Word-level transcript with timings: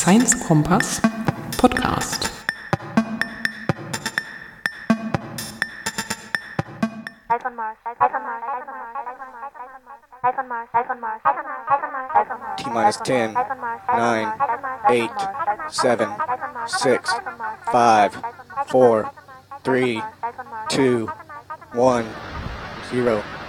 Science 0.00 0.32
Kompass 0.32 0.98
Podcast. 1.60 2.32
T 12.56 12.70
minus 12.70 12.96
10, 13.04 13.34
9, 13.34 14.32
8, 14.88 15.10
7, 15.68 16.08
6, 16.66 17.14
5, 17.70 18.24
4, 18.68 19.10
3, 19.64 20.02
2, 20.70 21.06
1, 21.74 22.06
0. 22.90 23.39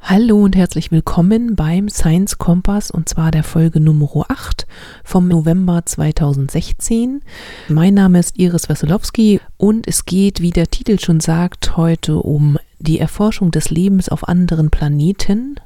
Hallo 0.00 0.42
und 0.42 0.56
herzlich 0.56 0.90
willkommen 0.90 1.54
beim 1.54 1.90
Science 1.90 2.38
Kompass 2.38 2.90
und 2.90 3.10
zwar 3.10 3.30
der 3.30 3.44
Folge 3.44 3.78
Nummer 3.78 4.24
8 4.28 4.66
vom 5.04 5.28
November 5.28 5.84
2016. 5.84 7.20
Mein 7.68 7.92
Name 7.92 8.18
ist 8.18 8.38
Iris 8.38 8.70
Wesolowski 8.70 9.42
und 9.58 9.86
es 9.86 10.06
geht, 10.06 10.40
wie 10.40 10.48
der 10.48 10.68
Titel 10.68 10.98
schon 10.98 11.20
sagt, 11.20 11.76
heute 11.76 12.16
um 12.16 12.56
die 12.78 12.98
Erforschung 12.98 13.50
des 13.50 13.68
Lebens 13.68 14.08
auf 14.08 14.26
anderen 14.26 14.70
Planeten. 14.70 15.56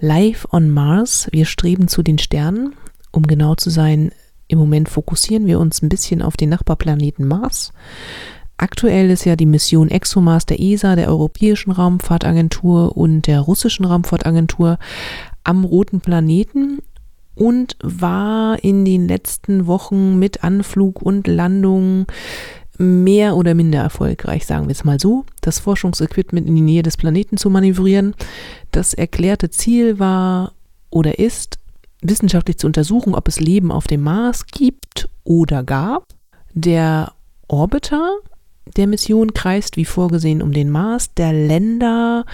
Live 0.00 0.48
on 0.50 0.70
Mars. 0.70 1.28
Wir 1.30 1.46
streben 1.46 1.86
zu 1.86 2.02
den 2.02 2.18
Sternen. 2.18 2.74
Um 3.12 3.28
genau 3.28 3.54
zu 3.54 3.70
sein, 3.70 4.10
im 4.48 4.58
Moment 4.58 4.88
fokussieren 4.88 5.46
wir 5.46 5.60
uns 5.60 5.82
ein 5.82 5.88
bisschen 5.88 6.20
auf 6.20 6.36
den 6.36 6.48
Nachbarplaneten 6.48 7.28
Mars. 7.28 7.72
Aktuell 8.60 9.08
ist 9.08 9.24
ja 9.24 9.36
die 9.36 9.46
Mission 9.46 9.90
ExoMars 9.90 10.44
der 10.44 10.60
ESA, 10.60 10.94
der 10.94 11.08
Europäischen 11.08 11.70
Raumfahrtagentur 11.70 12.94
und 12.94 13.26
der 13.26 13.40
russischen 13.40 13.86
Raumfahrtagentur 13.86 14.78
am 15.44 15.64
roten 15.64 16.02
Planeten 16.02 16.80
und 17.34 17.78
war 17.82 18.62
in 18.62 18.84
den 18.84 19.08
letzten 19.08 19.66
Wochen 19.66 20.18
mit 20.18 20.44
Anflug 20.44 21.00
und 21.00 21.26
Landung 21.26 22.04
mehr 22.76 23.34
oder 23.34 23.54
minder 23.54 23.80
erfolgreich, 23.80 24.44
sagen 24.44 24.66
wir 24.66 24.72
es 24.72 24.84
mal 24.84 25.00
so, 25.00 25.24
das 25.40 25.58
Forschungsequipment 25.58 26.46
in 26.46 26.54
die 26.54 26.60
Nähe 26.60 26.82
des 26.82 26.98
Planeten 26.98 27.38
zu 27.38 27.48
manövrieren. 27.48 28.14
Das 28.72 28.92
erklärte 28.92 29.48
Ziel 29.48 29.98
war 29.98 30.52
oder 30.90 31.18
ist, 31.18 31.58
wissenschaftlich 32.02 32.58
zu 32.58 32.66
untersuchen, 32.66 33.14
ob 33.14 33.26
es 33.26 33.40
Leben 33.40 33.72
auf 33.72 33.86
dem 33.86 34.02
Mars 34.02 34.44
gibt 34.48 35.08
oder 35.24 35.62
gab. 35.64 36.08
Der 36.52 37.12
Orbiter 37.48 38.18
der 38.76 38.86
Mission 38.86 39.34
kreist 39.34 39.76
wie 39.76 39.84
vorgesehen 39.84 40.42
um 40.42 40.52
den 40.52 40.70
Mars. 40.70 41.12
Der 41.14 41.32
Länder, 41.32 42.24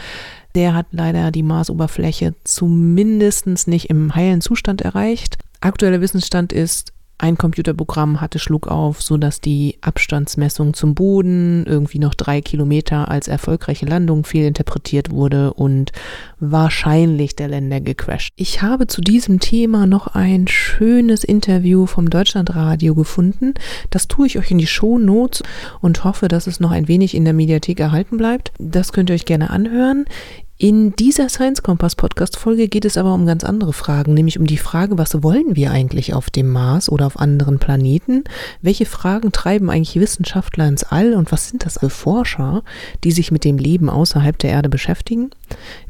der 0.54 0.74
hat 0.74 0.86
leider 0.90 1.30
die 1.30 1.42
Marsoberfläche 1.42 2.34
zumindest 2.44 3.68
nicht 3.68 3.90
im 3.90 4.14
heilen 4.14 4.40
Zustand 4.40 4.82
erreicht. 4.82 5.38
Aktueller 5.60 6.00
Wissensstand 6.00 6.52
ist, 6.52 6.92
ein 7.18 7.38
Computerprogramm 7.38 8.20
hatte 8.20 8.38
Schluck 8.38 8.68
auf, 8.68 9.00
sodass 9.00 9.40
die 9.40 9.78
Abstandsmessung 9.80 10.74
zum 10.74 10.94
Boden 10.94 11.64
irgendwie 11.66 11.98
noch 11.98 12.14
drei 12.14 12.42
Kilometer 12.42 13.10
als 13.10 13.26
erfolgreiche 13.26 13.86
Landung 13.86 14.24
fehlinterpretiert 14.24 15.10
wurde 15.10 15.54
und 15.54 15.92
wahrscheinlich 16.40 17.34
der 17.34 17.48
Länder 17.48 17.80
gecrashed. 17.80 18.34
Ich 18.36 18.60
habe 18.60 18.86
zu 18.86 19.00
diesem 19.00 19.40
Thema 19.40 19.86
noch 19.86 20.08
ein 20.08 20.46
schönes 20.46 21.24
Interview 21.24 21.86
vom 21.86 22.10
Deutschlandradio 22.10 22.94
gefunden. 22.94 23.54
Das 23.88 24.08
tue 24.08 24.26
ich 24.26 24.38
euch 24.38 24.50
in 24.50 24.58
die 24.58 24.66
Show 24.66 24.98
Notes 24.98 25.42
und 25.80 26.04
hoffe, 26.04 26.28
dass 26.28 26.46
es 26.46 26.60
noch 26.60 26.70
ein 26.70 26.86
wenig 26.86 27.14
in 27.14 27.24
der 27.24 27.32
Mediathek 27.32 27.80
erhalten 27.80 28.18
bleibt. 28.18 28.52
Das 28.58 28.92
könnt 28.92 29.08
ihr 29.08 29.14
euch 29.14 29.24
gerne 29.24 29.48
anhören. 29.48 30.04
In 30.58 30.96
dieser 30.96 31.28
Science 31.28 31.62
Kompass 31.62 31.96
Podcast 31.96 32.38
Folge 32.38 32.68
geht 32.68 32.86
es 32.86 32.96
aber 32.96 33.12
um 33.12 33.26
ganz 33.26 33.44
andere 33.44 33.74
Fragen, 33.74 34.14
nämlich 34.14 34.38
um 34.38 34.46
die 34.46 34.56
Frage, 34.56 34.96
was 34.96 35.22
wollen 35.22 35.54
wir 35.54 35.70
eigentlich 35.70 36.14
auf 36.14 36.30
dem 36.30 36.50
Mars 36.50 36.88
oder 36.88 37.04
auf 37.04 37.20
anderen 37.20 37.58
Planeten? 37.58 38.24
Welche 38.62 38.86
Fragen 38.86 39.32
treiben 39.32 39.68
eigentlich 39.68 40.00
Wissenschaftler 40.00 40.66
ins 40.66 40.82
All 40.82 41.12
und 41.12 41.30
was 41.30 41.50
sind 41.50 41.66
das 41.66 41.78
für 41.80 41.90
Forscher, 41.90 42.62
die 43.04 43.12
sich 43.12 43.30
mit 43.30 43.44
dem 43.44 43.58
Leben 43.58 43.90
außerhalb 43.90 44.38
der 44.38 44.48
Erde 44.48 44.70
beschäftigen? 44.70 45.28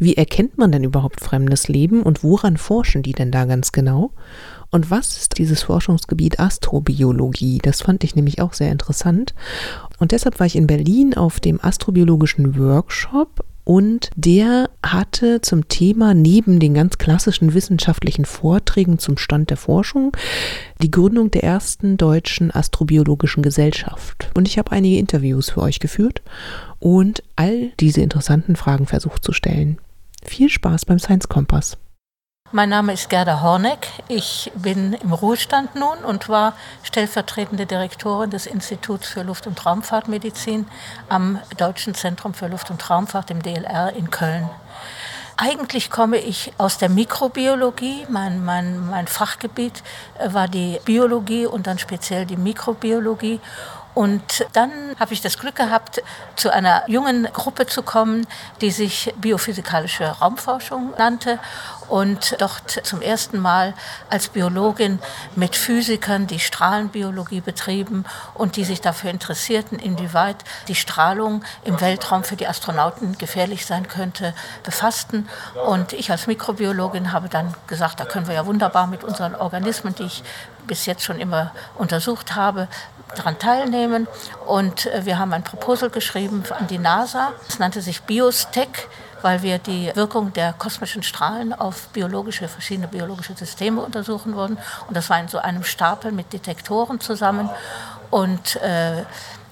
Wie 0.00 0.16
erkennt 0.16 0.58
man 0.58 0.72
denn 0.72 0.82
überhaupt 0.82 1.20
fremdes 1.20 1.68
Leben 1.68 2.02
und 2.02 2.24
woran 2.24 2.56
forschen 2.56 3.04
die 3.04 3.12
denn 3.12 3.30
da 3.30 3.44
ganz 3.44 3.70
genau? 3.70 4.10
Und 4.72 4.90
was 4.90 5.16
ist 5.16 5.38
dieses 5.38 5.62
Forschungsgebiet 5.62 6.40
Astrobiologie? 6.40 7.58
Das 7.62 7.82
fand 7.82 8.02
ich 8.02 8.16
nämlich 8.16 8.40
auch 8.42 8.52
sehr 8.52 8.72
interessant. 8.72 9.32
Und 10.00 10.10
deshalb 10.10 10.40
war 10.40 10.46
ich 10.48 10.56
in 10.56 10.66
Berlin 10.66 11.14
auf 11.14 11.38
dem 11.38 11.60
astrobiologischen 11.62 12.58
Workshop 12.58 13.44
und 13.66 14.10
der 14.14 14.70
hatte 14.80 15.40
zum 15.40 15.66
Thema 15.66 16.14
neben 16.14 16.60
den 16.60 16.72
ganz 16.72 16.98
klassischen 16.98 17.52
wissenschaftlichen 17.52 18.24
Vorträgen 18.24 19.00
zum 19.00 19.18
Stand 19.18 19.50
der 19.50 19.56
Forschung 19.56 20.16
die 20.80 20.92
Gründung 20.92 21.32
der 21.32 21.42
ersten 21.42 21.96
deutschen 21.96 22.54
astrobiologischen 22.54 23.42
Gesellschaft. 23.42 24.30
Und 24.34 24.46
ich 24.46 24.56
habe 24.56 24.70
einige 24.70 24.98
Interviews 24.98 25.50
für 25.50 25.62
euch 25.62 25.80
geführt 25.80 26.22
und 26.78 27.24
all 27.34 27.72
diese 27.80 28.02
interessanten 28.02 28.54
Fragen 28.54 28.86
versucht 28.86 29.24
zu 29.24 29.32
stellen. 29.32 29.78
Viel 30.24 30.48
Spaß 30.48 30.84
beim 30.84 31.00
Science 31.00 31.28
Kompass. 31.28 31.76
Mein 32.52 32.68
Name 32.68 32.92
ist 32.92 33.10
Gerda 33.10 33.40
Horneck. 33.42 33.88
Ich 34.06 34.52
bin 34.54 34.92
im 34.92 35.12
Ruhestand 35.12 35.74
nun 35.74 35.98
und 36.04 36.28
war 36.28 36.52
stellvertretende 36.84 37.66
Direktorin 37.66 38.30
des 38.30 38.46
Instituts 38.46 39.08
für 39.08 39.24
Luft- 39.24 39.48
und 39.48 39.66
Raumfahrtmedizin 39.66 40.68
am 41.08 41.40
Deutschen 41.56 41.96
Zentrum 41.96 42.34
für 42.34 42.46
Luft- 42.46 42.70
und 42.70 42.88
Raumfahrt, 42.88 43.32
im 43.32 43.42
DLR 43.42 43.92
in 43.94 44.12
Köln. 44.12 44.48
Eigentlich 45.36 45.90
komme 45.90 46.18
ich 46.18 46.52
aus 46.56 46.78
der 46.78 46.88
Mikrobiologie. 46.88 48.06
Mein, 48.10 48.44
mein, 48.44 48.88
mein 48.88 49.08
Fachgebiet 49.08 49.82
war 50.24 50.46
die 50.46 50.80
Biologie 50.84 51.46
und 51.46 51.66
dann 51.66 51.80
speziell 51.80 52.26
die 52.26 52.36
Mikrobiologie. 52.36 53.40
Und 53.96 54.46
dann 54.52 54.70
habe 55.00 55.14
ich 55.14 55.22
das 55.22 55.38
Glück 55.38 55.56
gehabt, 55.56 56.02
zu 56.36 56.50
einer 56.50 56.82
jungen 56.86 57.24
Gruppe 57.32 57.66
zu 57.66 57.82
kommen, 57.82 58.26
die 58.60 58.70
sich 58.70 59.14
biophysikalische 59.16 60.04
Raumforschung 60.04 60.92
nannte 60.98 61.38
und 61.88 62.36
dort 62.40 62.70
zum 62.84 63.02
ersten 63.02 63.38
Mal 63.38 63.74
als 64.10 64.28
Biologin 64.28 64.98
mit 65.34 65.56
Physikern, 65.56 66.26
die 66.26 66.38
Strahlenbiologie 66.38 67.40
betrieben 67.40 68.04
und 68.34 68.56
die 68.56 68.64
sich 68.64 68.80
dafür 68.80 69.10
interessierten, 69.10 69.78
inwieweit 69.78 70.36
die 70.68 70.74
Strahlung 70.74 71.44
im 71.64 71.80
Weltraum 71.80 72.24
für 72.24 72.36
die 72.36 72.46
Astronauten 72.46 73.18
gefährlich 73.18 73.66
sein 73.66 73.88
könnte, 73.88 74.34
befassten. 74.62 75.28
Und 75.66 75.92
ich 75.92 76.10
als 76.10 76.26
Mikrobiologin 76.26 77.12
habe 77.12 77.28
dann 77.28 77.54
gesagt, 77.66 78.00
da 78.00 78.04
können 78.04 78.26
wir 78.26 78.34
ja 78.34 78.46
wunderbar 78.46 78.86
mit 78.86 79.04
unseren 79.04 79.34
Organismen, 79.34 79.94
die 79.94 80.04
ich 80.04 80.22
bis 80.66 80.86
jetzt 80.86 81.04
schon 81.04 81.20
immer 81.20 81.52
untersucht 81.76 82.34
habe, 82.34 82.68
daran 83.14 83.38
teilnehmen. 83.38 84.08
Und 84.46 84.86
äh, 84.86 85.04
wir 85.04 85.18
haben 85.18 85.32
ein 85.32 85.44
Proposal 85.44 85.90
geschrieben 85.90 86.42
an 86.50 86.66
die 86.66 86.78
NASA. 86.78 87.32
Es 87.48 87.58
nannte 87.58 87.80
sich 87.80 88.02
Biostech 88.02 88.88
weil 89.26 89.42
wir 89.42 89.58
die 89.58 89.90
Wirkung 89.96 90.32
der 90.32 90.52
kosmischen 90.52 91.02
Strahlen 91.02 91.52
auf 91.52 91.88
biologische, 91.88 92.46
verschiedene 92.46 92.86
biologische 92.86 93.34
Systeme 93.34 93.80
untersuchen 93.80 94.36
wollten. 94.36 94.56
Und 94.86 94.96
das 94.96 95.10
war 95.10 95.18
in 95.18 95.26
so 95.26 95.38
einem 95.38 95.64
Stapel 95.64 96.12
mit 96.12 96.32
Detektoren 96.32 97.00
zusammen. 97.00 97.50
Und 98.12 98.54
äh, 98.62 98.98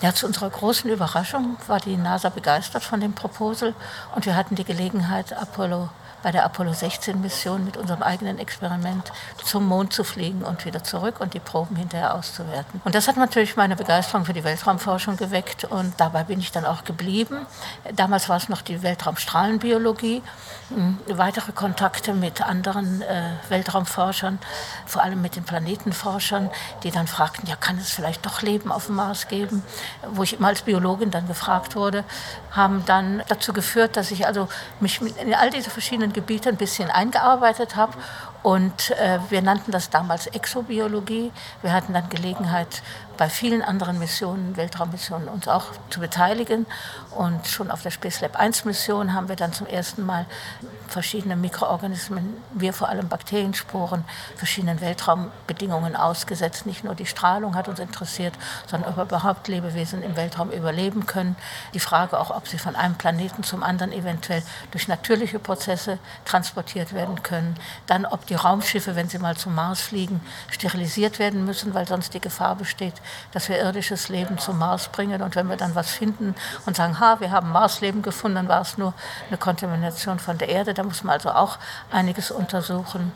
ja, 0.00 0.14
zu 0.14 0.26
unserer 0.26 0.48
großen 0.48 0.88
Überraschung 0.88 1.56
war 1.66 1.80
die 1.80 1.96
NASA 1.96 2.28
begeistert 2.28 2.84
von 2.84 3.00
dem 3.00 3.14
Proposal 3.14 3.74
und 4.14 4.26
wir 4.26 4.36
hatten 4.36 4.54
die 4.54 4.62
Gelegenheit, 4.62 5.32
Apollo 5.32 5.88
bei 6.24 6.32
der 6.32 6.44
Apollo 6.46 6.72
16 6.72 7.20
Mission 7.20 7.66
mit 7.66 7.76
unserem 7.76 8.02
eigenen 8.02 8.38
Experiment 8.38 9.12
zum 9.44 9.68
Mond 9.68 9.92
zu 9.92 10.04
fliegen 10.04 10.42
und 10.42 10.64
wieder 10.64 10.82
zurück 10.82 11.20
und 11.20 11.34
die 11.34 11.38
Proben 11.38 11.76
hinterher 11.76 12.14
auszuwerten. 12.14 12.80
Und 12.82 12.94
das 12.94 13.08
hat 13.08 13.18
natürlich 13.18 13.56
meine 13.56 13.76
Begeisterung 13.76 14.24
für 14.24 14.32
die 14.32 14.42
Weltraumforschung 14.42 15.18
geweckt 15.18 15.64
und 15.64 15.92
dabei 15.98 16.24
bin 16.24 16.40
ich 16.40 16.50
dann 16.50 16.64
auch 16.64 16.84
geblieben. 16.84 17.46
Damals 17.94 18.30
war 18.30 18.38
es 18.38 18.48
noch 18.48 18.62
die 18.62 18.82
Weltraumstrahlenbiologie, 18.82 20.22
hm, 20.70 20.98
weitere 21.08 21.52
Kontakte 21.52 22.14
mit 22.14 22.40
anderen 22.40 23.02
äh, 23.02 23.32
Weltraumforschern, 23.50 24.38
vor 24.86 25.02
allem 25.02 25.20
mit 25.20 25.36
den 25.36 25.44
Planetenforschern, 25.44 26.50
die 26.84 26.90
dann 26.90 27.06
fragten, 27.06 27.46
ja, 27.46 27.56
kann 27.56 27.76
es 27.76 27.90
vielleicht 27.90 28.24
doch 28.24 28.40
Leben 28.40 28.72
auf 28.72 28.86
dem 28.86 28.94
Mars 28.94 29.28
geben? 29.28 29.62
Wo 30.08 30.22
ich 30.22 30.38
immer 30.38 30.48
als 30.48 30.62
Biologin 30.62 31.10
dann 31.10 31.28
gefragt 31.28 31.76
wurde, 31.76 32.02
haben 32.50 32.82
dann 32.86 33.22
dazu 33.28 33.52
geführt, 33.52 33.98
dass 33.98 34.10
ich 34.10 34.26
also 34.26 34.48
mich 34.80 35.02
in 35.02 35.34
all 35.34 35.50
diese 35.50 35.68
verschiedenen 35.68 36.13
Gebiete 36.14 36.48
ein 36.48 36.56
bisschen 36.56 36.90
eingearbeitet 36.90 37.76
habe 37.76 37.92
Und 38.42 38.90
äh, 38.90 39.18
wir 39.30 39.40
nannten 39.40 39.72
das 39.72 39.88
damals 39.88 40.26
Exobiologie. 40.26 41.32
Wir 41.62 41.72
hatten 41.72 41.94
dann 41.94 42.10
Gelegenheit, 42.10 42.82
bei 43.16 43.28
vielen 43.28 43.62
anderen 43.62 43.98
Missionen, 43.98 44.56
Weltraummissionen, 44.56 45.28
uns 45.28 45.48
auch 45.48 45.66
zu 45.90 46.00
beteiligen. 46.00 46.66
Und 47.10 47.46
schon 47.46 47.70
auf 47.70 47.82
der 47.82 47.90
Space 47.90 48.20
Lab 48.20 48.36
1 48.36 48.64
Mission 48.64 49.14
haben 49.14 49.28
wir 49.28 49.36
dann 49.36 49.52
zum 49.52 49.66
ersten 49.66 50.04
Mal 50.04 50.26
verschiedene 50.88 51.36
Mikroorganismen, 51.36 52.36
wir 52.52 52.72
vor 52.72 52.88
allem 52.88 53.08
Bakteriensporen, 53.08 54.04
verschiedenen 54.36 54.80
Weltraumbedingungen 54.80 55.96
ausgesetzt. 55.96 56.66
Nicht 56.66 56.84
nur 56.84 56.94
die 56.94 57.06
Strahlung 57.06 57.54
hat 57.54 57.68
uns 57.68 57.78
interessiert, 57.78 58.34
sondern 58.66 58.92
ob 58.92 59.06
überhaupt 59.06 59.48
Lebewesen 59.48 60.02
im 60.02 60.16
Weltraum 60.16 60.50
überleben 60.50 61.06
können. 61.06 61.36
Die 61.72 61.80
Frage 61.80 62.18
auch, 62.18 62.30
ob 62.30 62.48
sie 62.48 62.58
von 62.58 62.76
einem 62.76 62.96
Planeten 62.96 63.42
zum 63.42 63.62
anderen 63.62 63.92
eventuell 63.92 64.42
durch 64.70 64.88
natürliche 64.88 65.38
Prozesse 65.38 65.98
transportiert 66.24 66.92
werden 66.92 67.22
können. 67.22 67.56
Dann, 67.86 68.06
ob 68.06 68.26
die 68.26 68.34
Raumschiffe, 68.34 68.96
wenn 68.96 69.08
sie 69.08 69.18
mal 69.18 69.36
zum 69.36 69.54
Mars 69.54 69.80
fliegen, 69.80 70.20
sterilisiert 70.50 71.18
werden 71.18 71.44
müssen, 71.44 71.74
weil 71.74 71.86
sonst 71.86 72.14
die 72.14 72.20
Gefahr 72.20 72.56
besteht, 72.56 72.94
dass 73.32 73.48
wir 73.48 73.58
irdisches 73.58 74.08
Leben 74.08 74.38
zum 74.38 74.58
Mars 74.58 74.88
bringen. 74.88 75.22
Und 75.22 75.36
wenn 75.36 75.48
wir 75.48 75.56
dann 75.56 75.74
was 75.74 75.90
finden 75.90 76.34
und 76.66 76.76
sagen, 76.76 77.00
ha, 77.00 77.20
wir 77.20 77.30
haben 77.30 77.50
Marsleben 77.50 78.02
gefunden, 78.02 78.36
dann 78.36 78.48
war 78.48 78.62
es 78.62 78.78
nur 78.78 78.94
eine 79.28 79.38
Kontamination 79.38 80.18
von 80.18 80.38
der 80.38 80.48
Erde. 80.48 80.74
Da 80.74 80.82
muss 80.82 81.04
man 81.04 81.14
also 81.14 81.30
auch 81.30 81.58
einiges 81.90 82.30
untersuchen. 82.30 83.12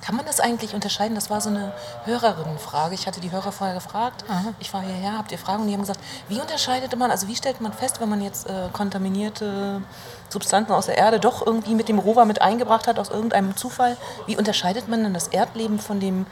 Kann 0.00 0.16
man 0.16 0.24
das 0.24 0.40
eigentlich 0.40 0.74
unterscheiden? 0.74 1.14
Das 1.14 1.28
war 1.28 1.40
so 1.40 1.50
eine 1.50 1.72
Hörerinnenfrage. 2.04 2.94
Ich 2.94 3.06
hatte 3.06 3.20
die 3.20 3.30
Hörer 3.30 3.52
vorher 3.52 3.74
gefragt. 3.74 4.24
Aha. 4.28 4.54
Ich 4.60 4.72
war 4.72 4.80
hierher, 4.80 5.18
habt 5.18 5.32
ihr 5.32 5.38
Fragen? 5.38 5.62
Und 5.62 5.68
die 5.68 5.74
haben 5.74 5.80
gesagt, 5.80 6.00
wie 6.28 6.40
unterscheidet 6.40 6.96
man, 6.96 7.10
also 7.10 7.26
wie 7.28 7.36
stellt 7.36 7.60
man 7.60 7.72
fest, 7.72 8.00
wenn 8.00 8.08
man 8.08 8.22
jetzt 8.22 8.48
äh, 8.48 8.68
kontaminierte 8.72 9.82
Substanzen 10.28 10.72
aus 10.72 10.86
der 10.86 10.96
Erde 10.96 11.20
doch 11.20 11.44
irgendwie 11.44 11.74
mit 11.74 11.88
dem 11.88 11.98
Rover 11.98 12.24
mit 12.24 12.40
eingebracht 12.40 12.86
hat, 12.86 12.98
aus 12.98 13.10
irgendeinem 13.10 13.56
Zufall, 13.56 13.96
wie 14.26 14.36
unterscheidet 14.36 14.88
man 14.88 15.02
dann 15.02 15.14
das 15.14 15.28
Erdleben 15.28 15.78
von 15.78 16.00
dem 16.00 16.26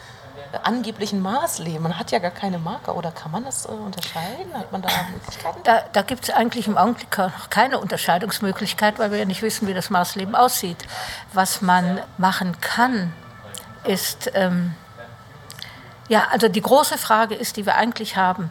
angeblichen 0.63 1.21
Maßleben. 1.21 1.83
Man 1.83 1.99
hat 1.99 2.11
ja 2.11 2.19
gar 2.19 2.31
keine 2.31 2.59
Marker. 2.59 2.97
Oder 2.97 3.13
kann 3.13 3.31
man 3.31 3.45
das 3.45 3.67
äh, 3.67 3.69
unterscheiden? 3.69 4.53
Hat 4.55 4.73
man 4.73 4.83
da 4.83 4.89
Möglichkeiten? 5.13 5.61
Da, 5.65 5.85
da 5.93 6.03
gibt 6.03 6.25
es 6.25 6.31
eigentlich 6.31 6.67
im 6.67 6.77
Augenblick 6.77 7.17
noch 7.19 7.51
keine 7.51 7.79
Unterscheidungsmöglichkeit, 7.79 8.99
weil 8.99 9.11
wir 9.11 9.19
ja 9.19 9.25
nicht 9.25 9.43
wissen, 9.43 9.69
wie 9.69 9.75
das 9.75 9.91
Maßleben 9.91 10.35
aussieht. 10.35 10.79
Was 11.33 11.63
man 11.63 12.01
machen 12.19 12.61
kann, 12.61 13.13
ist, 13.85 14.31
ähm, 14.35 14.75
ja, 16.09 16.27
also 16.31 16.49
die 16.49 16.63
große 16.63 16.99
Frage 16.99 17.35
ist, 17.35 17.57
die 17.57 17.67
wir 17.67 17.77
eigentlich 17.77 18.17
haben, 18.17 18.51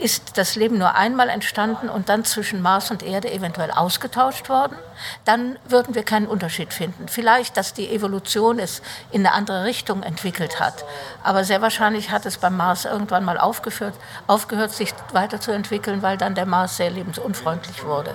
ist 0.00 0.38
das 0.38 0.54
Leben 0.54 0.78
nur 0.78 0.94
einmal 0.94 1.28
entstanden 1.28 1.88
und 1.88 2.08
dann 2.08 2.24
zwischen 2.24 2.62
Mars 2.62 2.90
und 2.90 3.02
Erde 3.02 3.32
eventuell 3.32 3.70
ausgetauscht 3.70 4.48
worden, 4.48 4.76
dann 5.24 5.58
würden 5.68 5.94
wir 5.94 6.02
keinen 6.02 6.26
Unterschied 6.26 6.72
finden. 6.72 7.08
Vielleicht, 7.08 7.56
dass 7.56 7.74
die 7.74 7.90
Evolution 7.90 8.58
es 8.58 8.82
in 9.10 9.26
eine 9.26 9.34
andere 9.34 9.64
Richtung 9.64 10.02
entwickelt 10.02 10.60
hat, 10.60 10.84
aber 11.22 11.44
sehr 11.44 11.62
wahrscheinlich 11.62 12.10
hat 12.10 12.26
es 12.26 12.38
beim 12.38 12.56
Mars 12.56 12.84
irgendwann 12.84 13.24
mal 13.24 13.38
aufgehört, 13.38 13.94
aufgehört 14.26 14.72
sich 14.72 14.94
weiterzuentwickeln, 15.12 16.02
weil 16.02 16.16
dann 16.16 16.34
der 16.34 16.46
Mars 16.46 16.76
sehr 16.76 16.90
lebensunfreundlich 16.90 17.84
wurde. 17.84 18.14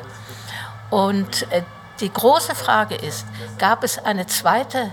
Und 0.89 1.51
äh, 1.51 1.63
die 1.99 2.11
große 2.11 2.55
Frage 2.55 2.95
ist, 2.95 3.25
gab 3.59 3.83
es 3.83 3.97
eine 4.03 4.27
zweite 4.27 4.91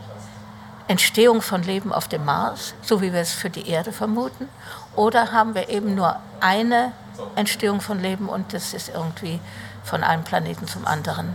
Entstehung 0.91 1.41
von 1.41 1.63
Leben 1.63 1.93
auf 1.93 2.09
dem 2.09 2.25
Mars, 2.25 2.75
so 2.83 3.01
wie 3.01 3.13
wir 3.13 3.21
es 3.21 3.33
für 3.33 3.49
die 3.49 3.69
Erde 3.69 3.93
vermuten? 3.93 4.49
Oder 4.97 5.33
haben 5.33 5.55
wir 5.55 5.69
eben 5.69 5.95
nur 5.95 6.17
eine 6.41 6.93
Entstehung 7.37 7.81
von 7.81 8.01
Leben 8.01 8.29
und 8.29 8.53
das 8.53 8.75
ist 8.75 8.91
irgendwie 8.95 9.41
von 9.85 10.03
einem 10.03 10.25
Planeten 10.25 10.67
zum 10.67 10.87
anderen 10.87 11.35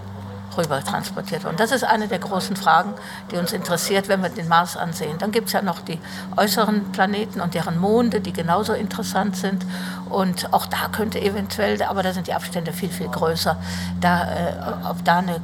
rüber 0.58 0.84
transportiert 0.84 1.44
worden? 1.44 1.56
Das 1.58 1.72
ist 1.72 1.84
eine 1.84 2.08
der 2.08 2.20
großen 2.20 2.56
Fragen, 2.56 2.94
die 3.32 3.38
uns 3.38 3.54
interessiert, 3.54 4.08
wenn 4.08 4.22
wir 4.22 4.30
den 4.30 4.48
Mars 4.48 4.78
ansehen. 4.78 5.18
Dann 5.18 5.32
gibt 5.32 5.48
es 5.48 5.54
ja 5.54 5.62
noch 5.62 5.82
die 5.82 6.00
äußeren 6.36 6.92
Planeten 6.92 7.42
und 7.42 7.54
deren 7.54 7.80
Monde, 7.80 8.22
die 8.22 8.34
genauso 8.34 8.74
interessant 8.74 9.38
sind. 9.38 9.66
Und 10.10 10.54
auch 10.54 10.66
da 10.66 10.90
könnte 10.92 11.22
eventuell, 11.22 11.82
aber 11.84 12.04
da 12.04 12.14
sind 12.14 12.28
die 12.28 12.34
Abstände 12.34 12.74
viel, 12.74 12.90
viel 12.90 13.08
größer, 13.08 13.58
da, 14.02 14.24
äh, 14.24 14.54
ob 14.90 15.04
da 15.06 15.20
eine 15.20 15.42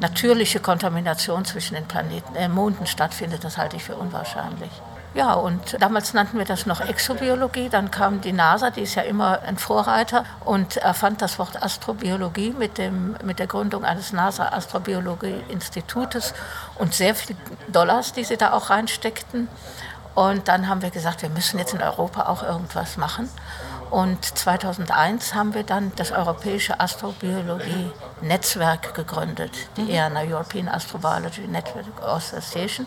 natürliche 0.00 0.60
Kontamination 0.60 1.44
zwischen 1.44 1.74
den 1.74 1.84
Planeten, 1.84 2.34
äh, 2.34 2.48
Monden 2.48 2.86
stattfindet, 2.86 3.44
das 3.44 3.58
halte 3.58 3.76
ich 3.76 3.84
für 3.84 3.96
unwahrscheinlich. 3.96 4.70
Ja, 5.12 5.34
und 5.34 5.76
damals 5.80 6.14
nannten 6.14 6.38
wir 6.38 6.44
das 6.44 6.66
noch 6.66 6.80
Exobiologie. 6.80 7.68
Dann 7.68 7.90
kam 7.90 8.20
die 8.20 8.30
NASA, 8.32 8.70
die 8.70 8.82
ist 8.82 8.94
ja 8.94 9.02
immer 9.02 9.42
ein 9.42 9.58
Vorreiter, 9.58 10.24
und 10.44 10.76
erfand 10.76 11.20
das 11.20 11.40
Wort 11.40 11.60
Astrobiologie 11.60 12.54
mit, 12.56 12.78
dem, 12.78 13.16
mit 13.24 13.40
der 13.40 13.48
Gründung 13.48 13.84
eines 13.84 14.12
NASA-Astrobiologie-Institutes 14.12 16.32
und 16.76 16.94
sehr 16.94 17.16
viel 17.16 17.34
Dollars, 17.68 18.12
die 18.12 18.22
sie 18.22 18.36
da 18.36 18.52
auch 18.52 18.70
reinsteckten. 18.70 19.48
Und 20.14 20.46
dann 20.48 20.68
haben 20.68 20.82
wir 20.82 20.90
gesagt, 20.90 21.22
wir 21.22 21.30
müssen 21.30 21.58
jetzt 21.58 21.74
in 21.74 21.82
Europa 21.82 22.26
auch 22.26 22.44
irgendwas 22.44 22.96
machen. 22.96 23.28
Und 23.90 24.24
2001 24.24 25.34
haben 25.34 25.54
wir 25.54 25.64
dann 25.64 25.90
das 25.96 26.12
Europäische 26.12 26.78
Astrobiologie-Netzwerk 26.78 28.94
gegründet, 28.94 29.50
die 29.76 29.92
ERNA, 29.92 30.20
European 30.20 30.68
Astrobiology 30.68 31.48
Network 31.48 31.86
Association. 32.00 32.86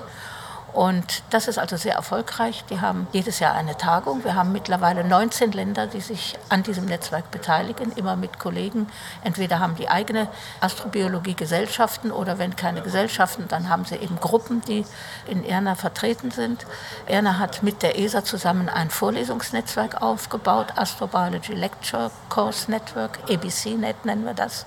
Und 0.73 1.21
das 1.29 1.47
ist 1.47 1.59
also 1.59 1.77
sehr 1.77 1.93
erfolgreich. 1.93 2.65
Die 2.69 2.81
haben 2.81 3.07
jedes 3.11 3.39
Jahr 3.39 3.53
eine 3.53 3.77
Tagung. 3.77 4.23
Wir 4.23 4.33
haben 4.33 4.51
mittlerweile 4.51 5.03
19 5.03 5.51
Länder, 5.51 5.85
die 5.85 6.01
sich 6.01 6.37
an 6.49 6.63
diesem 6.63 6.85
Netzwerk 6.85 7.29
beteiligen, 7.29 7.91
immer 7.91 8.15
mit 8.15 8.39
Kollegen. 8.39 8.87
Entweder 9.23 9.59
haben 9.59 9.75
die 9.75 9.87
eigene 9.87 10.27
Astrobiologie-Gesellschaften 10.61 12.11
oder 12.11 12.39
wenn 12.39 12.55
keine 12.55 12.81
Gesellschaften, 12.81 13.45
dann 13.47 13.69
haben 13.69 13.85
sie 13.85 13.95
eben 13.95 14.19
Gruppen, 14.19 14.61
die 14.61 14.83
in 15.27 15.45
ERNA 15.45 15.75
vertreten 15.75 16.31
sind. 16.31 16.65
ERNA 17.05 17.37
hat 17.37 17.61
mit 17.61 17.83
der 17.83 17.99
ESA 17.99 18.23
zusammen 18.23 18.67
ein 18.67 18.89
Vorlesungsnetzwerk 18.89 20.01
aufgebaut, 20.01 20.73
Astrobiology 20.75 21.53
Lecture 21.53 22.09
Course 22.29 22.71
Network, 22.71 23.19
ABCNet 23.29 24.05
nennen 24.05 24.25
wir 24.25 24.33
das. 24.33 24.65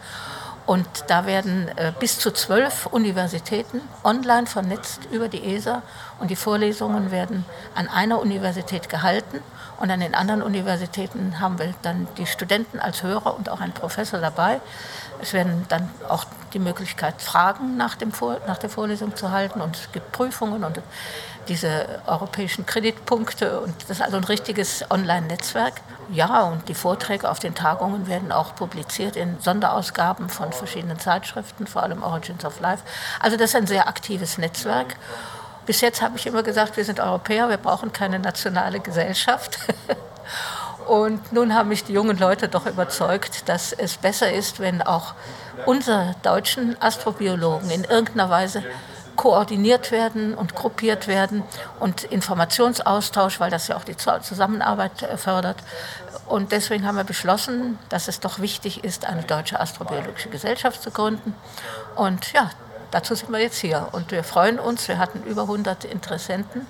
Und 0.67 0.89
da 1.07 1.27
werden 1.27 1.69
äh, 1.77 1.93
bis 1.99 2.19
zu 2.19 2.33
zwölf 2.33 2.87
Universitäten 2.87 3.81
online 4.03 4.49
vernetzt 4.49 5.01
über 5.13 5.29
die 5.29 5.55
ESA. 5.55 5.83
Und 6.19 6.31
die 6.31 6.37
Vorlesungen 6.37 7.13
werden 7.13 7.45
an 7.77 7.87
einer 7.87 8.19
Universität 8.21 8.89
gehalten. 8.89 9.41
Und 9.79 9.91
an 9.91 10.01
den 10.01 10.15
anderen 10.17 10.43
Universitäten 10.43 11.39
haben 11.39 11.59
wir 11.61 11.73
dann 11.83 12.09
die 12.19 12.27
Studenten 12.27 12.81
als 12.81 13.05
Hörer 13.05 13.37
und 13.37 13.49
auch 13.49 13.61
einen 13.61 13.75
Professor 13.75 14.19
dabei. 14.19 14.61
Es 15.23 15.33
werden 15.33 15.67
dann 15.69 15.89
auch 16.09 16.25
die 16.53 16.59
Möglichkeit, 16.59 17.23
Fragen 17.23 17.77
nach, 17.77 17.95
dem 17.95 18.11
Vor 18.11 18.39
nach 18.49 18.59
der 18.59 18.71
Vorlesung 18.71 19.15
zu 19.15 19.31
halten. 19.31 19.61
Und 19.61 19.77
es 19.77 19.93
gibt 19.93 20.11
Prüfungen 20.11 20.65
und 20.65 20.81
diese 21.48 22.00
europäischen 22.06 22.66
Kreditpunkte 22.66 23.60
und 23.60 23.75
das 23.82 23.98
ist 23.98 24.02
also 24.02 24.16
ein 24.16 24.25
richtiges 24.25 24.84
Online-Netzwerk. 24.90 25.81
Ja, 26.12 26.43
und 26.44 26.69
die 26.69 26.75
Vorträge 26.75 27.28
auf 27.28 27.38
den 27.38 27.54
Tagungen 27.54 28.06
werden 28.06 28.31
auch 28.31 28.54
publiziert 28.54 29.16
in 29.16 29.40
Sonderausgaben 29.40 30.28
von 30.28 30.52
verschiedenen 30.52 30.98
Zeitschriften, 30.98 31.66
vor 31.66 31.82
allem 31.82 32.02
Origins 32.02 32.44
of 32.44 32.60
Life. 32.60 32.82
Also 33.20 33.37
das 33.37 33.50
ist 33.50 33.56
ein 33.56 33.66
sehr 33.66 33.88
aktives 33.88 34.38
Netzwerk. 34.38 34.96
Bis 35.66 35.81
jetzt 35.81 36.00
habe 36.00 36.16
ich 36.16 36.26
immer 36.26 36.44
gesagt, 36.44 36.76
wir 36.76 36.84
sind 36.84 37.00
Europäer, 37.00 37.48
wir 37.48 37.56
brauchen 37.56 37.93
keine 37.93 38.20
nationale 38.20 38.78
Gesellschaft. 38.78 39.58
Und 40.87 41.32
nun 41.32 41.52
haben 41.52 41.69
mich 41.69 41.82
die 41.82 41.93
jungen 41.93 42.16
Leute 42.16 42.48
doch 42.48 42.66
überzeugt, 42.66 43.48
dass 43.48 43.72
es 43.72 43.96
besser 43.96 44.32
ist, 44.32 44.60
wenn 44.60 44.82
auch 44.82 45.15
unsere 45.65 46.15
deutschen 46.22 46.81
Astrobiologen 46.81 47.70
in 47.70 47.82
irgendeiner 47.82 48.31
Weise 48.31 48.62
koordiniert 49.17 49.91
werden 49.91 50.35
und 50.35 50.55
gruppiert 50.55 51.08
werden 51.08 51.43
und 51.81 52.05
Informationsaustausch, 52.05 53.41
weil 53.41 53.51
das 53.51 53.69
ja 53.69 53.77
auch 53.77 53.85
die 53.85 53.96
Zusammenarbeit 53.96 55.03
äh, 55.03 55.17
fördert. 55.17 55.56
Und 56.27 56.53
deswegen 56.53 56.87
haben 56.87 56.96
wir 56.96 57.05
beschlossen, 57.05 57.79
dass 57.89 58.08
es 58.08 58.20
doch 58.20 58.39
wichtig 58.41 58.85
ist, 58.85 59.06
eine 59.06 59.23
deutsche 59.23 59.61
astrobiologische 59.61 60.29
Gesellschaft 60.29 60.82
zu 60.82 60.91
gründen. 60.91 61.35
Und 61.94 62.32
ja, 62.32 62.51
dazu 62.91 63.15
sind 63.15 63.31
wir 63.31 63.39
jetzt 63.39 63.58
hier. 63.58 63.89
Und 63.93 64.11
wir 64.11 64.25
freuen 64.25 64.58
uns, 64.58 64.89
wir 64.89 64.99
hatten 64.99 65.23
über 65.23 65.43
100 65.43 65.85
Interessenten 65.85 66.67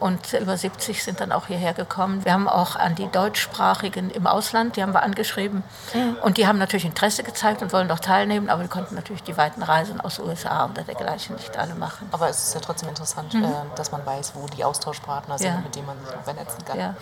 und 0.00 0.32
über 0.32 0.56
70 0.56 1.02
sind 1.02 1.20
dann 1.20 1.32
auch 1.32 1.46
hierher 1.46 1.74
gekommen. 1.74 2.24
Wir 2.24 2.32
haben 2.32 2.48
auch 2.48 2.76
an 2.76 2.94
die 2.94 3.08
Deutschsprachigen 3.08 4.10
im 4.10 4.26
Ausland, 4.26 4.76
die 4.76 4.82
haben 4.82 4.94
wir 4.94 5.02
angeschrieben. 5.02 5.62
Mhm. 5.94 6.16
Und 6.22 6.36
die 6.36 6.46
haben 6.46 6.58
natürlich 6.58 6.84
Interesse 6.84 7.22
gezeigt 7.22 7.62
und 7.62 7.72
wollen 7.72 7.88
doch 7.88 7.98
teilnehmen, 7.98 8.48
aber 8.48 8.62
wir 8.62 8.68
konnten 8.68 8.94
natürlich 8.94 9.22
die 9.22 9.36
weiten 9.36 9.62
Reisen 9.62 10.00
aus 10.00 10.18
USA 10.18 10.66
oder 10.66 10.82
dergleichen 10.82 11.36
nicht 11.36 11.56
alle 11.56 11.74
machen. 11.74 12.08
Aber 12.12 12.28
es 12.28 12.44
ist 12.44 12.54
ja 12.54 12.60
trotzdem 12.60 12.88
interessant, 12.88 13.34
mhm. 13.34 13.44
Äh, 13.44 13.48
dass 13.76 13.92
man 13.92 14.04
weiß, 14.04 14.32
wo 14.34 14.46
die 14.46 14.64
Austauschpartner 14.64 15.38
sind, 15.38 15.48
ja. 15.48 15.60
mit 15.60 15.74
denen 15.74 15.86
man 15.86 15.98
sich 15.98 16.14
noch 16.14 16.24
vernetzen 16.24 16.64
kann. 16.64 16.78
Ja. 16.78 16.94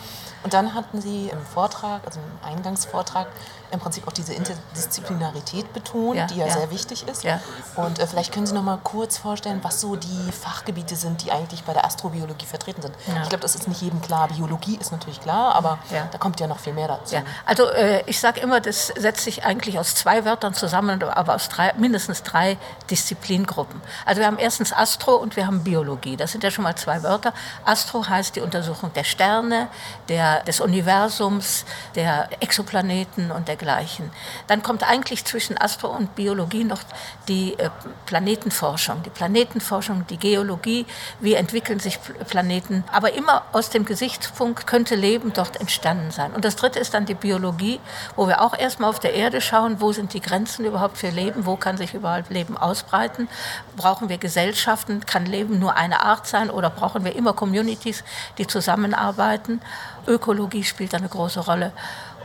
Und 0.43 0.55
dann 0.55 0.75
hatten 0.75 1.01
Sie 1.01 1.29
im 1.29 1.45
Vortrag, 1.45 2.03
also 2.07 2.21
im 2.21 2.49
Eingangsvortrag, 2.49 3.27
im 3.73 3.81
Prinzip 3.81 4.07
auch 4.07 4.13
diese 4.13 4.33
Interdisziplinarität 4.33 5.73
betont, 5.73 6.17
ja, 6.17 6.27
die 6.27 6.37
ja, 6.37 6.47
ja, 6.47 6.53
sehr 6.53 6.71
wichtig 6.71 7.09
ist. 7.09 7.25
Ja. 7.25 7.41
Und 7.75 7.99
äh, 7.99 8.07
vielleicht 8.07 8.33
können 8.33 8.47
Sie 8.47 8.55
noch 8.55 8.63
mal 8.63 8.79
kurz 8.83 9.19
vorstellen, 9.19 9.59
was 9.63 9.81
so 9.81 9.97
die 9.97 10.31
Fachgebiete 10.31 10.95
sind, 10.95 11.25
die 11.25 11.33
eigentlich 11.33 11.65
bei 11.65 11.73
der 11.73 11.85
Astrobiologie 11.85 12.47
vertreten 12.47 12.83
sind 12.83 12.86
sind. 12.87 13.17
Ja. 13.17 13.23
Ich 13.23 13.29
glaube, 13.29 13.43
das 13.43 13.55
ist 13.55 13.69
nicht 13.69 13.83
jedem 13.83 14.01
klar. 14.01 14.29
Biologie 14.29 14.77
ist 14.81 14.93
natürlich 14.93 15.21
klar, 15.21 15.55
aber 15.55 15.79
ja. 15.91 16.09
da 16.11 16.19
kommt 16.19 16.41
ja 16.41 16.47
noch 16.47 16.59
viel 16.59 16.73
mehr 16.73 16.89
dazu. 16.89 17.17
Also 17.45 17.69
äh, 17.71 18.03
ich 18.07 18.21
sage 18.21 18.41
immer, 18.41 18.61
das 18.61 18.89
setzt 18.89 19.25
sich 19.25 19.45
eigentlich 19.45 19.79
aus 19.79 19.95
zwei 19.95 20.25
Wörtern 20.25 20.55
zusammen, 20.55 21.03
aber 21.03 21.35
aus 21.35 21.49
drei, 21.49 21.73
mindestens 21.77 22.23
drei 22.23 22.57
Disziplingruppen. 22.91 23.81
Also 24.05 24.21
wir 24.21 24.27
haben 24.27 24.39
erstens 24.39 24.73
Astro 24.73 25.17
und 25.17 25.37
wir 25.37 25.47
haben 25.47 25.65
Biologie. 25.65 26.17
Das 26.17 26.33
sind 26.33 26.45
ja 26.45 26.51
schon 26.51 26.65
mal 26.65 26.77
zwei 26.77 27.03
Wörter. 27.03 27.33
Astro 27.65 28.07
heißt 28.09 28.37
die 28.37 28.41
Untersuchung 28.41 28.93
der 28.93 29.05
Sterne, 29.05 29.69
der, 30.09 30.43
des 30.45 30.61
Universums, 30.61 31.65
der 31.95 32.29
Exoplaneten 32.41 33.31
und 33.31 33.49
dergleichen. 33.49 34.11
Dann 34.47 34.63
kommt 34.63 34.83
eigentlich 34.83 35.25
zwischen 35.25 35.59
Astro 35.59 35.89
und 35.89 36.15
Biologie 36.15 36.65
noch 36.65 36.81
die 37.29 37.59
äh, 37.59 37.71
Planetenforschung. 38.07 39.03
Die 39.03 39.11
Planetenforschung, 39.11 40.07
die 40.09 40.19
Geologie, 40.19 40.87
wie 41.21 41.35
entwickeln 41.35 41.81
sich 41.81 41.99
Planeten, 42.29 42.76
aber 42.93 43.13
immer 43.13 43.43
aus 43.53 43.71
dem 43.71 43.85
Gesichtspunkt 43.85 44.67
könnte 44.67 44.95
Leben 44.95 45.33
dort 45.33 45.61
entstanden 45.61 46.11
sein. 46.11 46.33
Und 46.33 46.45
das 46.45 46.57
dritte 46.57 46.79
ist 46.79 46.95
dann 46.95 47.07
die 47.07 47.15
Biologie, 47.15 47.81
wo 48.17 48.29
wir 48.29 48.41
auch 48.41 48.57
erstmal 48.57 48.91
auf 48.91 49.01
der 49.01 49.15
Erde 49.15 49.41
schauen, 49.41 49.81
wo 49.81 49.93
sind 49.93 50.13
die 50.15 50.21
Grenzen 50.21 50.65
überhaupt 50.65 50.99
für 50.99 51.11
Leben, 51.11 51.47
wo 51.47 51.57
kann 51.57 51.77
sich 51.77 51.95
überhaupt 51.95 52.31
Leben 52.31 52.57
ausbreiten, 52.57 53.29
brauchen 53.77 54.09
wir 54.09 54.19
Gesellschaften, 54.19 55.05
kann 55.07 55.27
Leben 55.27 55.59
nur 55.59 55.77
eine 55.77 56.03
Art 56.03 56.27
sein 56.27 56.51
oder 56.51 56.71
brauchen 56.71 57.05
wir 57.05 57.15
immer 57.15 57.33
Communities, 57.33 58.05
die 58.39 58.47
zusammenarbeiten. 58.47 59.61
Ökologie 60.07 60.65
spielt 60.65 60.95
eine 60.95 61.09
große 61.09 61.41
Rolle. 61.41 61.73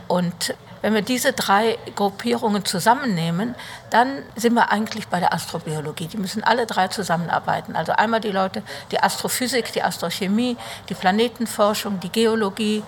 Und 0.08 0.54
wenn 0.82 0.94
wir 0.94 1.02
diese 1.02 1.32
drei 1.32 1.78
Gruppierungen 1.94 2.64
zusammennehmen, 2.64 3.54
dann 3.90 4.22
sind 4.36 4.54
wir 4.54 4.70
eigentlich 4.70 5.08
bei 5.08 5.20
der 5.20 5.32
Astrobiologie. 5.32 6.08
Die 6.08 6.16
müssen 6.16 6.44
alle 6.44 6.66
drei 6.66 6.88
zusammenarbeiten. 6.88 7.76
Also 7.76 7.92
einmal 7.92 8.20
die 8.20 8.30
Leute, 8.30 8.62
die 8.90 9.00
Astrophysik, 9.00 9.72
die 9.72 9.82
Astrochemie, 9.82 10.56
die 10.88 10.94
Planetenforschung, 10.94 12.00
die 12.00 12.10
Geologie, 12.10 12.82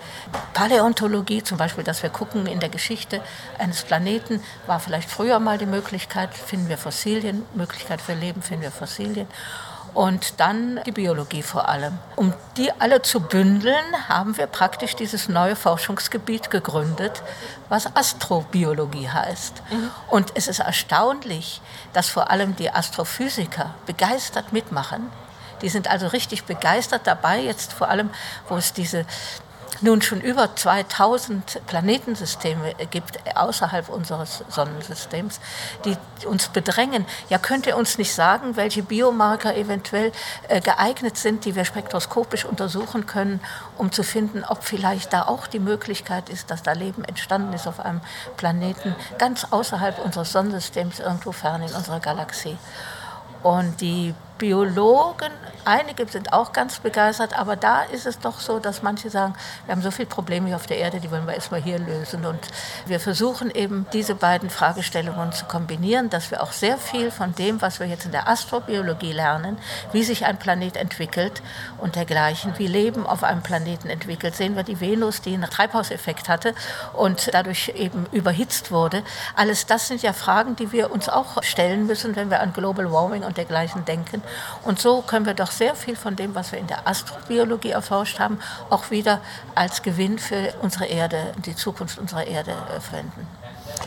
Paläontologie, 0.53 1.41
zum 1.41 1.57
Beispiel, 1.57 1.83
dass 1.83 2.03
wir 2.03 2.09
gucken 2.09 2.45
in 2.47 2.59
der 2.59 2.69
Geschichte 2.69 3.21
eines 3.57 3.83
Planeten, 3.83 4.41
war 4.67 4.79
vielleicht 4.79 5.09
früher 5.09 5.39
mal 5.39 5.57
die 5.57 5.65
Möglichkeit, 5.65 6.33
finden 6.33 6.69
wir 6.69 6.77
Fossilien, 6.77 7.45
Möglichkeit 7.53 8.01
für 8.01 8.13
Leben, 8.13 8.41
finden 8.41 8.63
wir 8.63 8.71
Fossilien 8.71 9.27
und 9.95 10.39
dann 10.39 10.81
die 10.85 10.91
Biologie 10.91 11.41
vor 11.41 11.67
allem. 11.69 11.97
Um 12.15 12.33
die 12.57 12.71
alle 12.79 13.01
zu 13.01 13.21
bündeln, 13.21 14.07
haben 14.07 14.37
wir 14.37 14.45
praktisch 14.45 14.95
dieses 14.95 15.29
neue 15.29 15.55
Forschungsgebiet 15.55 16.51
gegründet, 16.51 17.23
was 17.69 17.95
Astrobiologie 17.95 19.09
heißt. 19.09 19.63
Mhm. 19.71 19.91
Und 20.09 20.31
es 20.35 20.47
ist 20.47 20.59
erstaunlich, 20.59 21.61
dass 21.93 22.09
vor 22.09 22.29
allem 22.29 22.55
die 22.55 22.69
Astrophysiker 22.69 23.73
begeistert 23.85 24.51
mitmachen. 24.51 25.09
Die 25.61 25.69
sind 25.69 25.89
also 25.89 26.07
richtig 26.07 26.43
begeistert 26.43 27.01
dabei, 27.05 27.39
jetzt 27.39 27.71
vor 27.71 27.89
allem, 27.89 28.09
wo 28.49 28.57
es 28.57 28.73
diese 28.73 29.05
nun 29.81 30.01
schon 30.01 30.21
über 30.21 30.55
2000 30.55 31.61
Planetensysteme 31.67 32.73
gibt 32.91 33.19
außerhalb 33.35 33.89
unseres 33.89 34.43
Sonnensystems, 34.49 35.39
die 35.83 35.97
uns 36.27 36.47
bedrängen. 36.47 37.05
Ja, 37.29 37.37
könnt 37.37 37.67
ihr 37.67 37.77
uns 37.77 37.97
nicht 37.97 38.13
sagen, 38.13 38.55
welche 38.55 38.83
Biomarker 38.83 39.55
eventuell 39.55 40.11
äh, 40.47 40.61
geeignet 40.61 41.17
sind, 41.17 41.45
die 41.45 41.55
wir 41.55 41.65
spektroskopisch 41.65 42.45
untersuchen 42.45 43.05
können, 43.05 43.39
um 43.77 43.91
zu 43.91 44.03
finden, 44.03 44.43
ob 44.43 44.63
vielleicht 44.63 45.13
da 45.13 45.23
auch 45.23 45.47
die 45.47 45.59
Möglichkeit 45.59 46.29
ist, 46.29 46.51
dass 46.51 46.63
da 46.63 46.73
Leben 46.73 47.03
entstanden 47.03 47.53
ist 47.53 47.67
auf 47.67 47.79
einem 47.79 48.01
Planeten 48.37 48.95
ganz 49.17 49.47
außerhalb 49.49 50.03
unseres 50.03 50.31
Sonnensystems, 50.31 50.99
irgendwo 50.99 51.31
fern 51.31 51.61
in 51.61 51.73
unserer 51.73 51.99
Galaxie. 51.99 52.57
Und 53.43 53.81
die 53.81 54.15
Biologen, 54.37 55.31
einige 55.63 56.05
sind 56.07 56.33
auch 56.33 56.51
ganz 56.51 56.79
begeistert, 56.79 57.37
aber 57.37 57.55
da 57.55 57.83
ist 57.83 58.05
es 58.05 58.19
doch 58.19 58.41
so, 58.41 58.59
dass 58.59 58.83
manche 58.83 59.09
sagen, 59.09 59.33
wir 59.65 59.73
haben 59.73 59.81
so 59.81 59.91
viele 59.91 60.07
Probleme 60.07 60.47
hier 60.47 60.57
auf 60.57 60.67
der 60.67 60.77
Erde, 60.77 60.99
die 60.99 61.09
wollen 61.09 61.25
wir 61.25 61.35
erstmal 61.35 61.61
hier 61.61 61.79
lösen. 61.79 62.25
Und 62.25 62.39
wir 62.85 62.99
versuchen 62.99 63.49
eben 63.49 63.85
diese 63.93 64.13
beiden 64.13 64.49
Fragestellungen 64.49 65.31
zu 65.31 65.45
kombinieren, 65.45 66.09
dass 66.09 66.31
wir 66.31 66.43
auch 66.43 66.51
sehr 66.51 66.77
viel 66.77 67.11
von 67.11 67.33
dem, 67.35 67.61
was 67.61 67.79
wir 67.79 67.87
jetzt 67.87 68.05
in 68.05 68.11
der 68.11 68.27
Astrobiologie 68.27 69.13
lernen, 69.13 69.57
wie 69.93 70.03
sich 70.03 70.25
ein 70.25 70.37
Planet 70.37 70.75
entwickelt 70.75 71.41
und 71.77 71.95
dergleichen, 71.95 72.53
wie 72.57 72.67
Leben 72.67 73.05
auf 73.05 73.23
einem 73.23 73.41
Planeten 73.41 73.89
entwickelt, 73.89 74.35
sehen 74.35 74.57
wir 74.57 74.63
die 74.63 74.81
Venus, 74.81 75.21
die 75.21 75.33
einen 75.33 75.49
Treibhauseffekt 75.49 76.27
hatte 76.27 76.53
und 76.93 77.33
dadurch 77.33 77.69
eben 77.75 78.05
überhitzt 78.11 78.71
wurde. 78.71 79.01
Alles 79.35 79.65
das 79.65 79.87
sind 79.87 80.01
ja 80.01 80.11
Fragen, 80.11 80.57
die 80.57 80.73
wir 80.73 80.91
uns 80.91 81.07
auch 81.07 81.41
stellen 81.41 81.87
müssen, 81.87 82.17
wenn 82.17 82.29
wir 82.29 82.41
an 82.41 82.51
Global 82.51 82.91
Warming 82.91 83.23
und 83.23 83.37
dergleichen 83.37 83.85
denken. 83.85 84.21
Und 84.63 84.79
so 84.79 85.01
können 85.01 85.25
wir 85.25 85.33
doch 85.33 85.51
sehr 85.51 85.75
viel 85.75 85.95
von 85.95 86.15
dem, 86.15 86.35
was 86.35 86.51
wir 86.51 86.59
in 86.59 86.67
der 86.67 86.87
Astrobiologie 86.87 87.71
erforscht 87.71 88.19
haben, 88.19 88.39
auch 88.69 88.91
wieder 88.91 89.21
als 89.53 89.81
Gewinn 89.81 90.19
für 90.19 90.53
unsere 90.61 90.85
Erde, 90.85 91.33
die 91.45 91.55
Zukunft 91.55 91.97
unserer 91.97 92.27
Erde 92.27 92.51
äh, 92.51 92.79
verwenden. 92.79 93.27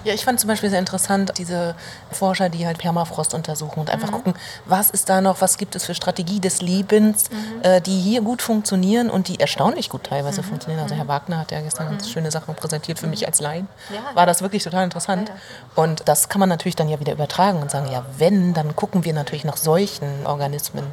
Ja, 0.04 0.14
ich 0.14 0.25
fand 0.25 0.40
zum 0.40 0.49
Beispiel 0.49 0.71
sehr 0.71 0.78
interessant, 0.78 1.33
diese 1.38 1.75
Forscher, 2.11 2.49
die 2.49 2.66
halt 2.66 2.78
Permafrost 2.78 3.35
untersuchen 3.35 3.80
und 3.80 3.90
einfach 3.90 4.09
mhm. 4.09 4.14
gucken, 4.14 4.35
was 4.64 4.90
ist 4.90 5.09
da 5.09 5.21
noch, 5.21 5.40
was 5.40 5.59
gibt 5.59 5.75
es 5.76 5.85
für 5.85 5.95
Strategie 5.95 6.40
des 6.40 6.62
Lebens, 6.62 7.30
mhm. 7.30 7.62
äh, 7.62 7.80
die 7.80 7.99
hier 7.99 8.23
gut 8.23 8.42
funktionieren 8.42 9.11
und 9.11 9.28
die 9.28 9.40
erstaunlich 9.40 9.88
gut 9.88 10.04
teilweise 10.04 10.42
mhm. 10.42 10.47
funktionieren. 10.47 10.83
Also 10.83 10.95
Herr 10.95 11.04
mhm. 11.04 11.09
Wagner 11.09 11.38
hat 11.38 11.50
ja 11.50 11.61
gestern 11.61 11.88
ganz 11.90 12.07
mhm. 12.07 12.11
schöne 12.11 12.30
Sachen 12.30 12.54
präsentiert 12.54 12.99
für 12.99 13.07
mich 13.07 13.26
als 13.26 13.40
Laien. 13.40 13.68
Ja. 13.92 14.14
War 14.14 14.26
das 14.26 14.42
wirklich 14.42 14.62
total 14.62 14.85
interessant. 14.85 15.28
Ja, 15.28 15.35
ja. 15.35 15.83
Und 15.83 16.09
das 16.09 16.28
kann 16.28 16.40
man 16.40 16.49
natürlich 16.49 16.76
dann 16.76 16.88
ja 16.88 17.00
wieder 17.00 17.12
übertragen 17.12 17.61
und 17.61 17.71
sagen, 17.71 17.90
ja, 17.90 18.04
wenn, 18.16 18.54
dann 18.54 18.76
gucken 18.76 19.04
wir 19.04 19.12
natürlich 19.12 19.45
nach 19.45 19.57
solchen 19.57 20.26
Organismen 20.26 20.85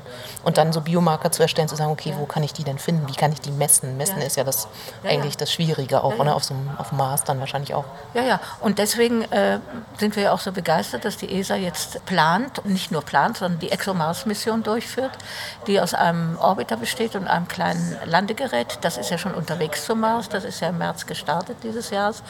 und 0.43 0.57
dann 0.57 0.73
so 0.73 0.81
Biomarker 0.81 1.31
zu 1.31 1.41
erstellen, 1.41 1.67
zu 1.67 1.75
sagen, 1.75 1.91
okay, 1.91 2.13
wo 2.17 2.25
kann 2.25 2.43
ich 2.43 2.53
die 2.53 2.63
denn 2.63 2.79
finden? 2.79 3.07
Wie 3.07 3.15
kann 3.15 3.31
ich 3.31 3.41
die 3.41 3.51
messen? 3.51 3.97
Messen 3.97 4.21
ist 4.21 4.37
ja 4.37 4.43
das 4.43 4.67
eigentlich 5.03 5.37
das 5.37 5.51
Schwierige 5.51 6.03
auch, 6.03 6.17
oder? 6.19 6.35
Auf, 6.35 6.43
so, 6.43 6.55
auf 6.77 6.89
dem 6.89 6.97
Mars 6.97 7.23
dann 7.23 7.39
wahrscheinlich 7.39 7.73
auch. 7.73 7.85
Ja, 8.13 8.23
ja. 8.23 8.39
Und 8.61 8.79
deswegen 8.85 9.23
äh, 9.31 9.59
sind 9.97 10.15
wir 10.15 10.31
auch 10.31 10.39
so 10.39 10.51
begeistert, 10.51 11.05
dass 11.05 11.17
die 11.17 11.39
ESA 11.39 11.55
jetzt 11.55 12.05
plant, 12.05 12.63
nicht 12.65 12.91
nur 12.91 13.01
plant, 13.01 13.37
sondern 13.37 13.59
die 13.59 13.71
ExoMars-Mission 13.71 14.61
durchführt, 14.61 15.11
die 15.65 15.79
aus 15.79 15.95
einem 15.95 16.37
Orbiter 16.37 16.77
besteht 16.77 17.15
und 17.15 17.27
einem 17.27 17.47
kleinen 17.47 17.97
Landegerät. 18.05 18.77
Das 18.81 18.97
ist 18.97 19.09
ja 19.09 19.17
schon 19.17 19.33
unterwegs 19.33 19.85
zum 19.85 20.01
Mars, 20.01 20.29
das 20.29 20.43
ist 20.43 20.59
ja 20.59 20.69
im 20.69 20.77
März 20.77 21.07
gestartet 21.07 21.57
dieses 21.63 21.89
Jahres. 21.89 22.21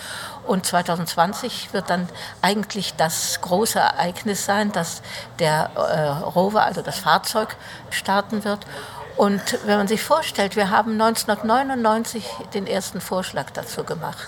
Und 0.48 0.66
2020 0.66 1.74
wird 1.74 1.90
dann 1.90 2.08
eigentlich 2.42 2.96
das 2.96 3.42
große 3.42 3.80
Ereignis 3.80 4.46
sein, 4.46 4.72
dass 4.72 5.02
der 5.40 5.72
äh, 5.76 6.08
Rover, 6.24 6.64
also 6.64 6.82
das 6.82 7.00
Fahrzeug, 7.00 7.58
starten 7.90 8.46
wird. 8.46 8.66
Und 9.18 9.60
wenn 9.66 9.78
man 9.78 9.88
sich 9.88 10.04
vorstellt, 10.04 10.56
wir 10.56 10.70
haben 10.70 10.94
1999 10.94 12.26
den 12.54 12.68
ersten 12.68 13.00
Vorschlag 13.00 13.50
dazu 13.52 13.84
gemacht, 13.84 14.28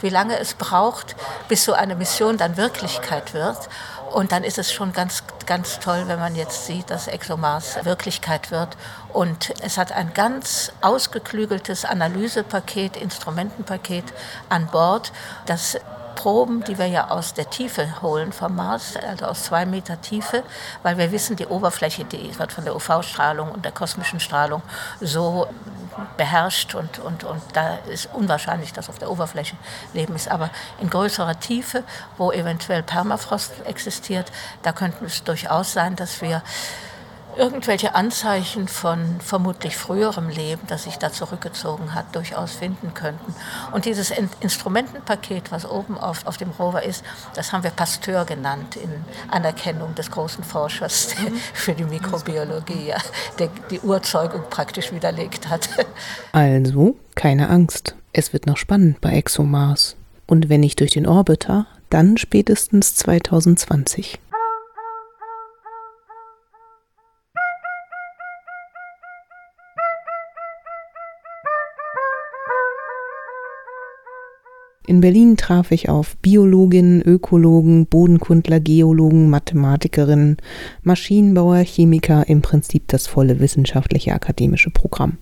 wie 0.00 0.08
lange 0.08 0.38
es 0.38 0.54
braucht, 0.54 1.14
bis 1.48 1.64
so 1.64 1.72
eine 1.72 1.94
Mission 1.94 2.36
dann 2.36 2.56
Wirklichkeit 2.56 3.32
wird. 3.32 3.68
Und 4.12 4.32
dann 4.32 4.44
ist 4.44 4.58
es 4.58 4.72
schon 4.72 4.92
ganz, 4.92 5.22
ganz 5.46 5.78
toll, 5.78 6.04
wenn 6.06 6.18
man 6.18 6.34
jetzt 6.34 6.66
sieht, 6.66 6.90
dass 6.90 7.08
ExoMars 7.08 7.84
Wirklichkeit 7.84 8.50
wird. 8.50 8.76
Und 9.12 9.52
es 9.62 9.78
hat 9.78 9.92
ein 9.92 10.12
ganz 10.14 10.72
ausgeklügeltes 10.80 11.84
Analysepaket, 11.84 12.96
Instrumentenpaket 12.96 14.04
an 14.48 14.66
Bord, 14.66 15.12
das 15.46 15.78
Proben, 16.14 16.64
die 16.64 16.78
wir 16.78 16.86
ja 16.86 17.10
aus 17.10 17.34
der 17.34 17.50
Tiefe 17.50 18.02
holen 18.02 18.32
vom 18.32 18.56
Mars, 18.56 18.96
also 18.96 19.26
aus 19.26 19.44
zwei 19.44 19.66
Meter 19.66 20.00
Tiefe, 20.00 20.42
weil 20.82 20.98
wir 20.98 21.12
wissen, 21.12 21.36
die 21.36 21.46
Oberfläche, 21.46 22.04
die 22.04 22.38
wird 22.38 22.52
von 22.52 22.64
der 22.64 22.74
UV-Strahlung 22.76 23.50
und 23.50 23.64
der 23.64 23.72
kosmischen 23.72 24.20
Strahlung 24.20 24.62
so 25.00 25.46
beherrscht 26.16 26.74
und, 26.74 26.98
und, 26.98 27.24
und 27.24 27.42
da 27.52 27.76
ist 27.90 28.08
unwahrscheinlich, 28.12 28.72
dass 28.72 28.88
auf 28.88 28.98
der 28.98 29.10
Oberfläche 29.10 29.56
Leben 29.92 30.14
ist. 30.14 30.28
Aber 30.28 30.50
in 30.80 30.90
größerer 30.90 31.38
Tiefe, 31.38 31.84
wo 32.16 32.32
eventuell 32.32 32.82
Permafrost 32.82 33.52
existiert, 33.64 34.30
da 34.62 34.72
könnte 34.72 35.04
es 35.04 35.24
durchaus 35.24 35.72
sein, 35.72 35.96
dass 35.96 36.20
wir 36.20 36.42
irgendwelche 37.36 37.94
Anzeichen 37.94 38.68
von 38.68 39.20
vermutlich 39.20 39.76
früherem 39.76 40.28
Leben, 40.28 40.62
das 40.66 40.84
sich 40.84 40.96
da 40.96 41.12
zurückgezogen 41.12 41.94
hat, 41.94 42.14
durchaus 42.14 42.52
finden 42.52 42.94
könnten. 42.94 43.34
Und 43.72 43.84
dieses 43.84 44.10
In 44.10 44.28
Instrumentenpaket, 44.40 45.50
was 45.50 45.68
oben 45.68 45.98
auf, 45.98 46.26
auf 46.26 46.36
dem 46.36 46.50
Rover 46.50 46.82
ist, 46.82 47.04
das 47.34 47.52
haben 47.52 47.62
wir 47.62 47.70
Pasteur 47.70 48.24
genannt, 48.24 48.76
in 48.76 48.90
Anerkennung 49.30 49.94
des 49.94 50.10
großen 50.10 50.44
Forschers 50.44 51.14
mhm. 51.18 51.36
für 51.52 51.74
die 51.74 51.84
Mikrobiologie, 51.84 52.88
ja, 52.88 52.98
der 53.38 53.48
die 53.70 53.80
Urzeugung 53.80 54.42
praktisch 54.50 54.92
widerlegt 54.92 55.48
hat. 55.48 55.68
Also, 56.32 56.96
keine 57.14 57.48
Angst. 57.48 57.94
Es 58.12 58.32
wird 58.32 58.46
noch 58.46 58.56
spannend 58.56 59.00
bei 59.00 59.12
ExoMars. 59.12 59.96
Und 60.26 60.48
wenn 60.48 60.60
nicht 60.60 60.80
durch 60.80 60.92
den 60.92 61.06
Orbiter, 61.06 61.66
dann 61.90 62.16
spätestens 62.16 62.94
2020. 62.96 64.18
In 74.86 75.00
Berlin 75.00 75.38
traf 75.38 75.70
ich 75.70 75.88
auf 75.88 76.18
Biologinnen, 76.18 77.00
Ökologen, 77.00 77.86
Bodenkundler, 77.86 78.60
Geologen, 78.60 79.30
Mathematikerinnen, 79.30 80.36
Maschinenbauer, 80.82 81.64
Chemiker, 81.64 82.28
im 82.28 82.42
Prinzip 82.42 82.88
das 82.88 83.06
volle 83.06 83.40
wissenschaftliche 83.40 84.12
akademische 84.12 84.68
Programm. 84.68 85.16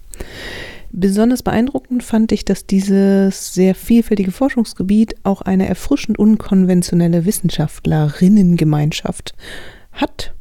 Besonders 0.91 1.43
beeindruckend 1.43 2.03
fand 2.03 2.33
ich, 2.33 2.45
dass 2.45 2.67
dieses 2.67 3.55
sehr 3.55 3.77
vielfältige 3.77 4.33
Forschungsgebiet 4.33 5.15
auch 5.23 5.43
eine 5.43 5.69
erfrischend 5.69 6.19
unkonventionelle 6.19 7.25
Wissenschaftlerinnengemeinschaft 7.25 9.35
hat, 9.93 10.35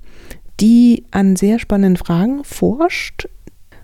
die 0.60 1.04
an 1.12 1.36
sehr 1.36 1.60
spannenden 1.60 2.04
Fragen 2.04 2.44
forscht. 2.44 3.30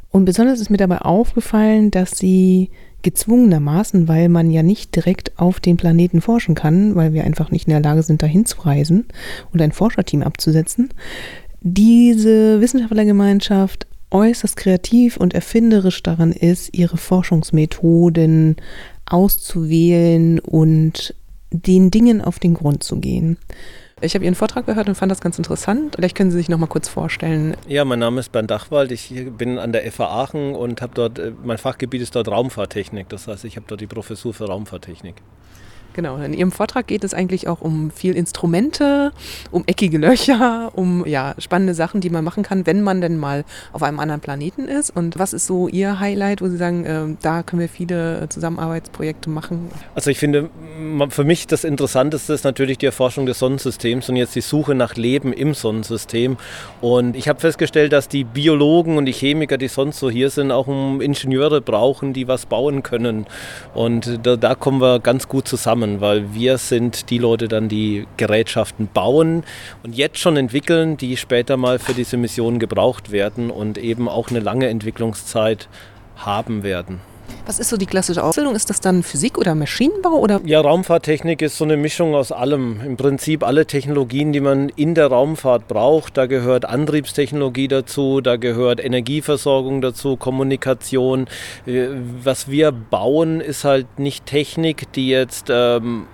Und 0.10 0.26
besonders 0.26 0.60
ist 0.60 0.72
mir 0.72 0.78
dabei 0.78 0.98
aufgefallen, 1.00 1.92
dass 1.92 2.18
sie 2.18 2.72
gezwungenermaßen, 3.04 4.08
weil 4.08 4.30
man 4.30 4.52
ja 4.52 4.64
nicht 4.64 4.96
direkt 4.96 5.38
auf 5.40 5.60
den 5.60 5.78
Planeten 5.78 6.22
forschen 6.22 6.56
kann, 6.56 6.96
weil 6.96 7.14
wir 7.14 7.24
einfach 7.24 7.52
nicht 7.52 7.68
in 7.68 7.72
der 7.72 7.82
Lage 7.82 8.04
sind, 8.04 8.22
dahin 8.22 8.46
zu 8.46 8.62
reisen 8.62 9.06
und 9.54 9.62
ein 9.62 9.72
Forscherteam 9.72 10.24
abzusetzen, 10.24 10.90
diese 11.62 12.62
Wissenschaftlergemeinschaft 12.62 13.88
äußerst 14.10 14.56
kreativ 14.56 15.18
und 15.18 15.34
erfinderisch 15.34 16.02
daran 16.02 16.32
ist, 16.32 16.76
ihre 16.78 16.98
Forschungsmethoden 16.98 18.56
auszuwählen 19.06 20.40
und 20.40 21.14
den 21.52 21.92
Dingen 21.92 22.22
auf 22.22 22.40
den 22.40 22.54
Grund 22.54 22.84
zu 22.84 23.00
gehen. 23.00 23.38
Ich 24.00 24.14
habe 24.14 24.24
Ihren 24.24 24.36
Vortrag 24.36 24.68
gehört 24.68 24.88
und 24.88 24.94
fand 24.94 25.12
das 25.12 25.22
ganz 25.22 25.40
interessant. 25.40 25.96
Vielleicht 25.96 26.16
können 26.16 26.30
Sie 26.30 26.38
sich 26.38 26.50
noch 26.50 26.60
mal 26.60 26.68
kurz 26.68 26.88
vorstellen. 26.88 27.58
Ja, 27.68 27.84
mein 27.84 27.98
Name 27.98 28.20
ist 28.20 28.32
Bernd 28.32 28.52
Dachwald. 28.52 28.92
Ich 28.92 29.12
bin 29.36 29.58
an 29.58 29.72
der 29.72 29.92
FA 29.92 30.06
Aachen 30.06 30.54
und 30.54 30.84
habe 30.84 30.94
dort, 30.94 31.18
äh, 31.18 31.32
mein 31.44 31.58
Fachgebiet 31.58 32.04
ist 32.04 32.16
dort 32.16 32.28
Raumfahrttechnik. 32.28 33.10
Das 33.10 33.28
heißt, 33.28 33.44
ich 33.46 33.56
habe 33.56 33.66
dort 33.68 33.82
die 33.82 33.88
Professur 33.88 34.36
für 34.36 34.46
Raumfahrttechnik. 34.46 35.16
Genau, 35.98 36.18
in 36.18 36.36
Ihrem 36.36 36.52
Vortrag 36.52 36.86
geht 36.86 37.04
es 37.04 37.16
eigentlich 37.16 37.48
auch 37.48 37.60
um 37.60 37.90
viel 37.90 38.16
Instrumente, 38.16 39.12
um 39.50 39.64
eckige 39.66 39.98
Löcher, 39.98 40.70
um 40.76 41.04
ja, 41.08 41.34
spannende 41.40 41.74
Sachen, 41.74 42.02
die 42.02 42.12
man 42.12 42.24
machen 42.24 42.44
kann, 42.44 42.68
wenn 42.68 42.84
man 42.84 43.02
denn 43.02 43.18
mal 43.18 43.46
auf 43.74 43.82
einem 43.82 44.00
anderen 44.00 44.22
Planeten 44.22 44.66
ist. 44.66 44.96
Und 44.96 45.18
was 45.18 45.34
ist 45.34 45.48
so 45.48 45.68
Ihr 45.68 46.00
Highlight, 46.00 46.40
wo 46.44 46.50
Sie 46.50 46.58
sagen, 46.58 46.86
äh, 46.86 47.18
da 47.24 47.42
können 47.42 47.62
wir 47.62 47.68
viele 47.68 48.30
Zusammenarbeitsprojekte 48.30 49.32
machen? 49.32 49.72
Also 49.96 50.12
ich 50.12 50.20
finde, 50.20 50.52
für 51.10 51.24
mich 51.24 51.48
das 51.48 51.64
Interessanteste 51.64 52.32
ist 52.32 52.44
natürlich 52.44 52.78
die 52.78 52.86
Erforschung 52.86 53.26
des 53.26 53.40
Sonnensystems 53.40 54.08
und 54.08 54.18
jetzt 54.18 54.36
die 54.36 54.42
Suche 54.42 54.76
nach 54.76 54.98
Leben 54.98 55.34
im 55.34 55.56
Sonnensystem. 55.56 56.38
Und 56.80 57.16
ich 57.16 57.28
habe 57.28 57.40
festgestellt, 57.40 57.92
dass 57.92 58.08
die 58.08 58.24
Biologen 58.24 59.00
und 59.00 59.06
die 59.06 59.14
Chemiker, 59.14 59.58
die 59.58 59.68
sonst 59.68 59.98
so 59.98 60.12
hier 60.12 60.30
sind, 60.30 60.52
auch 60.52 60.68
Ingenieure 60.68 61.60
brauchen, 61.60 62.14
die 62.14 62.28
was 62.28 62.46
bauen 62.46 62.84
können. 62.84 63.26
Und 63.74 64.20
da, 64.22 64.36
da 64.36 64.54
kommen 64.54 64.80
wir 64.80 65.00
ganz 65.00 65.28
gut 65.28 65.48
zusammen 65.48 65.87
zusammen, 65.88 66.02
weil 66.02 66.34
wir 66.34 66.58
sind 66.58 67.10
die 67.10 67.18
Leute 67.18 67.48
dann, 67.48 67.70
die 67.70 68.06
Gerätschaften 68.18 68.88
bauen 68.94 69.44
und 69.84 69.96
jetzt 69.96 70.20
schon 70.20 70.38
entwickeln, 70.38 70.98
die 70.98 71.18
später 71.18 71.58
mal 71.58 71.80
für 71.80 71.94
diese 71.94 72.18
Mission 72.18 72.60
gebraucht 72.60 73.12
werden 73.12 73.50
und 73.50 73.78
eben 73.78 74.10
auch 74.10 74.30
eine 74.30 74.40
lange 74.40 74.68
Entwicklungszeit 74.68 75.68
haben 76.16 76.64
werden. 76.64 77.00
Was 77.48 77.60
ist 77.60 77.70
so 77.70 77.78
die 77.78 77.86
klassische 77.86 78.22
Ausbildung? 78.22 78.56
Ist 78.56 78.70
das 78.70 78.82
dann 78.82 79.04
Physik 79.04 79.38
oder 79.38 79.56
Maschinenbau? 79.56 80.20
Oder? 80.20 80.42
Ja, 80.44 80.60
Raumfahrttechnik 80.60 81.42
ist 81.42 81.58
so 81.58 81.64
eine 81.64 81.78
Mischung 81.78 82.14
aus 82.14 82.34
allem. 82.34 82.82
Im 82.86 82.98
Prinzip 82.98 83.42
alle 83.42 83.66
Technologien, 83.66 84.34
die 84.34 84.42
man 84.42 84.68
in 84.68 84.96
der 84.96 85.08
Raumfahrt 85.08 85.70
braucht. 85.70 86.18
Da 86.18 86.26
gehört 86.26 86.66
Antriebstechnologie 86.66 87.70
dazu, 87.70 88.20
da 88.20 88.36
gehört 88.36 88.84
Energieversorgung 88.84 89.80
dazu, 89.80 90.18
Kommunikation. 90.18 91.28
Äh, 91.66 91.88
was 92.22 92.52
wir 92.52 92.74
bauen, 92.74 93.40
ist 93.40 93.64
halt 93.64 93.98
nicht 93.98 94.26
Technik, 94.26 94.92
die 94.92 95.08
jetzt 95.08 95.48
ähm, 95.50 96.08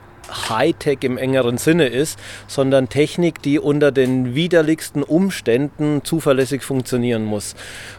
Hightech 0.50 1.00
im 1.02 1.18
engeren 1.18 1.58
Sinne 1.58 1.88
ist, 1.88 2.20
sondern 2.48 2.90
Technik, 2.90 3.42
die 3.42 3.60
unter 3.60 3.92
den 3.92 4.36
widerlichsten 4.36 5.04
Umständen 5.04 6.02
zuverlässig 6.04 6.64
funktionieren 6.64 7.26
muss. 7.26 7.56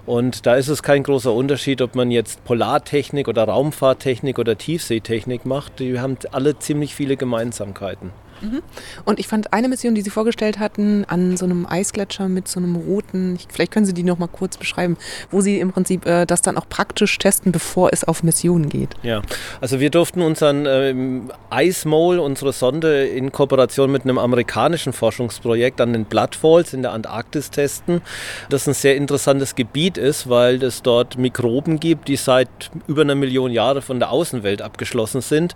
Und 0.06 0.46
da 0.46 0.56
ist 0.56 0.68
es 0.68 0.82
kein 0.82 1.02
großer 1.02 1.32
Unterschied, 1.32 1.82
ob 1.82 1.94
man 1.94 2.10
jetzt 2.10 2.44
Polartechnik 2.44 3.28
oder 3.28 3.44
Raumfahrttechnik 3.44 4.38
oder 4.38 4.58
Tiefseetechnik 4.58 5.46
macht. 5.46 5.78
Die 5.80 6.00
haben 6.00 6.16
alle 6.32 6.58
ziemlich 6.58 6.94
viele 6.94 7.16
Gemeinsamkeiten. 7.16 8.23
Mhm. 8.40 8.62
Und 9.04 9.18
ich 9.18 9.28
fand 9.28 9.52
eine 9.52 9.68
Mission, 9.68 9.94
die 9.94 10.02
Sie 10.02 10.10
vorgestellt 10.10 10.58
hatten, 10.58 11.04
an 11.06 11.36
so 11.36 11.44
einem 11.44 11.66
Eisgletscher 11.66 12.28
mit 12.28 12.48
so 12.48 12.60
einem 12.60 12.76
roten, 12.76 13.38
vielleicht 13.50 13.72
können 13.72 13.86
Sie 13.86 13.94
die 13.94 14.02
noch 14.02 14.18
mal 14.18 14.28
kurz 14.28 14.56
beschreiben, 14.56 14.96
wo 15.30 15.40
Sie 15.40 15.60
im 15.60 15.72
Prinzip 15.72 16.06
äh, 16.06 16.26
das 16.26 16.42
dann 16.42 16.56
auch 16.56 16.68
praktisch 16.68 17.16
testen, 17.18 17.52
bevor 17.52 17.92
es 17.92 18.04
auf 18.04 18.22
Missionen 18.22 18.68
geht. 18.68 18.90
Ja, 19.02 19.22
also 19.60 19.80
wir 19.80 19.90
durften 19.90 20.22
unseren 20.22 20.66
ähm, 20.66 21.30
Eismole, 21.50 22.20
unsere 22.20 22.52
Sonde 22.52 23.06
in 23.06 23.32
Kooperation 23.32 23.90
mit 23.90 24.04
einem 24.04 24.18
amerikanischen 24.18 24.92
Forschungsprojekt 24.92 25.80
an 25.80 25.92
den 25.92 26.04
Bloodfalls 26.04 26.72
in 26.72 26.82
der 26.82 26.92
Antarktis 26.92 27.50
testen. 27.50 28.02
Das 28.50 28.66
ein 28.66 28.74
sehr 28.74 28.96
interessantes 28.96 29.54
Gebiet 29.54 29.98
ist, 29.98 30.28
weil 30.28 30.62
es 30.62 30.82
dort 30.82 31.18
Mikroben 31.18 31.80
gibt, 31.80 32.08
die 32.08 32.16
seit 32.16 32.48
über 32.86 33.02
einer 33.02 33.14
Million 33.14 33.50
Jahre 33.50 33.82
von 33.82 33.98
der 33.98 34.10
Außenwelt 34.10 34.62
abgeschlossen 34.62 35.20
sind 35.20 35.54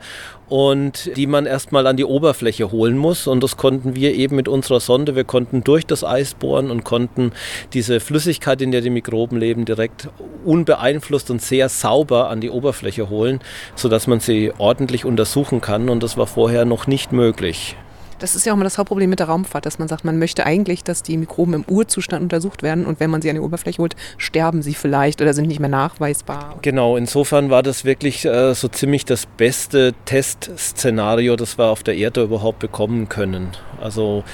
und 0.48 1.14
die 1.16 1.26
man 1.26 1.46
erstmal 1.46 1.86
an 1.86 1.96
die 1.96 2.04
Oberfläche 2.04 2.70
holen 2.78 2.96
muss. 2.96 3.26
Und 3.26 3.42
das 3.42 3.56
konnten 3.56 3.96
wir 3.96 4.14
eben 4.14 4.36
mit 4.36 4.46
unserer 4.46 4.78
Sonde. 4.80 5.16
Wir 5.16 5.24
konnten 5.24 5.64
durch 5.64 5.84
das 5.84 6.04
Eis 6.04 6.34
bohren 6.34 6.70
und 6.70 6.84
konnten 6.84 7.32
diese 7.72 7.98
Flüssigkeit, 7.98 8.62
in 8.62 8.70
der 8.70 8.80
die 8.80 8.90
Mikroben 8.90 9.38
leben, 9.38 9.64
direkt 9.64 10.08
unbeeinflusst 10.44 11.30
und 11.30 11.42
sehr 11.42 11.68
sauber 11.68 12.30
an 12.30 12.40
die 12.40 12.50
Oberfläche 12.50 13.10
holen, 13.10 13.40
sodass 13.74 14.06
man 14.06 14.20
sie 14.20 14.52
ordentlich 14.58 15.04
untersuchen 15.04 15.60
kann. 15.60 15.88
Und 15.88 16.02
das 16.02 16.16
war 16.16 16.28
vorher 16.28 16.64
noch 16.64 16.86
nicht 16.86 17.12
möglich. 17.12 17.76
Das 18.18 18.34
ist 18.34 18.44
ja 18.44 18.52
auch 18.52 18.56
immer 18.56 18.64
das 18.64 18.78
Hauptproblem 18.78 19.10
mit 19.10 19.20
der 19.20 19.28
Raumfahrt, 19.28 19.64
dass 19.64 19.78
man 19.78 19.86
sagt, 19.86 20.04
man 20.04 20.18
möchte 20.18 20.44
eigentlich, 20.44 20.82
dass 20.82 21.02
die 21.02 21.16
Mikroben 21.16 21.54
im 21.54 21.64
Urzustand 21.68 22.22
untersucht 22.22 22.62
werden 22.62 22.84
und 22.84 22.98
wenn 22.98 23.10
man 23.10 23.22
sie 23.22 23.30
an 23.30 23.36
die 23.36 23.40
Oberfläche 23.40 23.80
holt, 23.80 23.94
sterben 24.16 24.62
sie 24.62 24.74
vielleicht 24.74 25.20
oder 25.20 25.34
sind 25.34 25.46
nicht 25.46 25.60
mehr 25.60 25.68
nachweisbar. 25.68 26.58
Genau, 26.62 26.96
insofern 26.96 27.50
war 27.50 27.62
das 27.62 27.84
wirklich 27.84 28.24
äh, 28.24 28.54
so 28.54 28.66
ziemlich 28.68 29.04
das 29.04 29.26
beste 29.26 29.94
Testszenario, 30.04 31.36
das 31.36 31.58
wir 31.58 31.66
auf 31.66 31.84
der 31.84 31.96
Erde 31.96 32.24
überhaupt 32.24 32.58
bekommen 32.58 33.08
können. 33.08 33.50
Also 33.80 34.24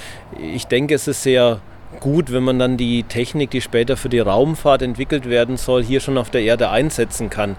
ich 0.40 0.66
denke, 0.66 0.94
es 0.94 1.06
ist 1.06 1.22
sehr 1.22 1.60
gut, 2.00 2.32
wenn 2.32 2.42
man 2.42 2.58
dann 2.58 2.76
die 2.76 3.02
Technik, 3.02 3.50
die 3.50 3.60
später 3.60 3.96
für 3.96 4.08
die 4.08 4.18
Raumfahrt 4.18 4.80
entwickelt 4.80 5.28
werden 5.28 5.58
soll, 5.58 5.84
hier 5.84 6.00
schon 6.00 6.16
auf 6.16 6.30
der 6.30 6.42
Erde 6.42 6.70
einsetzen 6.70 7.28
kann 7.28 7.56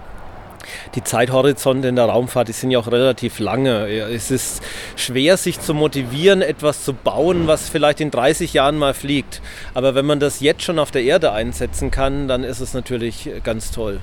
die 0.94 1.04
Zeithorizonte 1.04 1.88
in 1.88 1.96
der 1.96 2.06
Raumfahrt, 2.06 2.48
die 2.48 2.52
sind 2.52 2.70
ja 2.70 2.78
auch 2.78 2.90
relativ 2.90 3.38
lange. 3.38 3.86
Es 3.88 4.30
ist 4.30 4.62
schwer, 4.96 5.36
sich 5.36 5.60
zu 5.60 5.74
motivieren, 5.74 6.42
etwas 6.42 6.84
zu 6.84 6.92
bauen, 6.92 7.46
was 7.46 7.68
vielleicht 7.68 8.00
in 8.00 8.10
30 8.10 8.52
Jahren 8.52 8.78
mal 8.78 8.94
fliegt. 8.94 9.42
Aber 9.74 9.94
wenn 9.94 10.06
man 10.06 10.20
das 10.20 10.40
jetzt 10.40 10.62
schon 10.62 10.78
auf 10.78 10.90
der 10.90 11.02
Erde 11.02 11.32
einsetzen 11.32 11.90
kann, 11.90 12.28
dann 12.28 12.44
ist 12.44 12.60
es 12.60 12.74
natürlich 12.74 13.30
ganz 13.42 13.70
toll. 13.70 14.00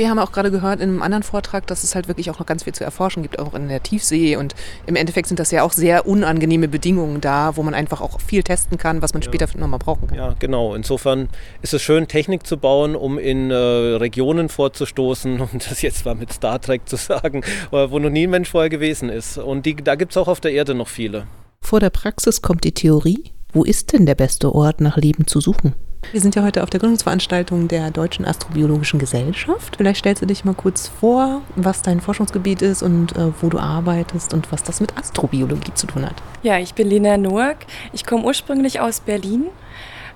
Wir 0.00 0.08
haben 0.08 0.18
auch 0.18 0.32
gerade 0.32 0.50
gehört 0.50 0.80
in 0.80 0.88
einem 0.88 1.02
anderen 1.02 1.22
Vortrag, 1.22 1.66
dass 1.66 1.84
es 1.84 1.94
halt 1.94 2.08
wirklich 2.08 2.30
auch 2.30 2.38
noch 2.38 2.46
ganz 2.46 2.62
viel 2.62 2.72
zu 2.72 2.82
erforschen 2.82 3.22
gibt, 3.22 3.38
auch 3.38 3.52
in 3.52 3.68
der 3.68 3.82
Tiefsee. 3.82 4.34
Und 4.36 4.54
im 4.86 4.96
Endeffekt 4.96 5.28
sind 5.28 5.38
das 5.38 5.50
ja 5.50 5.62
auch 5.62 5.72
sehr 5.72 6.06
unangenehme 6.06 6.68
Bedingungen 6.68 7.20
da, 7.20 7.54
wo 7.54 7.62
man 7.62 7.74
einfach 7.74 8.00
auch 8.00 8.18
viel 8.18 8.42
testen 8.42 8.78
kann, 8.78 9.02
was 9.02 9.12
man 9.12 9.20
ja. 9.20 9.26
später 9.26 9.46
nochmal 9.58 9.78
brauchen 9.78 10.08
kann. 10.08 10.16
Ja, 10.16 10.34
genau. 10.38 10.74
Insofern 10.74 11.28
ist 11.60 11.74
es 11.74 11.82
schön, 11.82 12.08
Technik 12.08 12.46
zu 12.46 12.56
bauen, 12.56 12.96
um 12.96 13.18
in 13.18 13.50
äh, 13.50 13.54
Regionen 13.54 14.48
vorzustoßen, 14.48 15.38
um 15.42 15.50
das 15.52 15.82
jetzt 15.82 16.06
mal 16.06 16.14
mit 16.14 16.32
Star 16.32 16.58
Trek 16.62 16.88
zu 16.88 16.96
sagen, 16.96 17.42
wo 17.70 17.98
noch 17.98 18.08
nie 18.08 18.26
ein 18.26 18.30
Mensch 18.30 18.48
vorher 18.48 18.70
gewesen 18.70 19.10
ist. 19.10 19.36
Und 19.36 19.66
die, 19.66 19.76
da 19.76 19.96
gibt 19.96 20.12
es 20.12 20.16
auch 20.16 20.28
auf 20.28 20.40
der 20.40 20.52
Erde 20.52 20.74
noch 20.74 20.88
viele. 20.88 21.26
Vor 21.60 21.78
der 21.78 21.90
Praxis 21.90 22.40
kommt 22.40 22.64
die 22.64 22.72
Theorie. 22.72 23.32
Wo 23.52 23.64
ist 23.64 23.92
denn 23.92 24.06
der 24.06 24.14
beste 24.14 24.54
Ort, 24.54 24.80
nach 24.80 24.96
Leben 24.96 25.26
zu 25.26 25.42
suchen? 25.42 25.74
Wir 26.12 26.20
sind 26.20 26.34
ja 26.34 26.42
heute 26.42 26.64
auf 26.64 26.70
der 26.70 26.80
Gründungsveranstaltung 26.80 27.68
der 27.68 27.92
Deutschen 27.92 28.24
Astrobiologischen 28.24 28.98
Gesellschaft. 28.98 29.76
Vielleicht 29.76 30.00
stellst 30.00 30.20
du 30.20 30.26
dich 30.26 30.44
mal 30.44 30.54
kurz 30.54 30.88
vor, 30.88 31.42
was 31.54 31.82
dein 31.82 32.00
Forschungsgebiet 32.00 32.62
ist 32.62 32.82
und 32.82 33.16
äh, 33.16 33.30
wo 33.40 33.48
du 33.48 33.60
arbeitest 33.60 34.34
und 34.34 34.50
was 34.50 34.64
das 34.64 34.80
mit 34.80 34.98
Astrobiologie 34.98 35.72
zu 35.74 35.86
tun 35.86 36.04
hat. 36.04 36.16
Ja, 36.42 36.58
ich 36.58 36.74
bin 36.74 36.88
Lena 36.88 37.16
Noack. 37.16 37.58
Ich 37.92 38.06
komme 38.06 38.24
ursprünglich 38.24 38.80
aus 38.80 38.98
Berlin, 38.98 39.46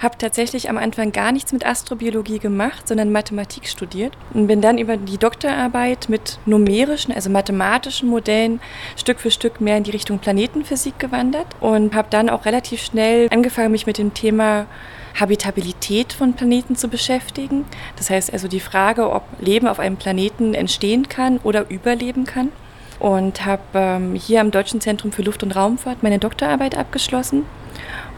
habe 0.01 0.19
tatsächlich 0.19 0.69
am 0.69 0.79
Anfang 0.79 1.13
gar 1.13 1.31
nichts 1.31 1.53
mit 1.53 1.65
Astrobiologie 1.65 2.41
gemacht, 2.41 2.89
sondern 2.89 3.13
Mathematik 3.13 3.69
studiert 3.69 4.17
und 4.33 4.49
bin 4.49 4.61
dann 4.61 4.79
über 4.79 4.97
die 4.97 5.19
Doktorarbeit 5.19 6.09
mit 6.09 6.41
numerischen, 6.45 7.15
also 7.15 7.31
mathematischen 7.31 8.09
Modellen 8.09 8.61
Stück 8.97 9.21
für 9.21 9.31
Stück 9.31 9.61
mehr 9.61 9.77
in 9.77 9.85
die 9.85 9.93
Richtung 9.93 10.19
Planetenphysik 10.19 10.99
gewandert 10.99 11.47
und 11.61 11.95
habe 11.95 12.09
dann 12.11 12.31
auch 12.31 12.47
relativ 12.47 12.83
schnell 12.83 13.29
angefangen, 13.31 13.71
mich 13.71 13.87
mit 13.87 13.99
dem 13.99 14.13
Thema 14.13 14.67
Habitabilität 15.19 16.13
von 16.13 16.35
Planeten 16.35 16.77
zu 16.77 16.89
beschäftigen. 16.89 17.65
Das 17.97 18.11
heißt 18.11 18.33
also 18.33 18.49
die 18.49 18.61
Frage, 18.61 19.11
ob 19.11 19.23
Leben 19.41 19.69
auf 19.69 19.79
einem 19.79 19.97
Planeten 19.97 20.55
entstehen 20.55 21.09
kann 21.09 21.39
oder 21.39 21.71
überleben 21.71 22.25
kann. 22.25 22.51
Und 22.99 23.45
habe 23.45 23.63
ähm, 23.75 24.15
hier 24.15 24.41
am 24.41 24.51
Deutschen 24.51 24.81
Zentrum 24.81 25.13
für 25.13 25.23
Luft- 25.23 25.43
und 25.43 25.55
Raumfahrt 25.55 26.03
meine 26.03 26.19
Doktorarbeit 26.19 26.77
abgeschlossen 26.77 27.45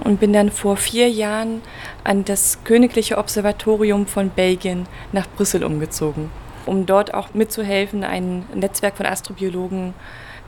und 0.05 0.21
bin 0.21 0.33
dann 0.33 0.51
vor 0.51 0.77
vier 0.77 1.09
Jahren 1.09 1.63
an 2.05 2.25
das 2.25 2.59
Königliche 2.63 3.17
Observatorium 3.19 4.07
von 4.07 4.29
Belgien 4.29 4.87
nach 5.13 5.27
Brüssel 5.27 5.65
umgezogen, 5.65 6.31
um 6.67 6.85
dort 6.85 7.15
auch 7.15 7.33
mitzuhelfen, 7.33 8.05
ein 8.05 8.45
Netzwerk 8.55 8.99
von 8.99 9.07
Astrobiologen 9.07 9.95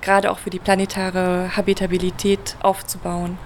gerade 0.01 0.31
auch 0.31 0.39
für 0.39 0.51
die 0.51 0.59
planetare 0.59 1.57
Habitabilität 1.57 2.57
aufzubauen 2.61 3.39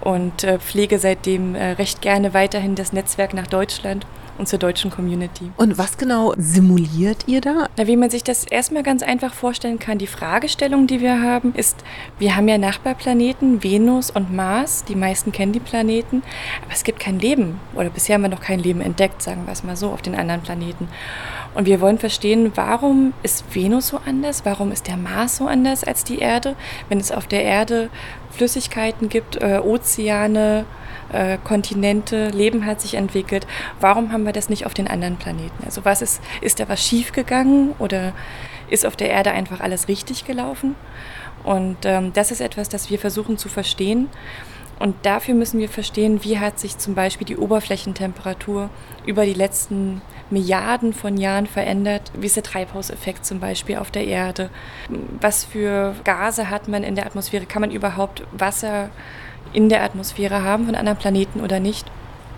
und 0.00 0.44
äh, 0.44 0.58
pflege 0.58 0.98
seitdem 0.98 1.54
äh, 1.54 1.72
recht 1.72 2.02
gerne 2.02 2.34
weiterhin 2.34 2.74
das 2.74 2.92
Netzwerk 2.92 3.34
nach 3.34 3.46
Deutschland 3.46 4.06
und 4.40 4.48
zur 4.48 4.58
deutschen 4.58 4.90
Community. 4.90 5.52
Und 5.58 5.76
was 5.76 5.98
genau 5.98 6.32
simuliert 6.38 7.24
ihr 7.28 7.42
da? 7.42 7.68
Na, 7.76 7.86
wie 7.86 7.96
man 7.96 8.08
sich 8.08 8.24
das 8.24 8.44
erstmal 8.44 8.82
ganz 8.82 9.02
einfach 9.02 9.34
vorstellen 9.34 9.78
kann, 9.78 9.98
die 9.98 10.06
Fragestellung, 10.06 10.86
die 10.86 11.00
wir 11.00 11.22
haben, 11.22 11.54
ist, 11.54 11.76
wir 12.18 12.34
haben 12.34 12.48
ja 12.48 12.56
Nachbarplaneten, 12.56 13.62
Venus 13.62 14.10
und 14.10 14.34
Mars. 14.34 14.84
Die 14.84 14.96
meisten 14.96 15.30
kennen 15.30 15.52
die 15.52 15.60
Planeten, 15.60 16.22
aber 16.64 16.72
es 16.72 16.84
gibt 16.84 17.00
kein 17.00 17.18
Leben. 17.18 17.60
Oder 17.74 17.90
bisher 17.90 18.14
haben 18.14 18.22
wir 18.22 18.28
noch 18.28 18.40
kein 18.40 18.60
Leben 18.60 18.80
entdeckt, 18.80 19.20
sagen 19.20 19.42
wir 19.44 19.52
es 19.52 19.62
mal 19.62 19.76
so, 19.76 19.90
auf 19.90 20.00
den 20.00 20.14
anderen 20.14 20.40
Planeten. 20.40 20.88
Und 21.60 21.66
wir 21.66 21.82
wollen 21.82 21.98
verstehen, 21.98 22.52
warum 22.54 23.12
ist 23.22 23.54
Venus 23.54 23.88
so 23.88 24.00
anders? 24.06 24.46
Warum 24.46 24.72
ist 24.72 24.88
der 24.88 24.96
Mars 24.96 25.36
so 25.36 25.46
anders 25.46 25.84
als 25.84 26.04
die 26.04 26.18
Erde? 26.18 26.56
Wenn 26.88 26.98
es 26.98 27.12
auf 27.12 27.26
der 27.26 27.42
Erde 27.44 27.90
Flüssigkeiten 28.30 29.10
gibt, 29.10 29.36
äh, 29.42 29.60
Ozeane, 29.62 30.64
äh, 31.12 31.36
Kontinente, 31.44 32.30
Leben 32.30 32.64
hat 32.64 32.80
sich 32.80 32.94
entwickelt. 32.94 33.46
Warum 33.78 34.10
haben 34.10 34.24
wir 34.24 34.32
das 34.32 34.48
nicht 34.48 34.64
auf 34.64 34.72
den 34.72 34.88
anderen 34.88 35.18
Planeten? 35.18 35.62
Also 35.62 35.84
was 35.84 36.00
ist, 36.00 36.22
ist 36.40 36.60
da 36.60 36.68
was 36.70 36.82
schiefgegangen 36.82 37.74
oder 37.78 38.14
ist 38.70 38.86
auf 38.86 38.96
der 38.96 39.10
Erde 39.10 39.32
einfach 39.32 39.60
alles 39.60 39.86
richtig 39.86 40.24
gelaufen? 40.24 40.76
Und 41.44 41.84
ähm, 41.84 42.14
das 42.14 42.30
ist 42.30 42.40
etwas, 42.40 42.70
das 42.70 42.88
wir 42.88 42.98
versuchen 42.98 43.36
zu 43.36 43.50
verstehen. 43.50 44.08
Und 44.80 44.96
dafür 45.02 45.34
müssen 45.34 45.60
wir 45.60 45.68
verstehen, 45.68 46.24
wie 46.24 46.38
hat 46.38 46.58
sich 46.58 46.78
zum 46.78 46.94
Beispiel 46.94 47.26
die 47.26 47.36
Oberflächentemperatur 47.36 48.70
über 49.04 49.26
die 49.26 49.34
letzten 49.34 50.00
Milliarden 50.30 50.94
von 50.94 51.18
Jahren 51.18 51.46
verändert. 51.46 52.10
Wie 52.14 52.24
ist 52.24 52.36
der 52.36 52.42
Treibhauseffekt 52.42 53.26
zum 53.26 53.40
Beispiel 53.40 53.76
auf 53.76 53.90
der 53.90 54.06
Erde? 54.06 54.48
Was 55.20 55.44
für 55.44 55.94
Gase 56.04 56.48
hat 56.48 56.66
man 56.66 56.82
in 56.82 56.94
der 56.94 57.04
Atmosphäre? 57.04 57.44
Kann 57.44 57.60
man 57.60 57.70
überhaupt 57.70 58.24
Wasser 58.32 58.88
in 59.52 59.68
der 59.68 59.82
Atmosphäre 59.82 60.44
haben 60.44 60.64
von 60.64 60.74
anderen 60.74 60.98
Planeten 60.98 61.42
oder 61.42 61.60
nicht? 61.60 61.86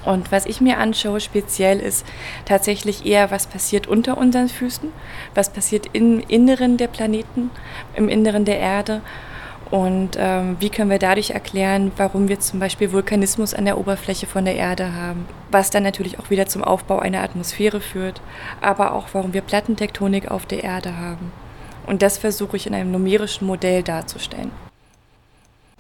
Und 0.04 0.32
was 0.32 0.44
ich 0.44 0.60
mir 0.60 0.78
anschaue 0.78 1.20
speziell 1.20 1.78
ist 1.78 2.04
tatsächlich 2.44 3.06
eher, 3.06 3.30
was 3.30 3.46
passiert 3.46 3.86
unter 3.86 4.18
unseren 4.18 4.48
Füßen, 4.48 4.88
was 5.32 5.50
passiert 5.50 5.90
im 5.92 6.18
Inneren 6.26 6.76
der 6.76 6.88
Planeten, 6.88 7.52
im 7.94 8.08
Inneren 8.08 8.44
der 8.44 8.58
Erde 8.58 9.00
und 9.72 10.18
ähm, 10.18 10.58
wie 10.60 10.68
können 10.68 10.90
wir 10.90 10.98
dadurch 10.98 11.30
erklären, 11.30 11.92
warum 11.96 12.28
wir 12.28 12.38
zum 12.38 12.60
Beispiel 12.60 12.92
Vulkanismus 12.92 13.54
an 13.54 13.64
der 13.64 13.78
Oberfläche 13.78 14.26
von 14.26 14.44
der 14.44 14.54
Erde 14.54 14.94
haben, 14.94 15.26
was 15.50 15.70
dann 15.70 15.82
natürlich 15.82 16.18
auch 16.18 16.28
wieder 16.28 16.44
zum 16.44 16.62
Aufbau 16.62 16.98
einer 16.98 17.22
Atmosphäre 17.22 17.80
führt, 17.80 18.20
aber 18.60 18.92
auch 18.92 19.08
warum 19.14 19.32
wir 19.32 19.40
Plattentektonik 19.40 20.30
auf 20.30 20.44
der 20.44 20.62
Erde 20.62 20.98
haben. 20.98 21.32
Und 21.86 22.02
das 22.02 22.18
versuche 22.18 22.58
ich 22.58 22.66
in 22.66 22.74
einem 22.74 22.92
numerischen 22.92 23.46
Modell 23.46 23.82
darzustellen. 23.82 24.50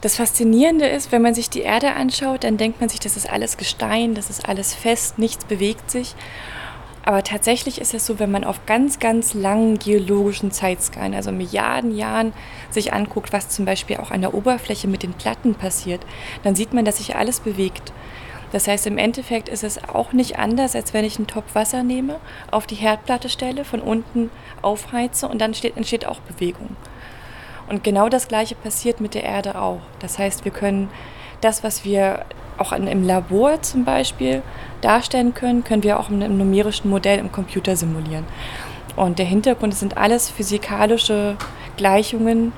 Das 0.00 0.16
Faszinierende 0.16 0.86
ist, 0.86 1.12
wenn 1.12 1.20
man 1.20 1.34
sich 1.34 1.50
die 1.50 1.60
Erde 1.60 1.92
anschaut, 1.92 2.44
dann 2.44 2.56
denkt 2.56 2.80
man 2.80 2.88
sich, 2.88 2.98
das 2.98 3.18
ist 3.18 3.28
alles 3.28 3.58
Gestein, 3.58 4.14
das 4.14 4.30
ist 4.30 4.48
alles 4.48 4.72
fest, 4.72 5.18
nichts 5.18 5.44
bewegt 5.44 5.90
sich. 5.90 6.14
Aber 7.04 7.24
tatsächlich 7.24 7.80
ist 7.80 7.94
es 7.94 8.06
so, 8.06 8.18
wenn 8.18 8.30
man 8.30 8.44
auf 8.44 8.64
ganz, 8.66 9.00
ganz 9.00 9.34
langen 9.34 9.78
geologischen 9.78 10.52
Zeitskalen, 10.52 11.14
also 11.14 11.32
Milliarden 11.32 11.96
Jahren, 11.96 12.32
sich 12.70 12.92
anguckt, 12.92 13.32
was 13.32 13.48
zum 13.48 13.64
Beispiel 13.64 13.96
auch 13.96 14.12
an 14.12 14.20
der 14.20 14.34
Oberfläche 14.34 14.86
mit 14.86 15.02
den 15.02 15.12
Platten 15.12 15.54
passiert, 15.54 16.00
dann 16.44 16.54
sieht 16.54 16.72
man, 16.72 16.84
dass 16.84 16.98
sich 16.98 17.16
alles 17.16 17.40
bewegt. 17.40 17.92
Das 18.52 18.68
heißt, 18.68 18.86
im 18.86 18.98
Endeffekt 18.98 19.48
ist 19.48 19.64
es 19.64 19.82
auch 19.82 20.12
nicht 20.12 20.38
anders, 20.38 20.76
als 20.76 20.92
wenn 20.92 21.04
ich 21.04 21.16
einen 21.16 21.26
Topf 21.26 21.54
Wasser 21.54 21.82
nehme, 21.82 22.20
auf 22.50 22.66
die 22.66 22.74
Herdplatte 22.74 23.30
stelle, 23.30 23.64
von 23.64 23.80
unten 23.80 24.30
aufheize 24.60 25.26
und 25.26 25.40
dann 25.40 25.50
entsteht, 25.50 25.76
entsteht 25.76 26.06
auch 26.06 26.20
Bewegung. 26.20 26.76
Und 27.68 27.82
genau 27.82 28.10
das 28.10 28.28
Gleiche 28.28 28.54
passiert 28.54 29.00
mit 29.00 29.14
der 29.14 29.24
Erde 29.24 29.58
auch. 29.60 29.80
Das 30.00 30.18
heißt, 30.18 30.44
wir 30.44 30.52
können 30.52 30.90
das, 31.40 31.64
was 31.64 31.84
wir 31.84 32.26
auch 32.58 32.72
im 32.72 33.06
Labor 33.06 33.62
zum 33.62 33.84
Beispiel 33.84 34.42
darstellen 34.80 35.34
können, 35.34 35.64
können 35.64 35.82
wir 35.82 35.98
auch 35.98 36.10
in 36.10 36.22
einem 36.22 36.38
numerischen 36.38 36.90
Modell 36.90 37.18
im 37.18 37.32
Computer 37.32 37.76
simulieren. 37.76 38.24
Und 38.96 39.18
der 39.18 39.26
Hintergrund 39.26 39.74
sind 39.74 39.96
alles 39.96 40.28
physikalische 40.28 41.36
Gleichungen, 41.76 42.52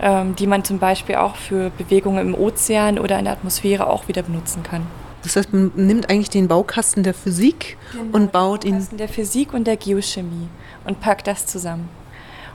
ähm, 0.00 0.36
die 0.36 0.46
man 0.46 0.64
zum 0.64 0.78
Beispiel 0.78 1.14
auch 1.16 1.36
für 1.36 1.70
Bewegungen 1.70 2.28
im 2.28 2.34
Ozean 2.34 2.98
oder 2.98 3.18
in 3.18 3.24
der 3.24 3.34
Atmosphäre 3.34 3.86
auch 3.86 4.08
wieder 4.08 4.22
benutzen 4.22 4.62
kann. 4.62 4.86
Das 5.22 5.36
heißt, 5.36 5.54
man 5.54 5.72
nimmt 5.74 6.10
eigentlich 6.10 6.28
den 6.28 6.48
Baukasten 6.48 7.02
der 7.02 7.14
Physik 7.14 7.78
genau, 7.92 8.16
und 8.16 8.30
baut 8.30 8.64
ihn. 8.64 8.72
Den 8.72 8.78
Baukasten 8.78 8.98
der 8.98 9.08
Physik 9.08 9.54
und 9.54 9.66
der 9.66 9.76
Geochemie 9.78 10.48
und 10.84 11.00
packt 11.00 11.26
das 11.26 11.46
zusammen. 11.46 11.88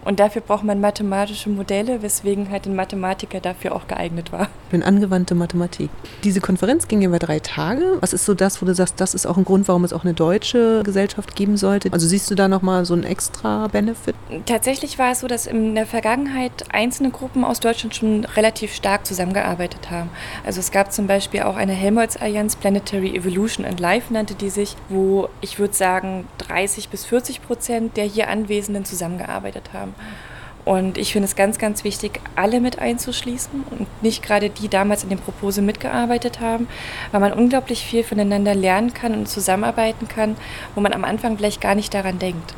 Und 0.06 0.20
dafür 0.20 0.42
braucht 0.42 0.64
man 0.64 0.80
mathematische 0.80 1.50
Modelle, 1.50 2.02
weswegen 2.02 2.50
halt 2.50 2.66
ein 2.66 2.76
Mathematiker 2.76 3.40
dafür 3.40 3.76
auch 3.76 3.88
geeignet 3.88 4.32
war. 4.32 4.48
Für 4.70 4.76
eine 4.76 4.86
angewandte 4.86 5.36
Mathematik. 5.36 5.90
Diese 6.24 6.42
Konferenz 6.42 6.88
ging 6.88 7.02
über 7.02 7.20
drei 7.20 7.40
Tage. 7.40 7.98
Was 8.02 8.14
ist 8.14 8.26
so 8.26 8.34
das, 8.34 8.62
wo 8.62 8.66
du 8.66 8.74
sagst, 8.74 9.02
das 9.02 9.14
ist 9.14 9.26
auch 9.26 9.38
ein 9.38 9.46
Grund, 9.46 9.68
warum 9.68 9.84
es 9.84 9.94
auch 9.94 10.04
eine 10.04 10.14
deutsche 10.14 10.84
Gesellschaft 10.84 11.36
geben 11.36 11.58
sollte? 11.58 11.92
Also 11.92 12.08
siehst 12.08 12.30
du 12.32 12.36
da 12.36 12.48
nochmal 12.48 12.86
so 12.86 12.94
einen 12.94 13.04
extra 13.04 13.68
Benefit? 13.68 14.16
Tatsächlich 14.46 15.00
war 15.00 15.12
es 15.12 15.22
so, 15.22 15.28
dass 15.28 15.48
in 15.48 15.76
der 15.76 15.86
Vergangenheit 15.86 16.52
einzelne 16.72 17.10
Gruppen 17.10 17.44
aus 17.44 17.60
Deutschland 17.60 17.96
schon 17.96 18.26
relativ 18.26 18.74
stark 18.74 19.06
zusammengearbeitet 19.06 19.92
haben. 19.92 20.10
Also 20.46 20.60
es 20.60 20.72
gab 20.72 20.92
zum 20.92 21.08
Beispiel 21.08 21.42
auch 21.42 21.56
eine 21.56 21.74
Helmholtz-Allianz, 21.74 22.56
Planetary 22.56 23.16
Evolution 23.16 23.66
and 23.66 23.80
Life 23.80 24.14
nannte 24.14 24.36
die 24.36 24.50
sich, 24.50 24.76
wo 24.90 25.30
ich 25.42 25.60
würde 25.60 25.74
sagen 25.74 26.28
30 26.38 26.90
bis 26.90 27.06
40 27.06 27.42
Prozent 27.42 27.98
der 27.98 28.06
hier 28.06 28.30
Anwesenden 28.30 28.86
zusammengearbeitet 28.86 29.72
haben 29.74 29.89
haben. 29.96 30.30
Und 30.66 30.98
ich 30.98 31.14
finde 31.14 31.28
es 31.28 31.36
ganz, 31.36 31.58
ganz 31.58 31.84
wichtig, 31.84 32.20
alle 32.36 32.60
mit 32.60 32.80
einzuschließen 32.80 33.64
und 33.72 34.04
nicht 34.04 34.22
gerade 34.22 34.50
die 34.50 34.68
damals 34.68 35.04
in 35.04 35.10
dem 35.10 35.18
Propose 35.18 35.62
mitgearbeitet 35.62 36.42
haben, 36.42 36.68
weil 37.12 37.22
man 37.22 37.34
unglaublich 37.34 37.84
viel 37.84 38.04
voneinander 38.04 38.54
lernen 38.54 38.94
kann 38.94 39.14
und 39.14 39.28
zusammenarbeiten 39.28 40.08
kann, 40.08 40.36
wo 40.76 40.82
man 40.82 40.94
am 40.94 41.06
Anfang 41.06 41.38
vielleicht 41.38 41.62
gar 41.62 41.76
nicht 41.76 41.94
daran 41.94 42.20
denkt. 42.20 42.54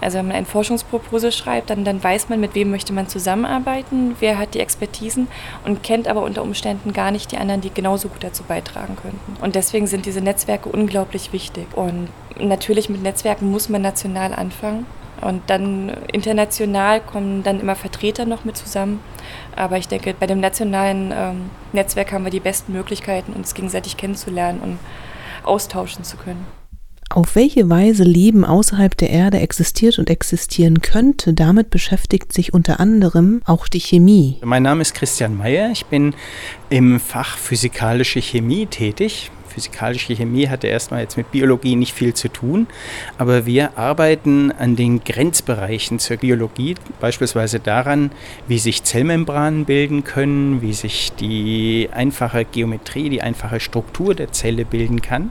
Also 0.00 0.18
wenn 0.18 0.28
man 0.28 0.36
ein 0.36 0.46
Forschungspropose 0.46 1.30
schreibt, 1.30 1.70
dann, 1.70 1.84
dann 1.84 2.02
weiß 2.02 2.28
man, 2.28 2.40
mit 2.40 2.54
wem 2.54 2.70
möchte 2.70 2.92
man 2.92 3.06
zusammenarbeiten, 3.06 4.16
wer 4.18 4.38
hat 4.38 4.54
die 4.54 4.60
Expertisen 4.60 5.28
und 5.64 5.82
kennt 5.82 6.08
aber 6.08 6.22
unter 6.22 6.42
Umständen 6.42 6.92
gar 6.92 7.10
nicht 7.10 7.30
die 7.30 7.36
anderen, 7.36 7.60
die 7.60 7.72
genauso 7.72 8.08
gut 8.08 8.24
dazu 8.24 8.42
beitragen 8.42 8.96
könnten. 8.96 9.36
Und 9.42 9.54
deswegen 9.54 9.86
sind 9.86 10.06
diese 10.06 10.20
Netzwerke 10.20 10.68
unglaublich 10.68 11.32
wichtig. 11.32 11.66
Und 11.76 12.08
natürlich 12.40 12.88
mit 12.88 13.02
Netzwerken 13.02 13.50
muss 13.50 13.68
man 13.68 13.82
national 13.82 14.34
anfangen. 14.34 14.86
Und 15.22 15.42
dann 15.48 15.90
international 16.12 17.00
kommen 17.00 17.42
dann 17.42 17.60
immer 17.60 17.76
Vertreter 17.76 18.24
noch 18.24 18.44
mit 18.44 18.56
zusammen. 18.56 19.00
Aber 19.56 19.78
ich 19.78 19.88
denke, 19.88 20.14
bei 20.18 20.26
dem 20.26 20.40
nationalen 20.40 21.12
ähm, 21.14 21.50
Netzwerk 21.72 22.12
haben 22.12 22.24
wir 22.24 22.30
die 22.30 22.40
besten 22.40 22.72
Möglichkeiten, 22.72 23.32
uns 23.32 23.54
gegenseitig 23.54 23.96
kennenzulernen 23.96 24.60
und 24.60 24.78
austauschen 25.44 26.04
zu 26.04 26.16
können. 26.16 26.44
Auf 27.10 27.34
welche 27.36 27.68
Weise 27.68 28.04
Leben 28.04 28.42
außerhalb 28.44 28.96
der 28.96 29.10
Erde 29.10 29.38
existiert 29.40 29.98
und 29.98 30.08
existieren 30.08 30.80
könnte, 30.80 31.34
damit 31.34 31.68
beschäftigt 31.68 32.32
sich 32.32 32.54
unter 32.54 32.80
anderem 32.80 33.42
auch 33.44 33.68
die 33.68 33.80
Chemie. 33.80 34.38
Mein 34.42 34.62
Name 34.62 34.80
ist 34.80 34.94
Christian 34.94 35.36
Mayer. 35.36 35.70
Ich 35.70 35.84
bin 35.84 36.14
im 36.70 36.98
Fach 36.98 37.36
Physikalische 37.36 38.22
Chemie 38.22 38.64
tätig 38.64 39.30
physikalische 39.52 40.14
Chemie 40.14 40.48
hatte 40.48 40.66
erstmal 40.66 41.02
jetzt 41.02 41.16
mit 41.16 41.30
Biologie 41.30 41.76
nicht 41.76 41.92
viel 41.92 42.14
zu 42.14 42.28
tun, 42.28 42.66
aber 43.18 43.46
wir 43.46 43.78
arbeiten 43.78 44.50
an 44.52 44.76
den 44.76 45.04
Grenzbereichen 45.04 45.98
zur 45.98 46.16
Biologie, 46.16 46.74
beispielsweise 47.00 47.60
daran, 47.60 48.10
wie 48.48 48.58
sich 48.58 48.82
Zellmembranen 48.82 49.64
bilden 49.64 50.04
können, 50.04 50.62
wie 50.62 50.72
sich 50.72 51.12
die 51.12 51.88
einfache 51.92 52.44
Geometrie, 52.44 53.10
die 53.10 53.22
einfache 53.22 53.60
Struktur 53.60 54.14
der 54.14 54.32
Zelle 54.32 54.64
bilden 54.64 55.02
kann. 55.02 55.30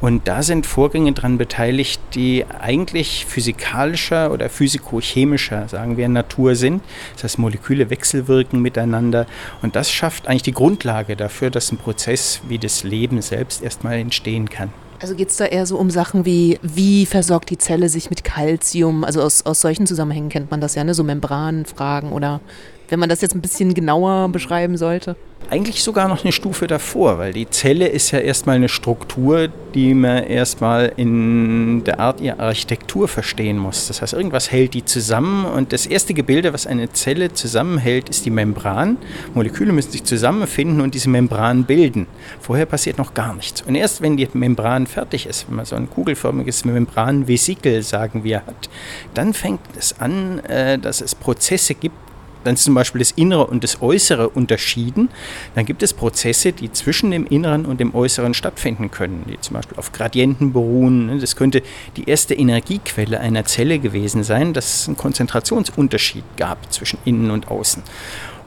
Und 0.00 0.28
da 0.28 0.42
sind 0.42 0.66
Vorgänge 0.66 1.12
daran 1.12 1.36
beteiligt, 1.36 2.00
die 2.14 2.46
eigentlich 2.58 3.26
physikalischer 3.26 4.32
oder 4.32 4.48
physikochemischer, 4.48 5.68
sagen 5.68 5.98
wir, 5.98 6.08
Natur 6.08 6.54
sind. 6.54 6.82
Das 7.14 7.24
heißt, 7.24 7.38
Moleküle 7.38 7.90
wechselwirken 7.90 8.62
miteinander. 8.62 9.26
Und 9.60 9.76
das 9.76 9.90
schafft 9.90 10.26
eigentlich 10.26 10.42
die 10.42 10.52
Grundlage 10.52 11.16
dafür, 11.16 11.50
dass 11.50 11.70
ein 11.70 11.76
Prozess 11.76 12.40
wie 12.48 12.58
das 12.58 12.82
Leben 12.82 13.20
selbst 13.20 13.49
erstmal 13.58 13.98
entstehen 13.98 14.48
kann. 14.48 14.72
Also 15.02 15.14
geht 15.14 15.30
es 15.30 15.36
da 15.36 15.46
eher 15.46 15.64
so 15.64 15.78
um 15.78 15.90
Sachen 15.90 16.26
wie, 16.26 16.58
wie 16.62 17.06
versorgt 17.06 17.48
die 17.48 17.56
Zelle 17.56 17.88
sich 17.88 18.10
mit 18.10 18.22
Kalzium? 18.22 19.02
Also 19.02 19.22
aus, 19.22 19.46
aus 19.46 19.60
solchen 19.62 19.86
Zusammenhängen 19.86 20.28
kennt 20.28 20.50
man 20.50 20.60
das 20.60 20.74
ja, 20.74 20.84
ne? 20.84 20.92
so 20.92 21.02
Membranfragen 21.02 22.12
oder 22.12 22.40
wenn 22.90 23.00
man 23.00 23.08
das 23.08 23.20
jetzt 23.20 23.34
ein 23.34 23.40
bisschen 23.40 23.72
genauer 23.72 24.28
beschreiben 24.28 24.76
sollte? 24.76 25.16
Eigentlich 25.48 25.82
sogar 25.82 26.06
noch 26.06 26.22
eine 26.22 26.32
Stufe 26.32 26.68
davor, 26.68 27.18
weil 27.18 27.32
die 27.32 27.48
Zelle 27.48 27.88
ist 27.88 28.12
ja 28.12 28.20
erstmal 28.20 28.56
eine 28.56 28.68
Struktur, 28.68 29.48
die 29.74 29.94
man 29.94 30.24
erstmal 30.24 30.92
in 30.96 31.82
der 31.82 31.98
Art 31.98 32.20
ihrer 32.20 32.38
Architektur 32.38 33.08
verstehen 33.08 33.58
muss. 33.58 33.88
Das 33.88 34.00
heißt, 34.00 34.12
irgendwas 34.12 34.52
hält 34.52 34.74
die 34.74 34.84
zusammen 34.84 35.46
und 35.46 35.72
das 35.72 35.86
erste 35.86 36.14
Gebilde, 36.14 36.52
was 36.52 36.68
eine 36.68 36.92
Zelle 36.92 37.32
zusammenhält, 37.32 38.08
ist 38.08 38.26
die 38.26 38.30
Membran. 38.30 38.96
Moleküle 39.34 39.72
müssen 39.72 39.90
sich 39.90 40.04
zusammenfinden 40.04 40.80
und 40.80 40.94
diese 40.94 41.08
Membran 41.08 41.64
bilden. 41.64 42.06
Vorher 42.40 42.66
passiert 42.66 42.98
noch 42.98 43.14
gar 43.14 43.34
nichts. 43.34 43.62
Und 43.62 43.74
erst 43.74 44.02
wenn 44.02 44.16
die 44.16 44.28
Membran 44.32 44.86
fertig 44.86 45.26
ist, 45.26 45.48
wenn 45.48 45.56
man 45.56 45.64
so 45.64 45.74
ein 45.74 45.90
kugelförmiges 45.90 46.64
Membranvesikel, 46.64 47.82
sagen 47.82 48.22
wir, 48.22 48.46
hat, 48.46 48.68
dann 49.14 49.34
fängt 49.34 49.60
es 49.76 49.98
an, 49.98 50.38
äh, 50.44 50.78
dass 50.78 51.00
es 51.00 51.16
Prozesse 51.16 51.74
gibt, 51.74 51.96
dann 52.44 52.54
ist 52.54 52.64
zum 52.64 52.74
Beispiel 52.74 53.00
das 53.00 53.12
Innere 53.12 53.46
und 53.46 53.64
das 53.64 53.82
Äußere 53.82 54.28
unterschieden. 54.28 55.10
Dann 55.54 55.66
gibt 55.66 55.82
es 55.82 55.92
Prozesse, 55.92 56.52
die 56.52 56.72
zwischen 56.72 57.10
dem 57.10 57.26
Inneren 57.26 57.66
und 57.66 57.80
dem 57.80 57.94
Äußeren 57.94 58.34
stattfinden 58.34 58.90
können, 58.90 59.24
die 59.28 59.40
zum 59.40 59.54
Beispiel 59.54 59.78
auf 59.78 59.92
Gradienten 59.92 60.52
beruhen. 60.52 61.06
Ne? 61.06 61.18
Das 61.18 61.36
könnte 61.36 61.62
die 61.96 62.08
erste 62.08 62.34
Energiequelle 62.34 63.20
einer 63.20 63.44
Zelle 63.44 63.78
gewesen 63.78 64.24
sein, 64.24 64.52
dass 64.52 64.80
es 64.80 64.88
einen 64.88 64.96
Konzentrationsunterschied 64.96 66.24
gab 66.36 66.72
zwischen 66.72 66.98
innen 67.04 67.30
und 67.30 67.48
außen. 67.48 67.82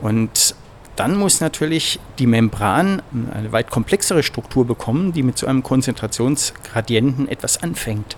Und 0.01 0.55
dann 0.95 1.15
muss 1.15 1.41
natürlich 1.41 1.99
die 2.19 2.27
Membran 2.27 3.01
eine 3.33 3.51
weit 3.51 3.71
komplexere 3.71 4.21
Struktur 4.21 4.65
bekommen, 4.65 5.11
die 5.11 5.23
mit 5.23 5.37
so 5.37 5.47
einem 5.47 5.63
Konzentrationsgradienten 5.63 7.27
etwas 7.27 7.63
anfängt. 7.63 8.15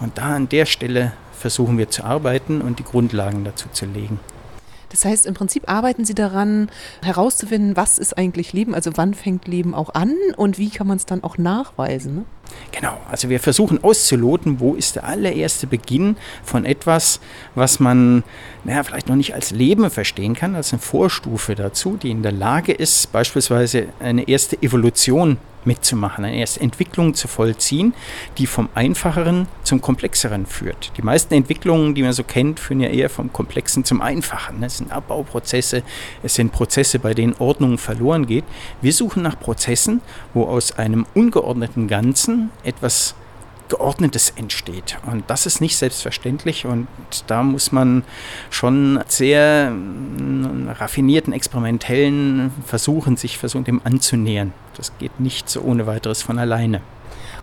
Und 0.00 0.16
da 0.18 0.36
an 0.36 0.48
der 0.48 0.66
Stelle 0.66 1.12
versuchen 1.32 1.76
wir 1.76 1.90
zu 1.90 2.04
arbeiten 2.04 2.60
und 2.60 2.78
die 2.78 2.84
Grundlagen 2.84 3.44
dazu 3.44 3.68
zu 3.72 3.86
legen. 3.86 4.20
Das 4.94 5.04
heißt, 5.04 5.26
im 5.26 5.34
Prinzip 5.34 5.68
arbeiten 5.68 6.04
Sie 6.04 6.14
daran, 6.14 6.70
herauszufinden, 7.02 7.76
was 7.76 7.98
ist 7.98 8.16
eigentlich 8.16 8.52
Leben, 8.52 8.76
also 8.76 8.92
wann 8.94 9.12
fängt 9.12 9.48
Leben 9.48 9.74
auch 9.74 9.92
an 9.92 10.14
und 10.36 10.56
wie 10.56 10.70
kann 10.70 10.86
man 10.86 10.98
es 10.98 11.04
dann 11.04 11.24
auch 11.24 11.36
nachweisen. 11.36 12.14
Ne? 12.14 12.24
Genau, 12.70 12.96
also 13.10 13.28
wir 13.28 13.40
versuchen 13.40 13.82
auszuloten, 13.82 14.60
wo 14.60 14.74
ist 14.74 14.94
der 14.94 15.04
allererste 15.04 15.66
Beginn 15.66 16.16
von 16.44 16.64
etwas, 16.64 17.18
was 17.56 17.80
man 17.80 18.22
naja, 18.62 18.84
vielleicht 18.84 19.08
noch 19.08 19.16
nicht 19.16 19.34
als 19.34 19.50
Leben 19.50 19.90
verstehen 19.90 20.34
kann, 20.34 20.54
als 20.54 20.72
eine 20.72 20.80
Vorstufe 20.80 21.56
dazu, 21.56 21.96
die 21.96 22.12
in 22.12 22.22
der 22.22 22.32
Lage 22.32 22.72
ist, 22.72 23.10
beispielsweise 23.10 23.88
eine 23.98 24.28
erste 24.28 24.62
Evolution 24.62 25.38
mitzumachen, 25.66 26.24
eine 26.24 26.36
erste 26.36 26.60
Entwicklung 26.60 27.14
zu 27.14 27.28
vollziehen, 27.28 27.94
die 28.38 28.46
vom 28.46 28.68
Einfacheren 28.74 29.48
zum 29.62 29.80
Komplexeren 29.80 30.46
führt. 30.46 30.92
Die 30.96 31.02
meisten 31.02 31.34
Entwicklungen, 31.34 31.94
die 31.94 32.02
man 32.02 32.12
so 32.12 32.24
kennt, 32.24 32.60
führen 32.60 32.80
ja 32.80 32.88
eher 32.88 33.10
vom 33.10 33.32
Komplexen 33.32 33.84
zum 33.84 34.00
Einfachen. 34.00 34.62
Es 34.62 34.78
sind 34.78 34.92
Abbauprozesse, 34.92 35.82
es 36.22 36.34
sind 36.34 36.52
Prozesse, 36.52 36.98
bei 36.98 37.14
denen 37.14 37.34
Ordnung 37.38 37.78
verloren 37.78 38.26
geht. 38.26 38.44
Wir 38.80 38.92
suchen 38.92 39.22
nach 39.22 39.38
Prozessen, 39.38 40.00
wo 40.32 40.44
aus 40.44 40.72
einem 40.72 41.06
ungeordneten 41.14 41.88
Ganzen 41.88 42.50
etwas 42.62 43.14
Geordnetes 43.68 44.32
entsteht. 44.36 44.98
Und 45.10 45.24
das 45.28 45.46
ist 45.46 45.60
nicht 45.60 45.76
selbstverständlich 45.76 46.66
und 46.66 46.86
da 47.26 47.42
muss 47.42 47.72
man 47.72 48.04
schon 48.50 49.02
sehr 49.08 49.70
mm, 49.70 50.68
raffinierten, 50.78 51.32
experimentellen 51.32 52.52
Versuchen, 52.66 53.16
sich 53.16 53.38
versuchen, 53.38 53.64
dem 53.64 53.80
anzunähern. 53.84 54.52
Das 54.76 54.96
geht 54.98 55.20
nicht 55.20 55.48
so 55.48 55.62
ohne 55.62 55.86
weiteres 55.86 56.22
von 56.22 56.38
alleine. 56.38 56.80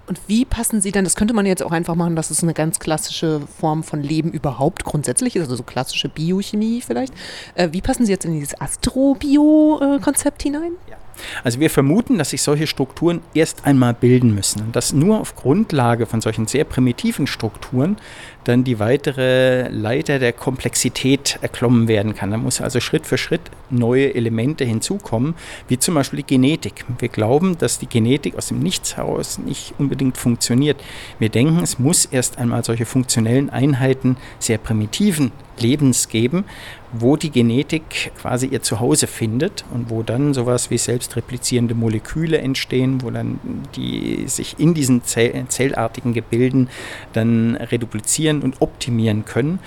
Und 0.07 0.19
wie 0.27 0.45
passen 0.45 0.81
Sie 0.81 0.91
dann, 0.91 1.03
das 1.03 1.15
könnte 1.15 1.33
man 1.33 1.45
jetzt 1.45 1.63
auch 1.63 1.71
einfach 1.71 1.95
machen, 1.95 2.15
dass 2.15 2.31
es 2.31 2.43
eine 2.43 2.53
ganz 2.53 2.79
klassische 2.79 3.41
Form 3.59 3.83
von 3.83 4.01
Leben 4.01 4.31
überhaupt 4.31 4.83
grundsätzlich 4.83 5.35
ist, 5.35 5.43
also 5.43 5.55
so 5.55 5.63
klassische 5.63 6.09
Biochemie 6.09 6.81
vielleicht. 6.81 7.13
Äh, 7.55 7.69
wie 7.71 7.81
passen 7.81 8.05
Sie 8.05 8.11
jetzt 8.11 8.25
in 8.25 8.33
dieses 8.33 8.59
Astrobio-Konzept 8.59 10.43
hinein? 10.43 10.73
Ja. 10.89 10.97
Also 11.43 11.59
wir 11.59 11.69
vermuten, 11.69 12.17
dass 12.17 12.31
sich 12.31 12.41
solche 12.41 12.67
Strukturen 12.67 13.21
erst 13.33 13.65
einmal 13.65 13.93
bilden 13.93 14.33
müssen 14.33 14.61
und 14.61 14.75
dass 14.75 14.93
nur 14.93 15.19
auf 15.19 15.35
Grundlage 15.35 16.05
von 16.05 16.21
solchen 16.21 16.47
sehr 16.47 16.63
primitiven 16.63 17.27
Strukturen 17.27 17.97
dann 18.43 18.63
die 18.63 18.79
weitere 18.79 19.69
Leiter 19.69 20.17
der 20.19 20.33
Komplexität 20.33 21.37
erklommen 21.41 21.87
werden 21.87 22.15
kann. 22.15 22.31
Da 22.31 22.37
muss 22.37 22.61
also 22.61 22.79
Schritt 22.79 23.05
für 23.05 23.17
Schritt 23.17 23.41
neue 23.69 24.15
Elemente 24.15 24.65
hinzukommen, 24.65 25.35
wie 25.67 25.77
zum 25.77 25.95
Beispiel 25.95 26.17
die 26.17 26.27
Genetik. 26.27 26.85
Wir 26.99 27.09
glauben, 27.09 27.57
dass 27.57 27.79
die 27.79 27.87
Genetik 27.87 28.35
aus 28.37 28.47
dem 28.47 28.59
Nichts 28.59 28.97
heraus 28.97 29.37
nicht 29.37 29.75
unbedingt 29.77 30.17
funktioniert. 30.17 30.81
Wir 31.19 31.29
denken, 31.29 31.61
es 31.61 31.77
muss 31.77 32.05
erst 32.05 32.37
einmal 32.37 32.63
solche 32.63 32.85
funktionellen 32.85 33.49
Einheiten 33.49 34.17
sehr 34.39 34.57
primitiven 34.57 35.31
Lebens 35.59 36.09
geben, 36.09 36.45
wo 36.93 37.15
die 37.15 37.31
Genetik 37.31 38.11
quasi 38.17 38.47
ihr 38.47 38.61
Zuhause 38.61 39.07
findet 39.07 39.63
und 39.73 39.89
wo 39.89 40.03
dann 40.03 40.33
sowas 40.33 40.69
wie 40.69 40.77
selbstreplizierende 40.77 41.75
Moleküle 41.75 42.37
entstehen, 42.37 43.01
wo 43.01 43.09
dann 43.09 43.39
die 43.75 44.25
sich 44.27 44.59
in 44.59 44.73
diesen 44.73 45.03
Zell 45.03 45.45
zellartigen 45.47 46.13
Gebilden 46.13 46.69
dann 47.13 47.55
reduplizieren 47.55 48.41
und 48.41 48.61
optimieren 48.61 49.25
können, 49.25 49.59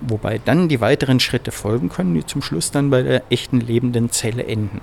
wobei 0.00 0.40
dann 0.44 0.68
die 0.68 0.80
weiteren 0.80 1.20
Schritte 1.20 1.52
folgen 1.52 1.88
können, 1.88 2.14
die 2.14 2.26
zum 2.26 2.42
Schluss 2.42 2.70
dann 2.70 2.90
bei 2.90 3.02
der 3.02 3.22
echten 3.30 3.60
lebenden 3.60 4.10
Zelle 4.10 4.44
enden. 4.46 4.80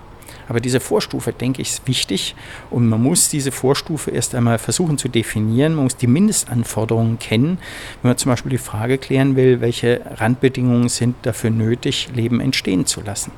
Aber 0.51 0.59
diese 0.59 0.81
Vorstufe, 0.81 1.31
denke 1.31 1.61
ich, 1.61 1.69
ist 1.69 1.87
wichtig 1.87 2.35
und 2.71 2.89
man 2.89 3.01
muss 3.01 3.29
diese 3.29 3.53
Vorstufe 3.53 4.11
erst 4.11 4.35
einmal 4.35 4.59
versuchen 4.59 4.97
zu 4.97 5.07
definieren. 5.07 5.75
Man 5.75 5.85
muss 5.85 5.95
die 5.95 6.07
Mindestanforderungen 6.07 7.19
kennen, 7.19 7.57
wenn 8.01 8.09
man 8.09 8.17
zum 8.17 8.33
Beispiel 8.33 8.49
die 8.49 8.57
Frage 8.57 8.97
klären 8.97 9.37
will, 9.37 9.61
welche 9.61 10.01
Randbedingungen 10.17 10.89
sind 10.89 11.15
dafür 11.21 11.51
nötig, 11.51 12.09
Leben 12.13 12.41
entstehen 12.41 12.85
zu 12.85 12.99
lassen. 12.99 13.31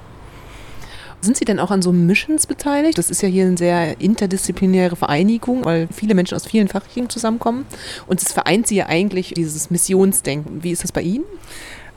Sind 1.21 1.37
Sie 1.37 1.45
denn 1.45 1.59
auch 1.59 1.69
an 1.69 1.83
so 1.83 1.91
Missions 1.91 2.47
beteiligt? 2.47 2.97
Das 2.97 3.11
ist 3.11 3.21
ja 3.21 3.29
hier 3.29 3.45
eine 3.45 3.57
sehr 3.57 4.01
interdisziplinäre 4.01 4.95
Vereinigung, 4.95 5.65
weil 5.65 5.89
viele 5.93 6.15
Menschen 6.15 6.33
aus 6.35 6.47
vielen 6.47 6.67
Fachrichtungen 6.67 7.11
zusammenkommen. 7.11 7.67
Und 8.07 8.23
es 8.23 8.33
vereint 8.33 8.65
Sie 8.65 8.77
ja 8.77 8.87
eigentlich 8.87 9.35
dieses 9.35 9.69
Missionsdenken. 9.69 10.63
Wie 10.63 10.71
ist 10.71 10.83
das 10.83 10.91
bei 10.91 11.03
Ihnen? 11.03 11.25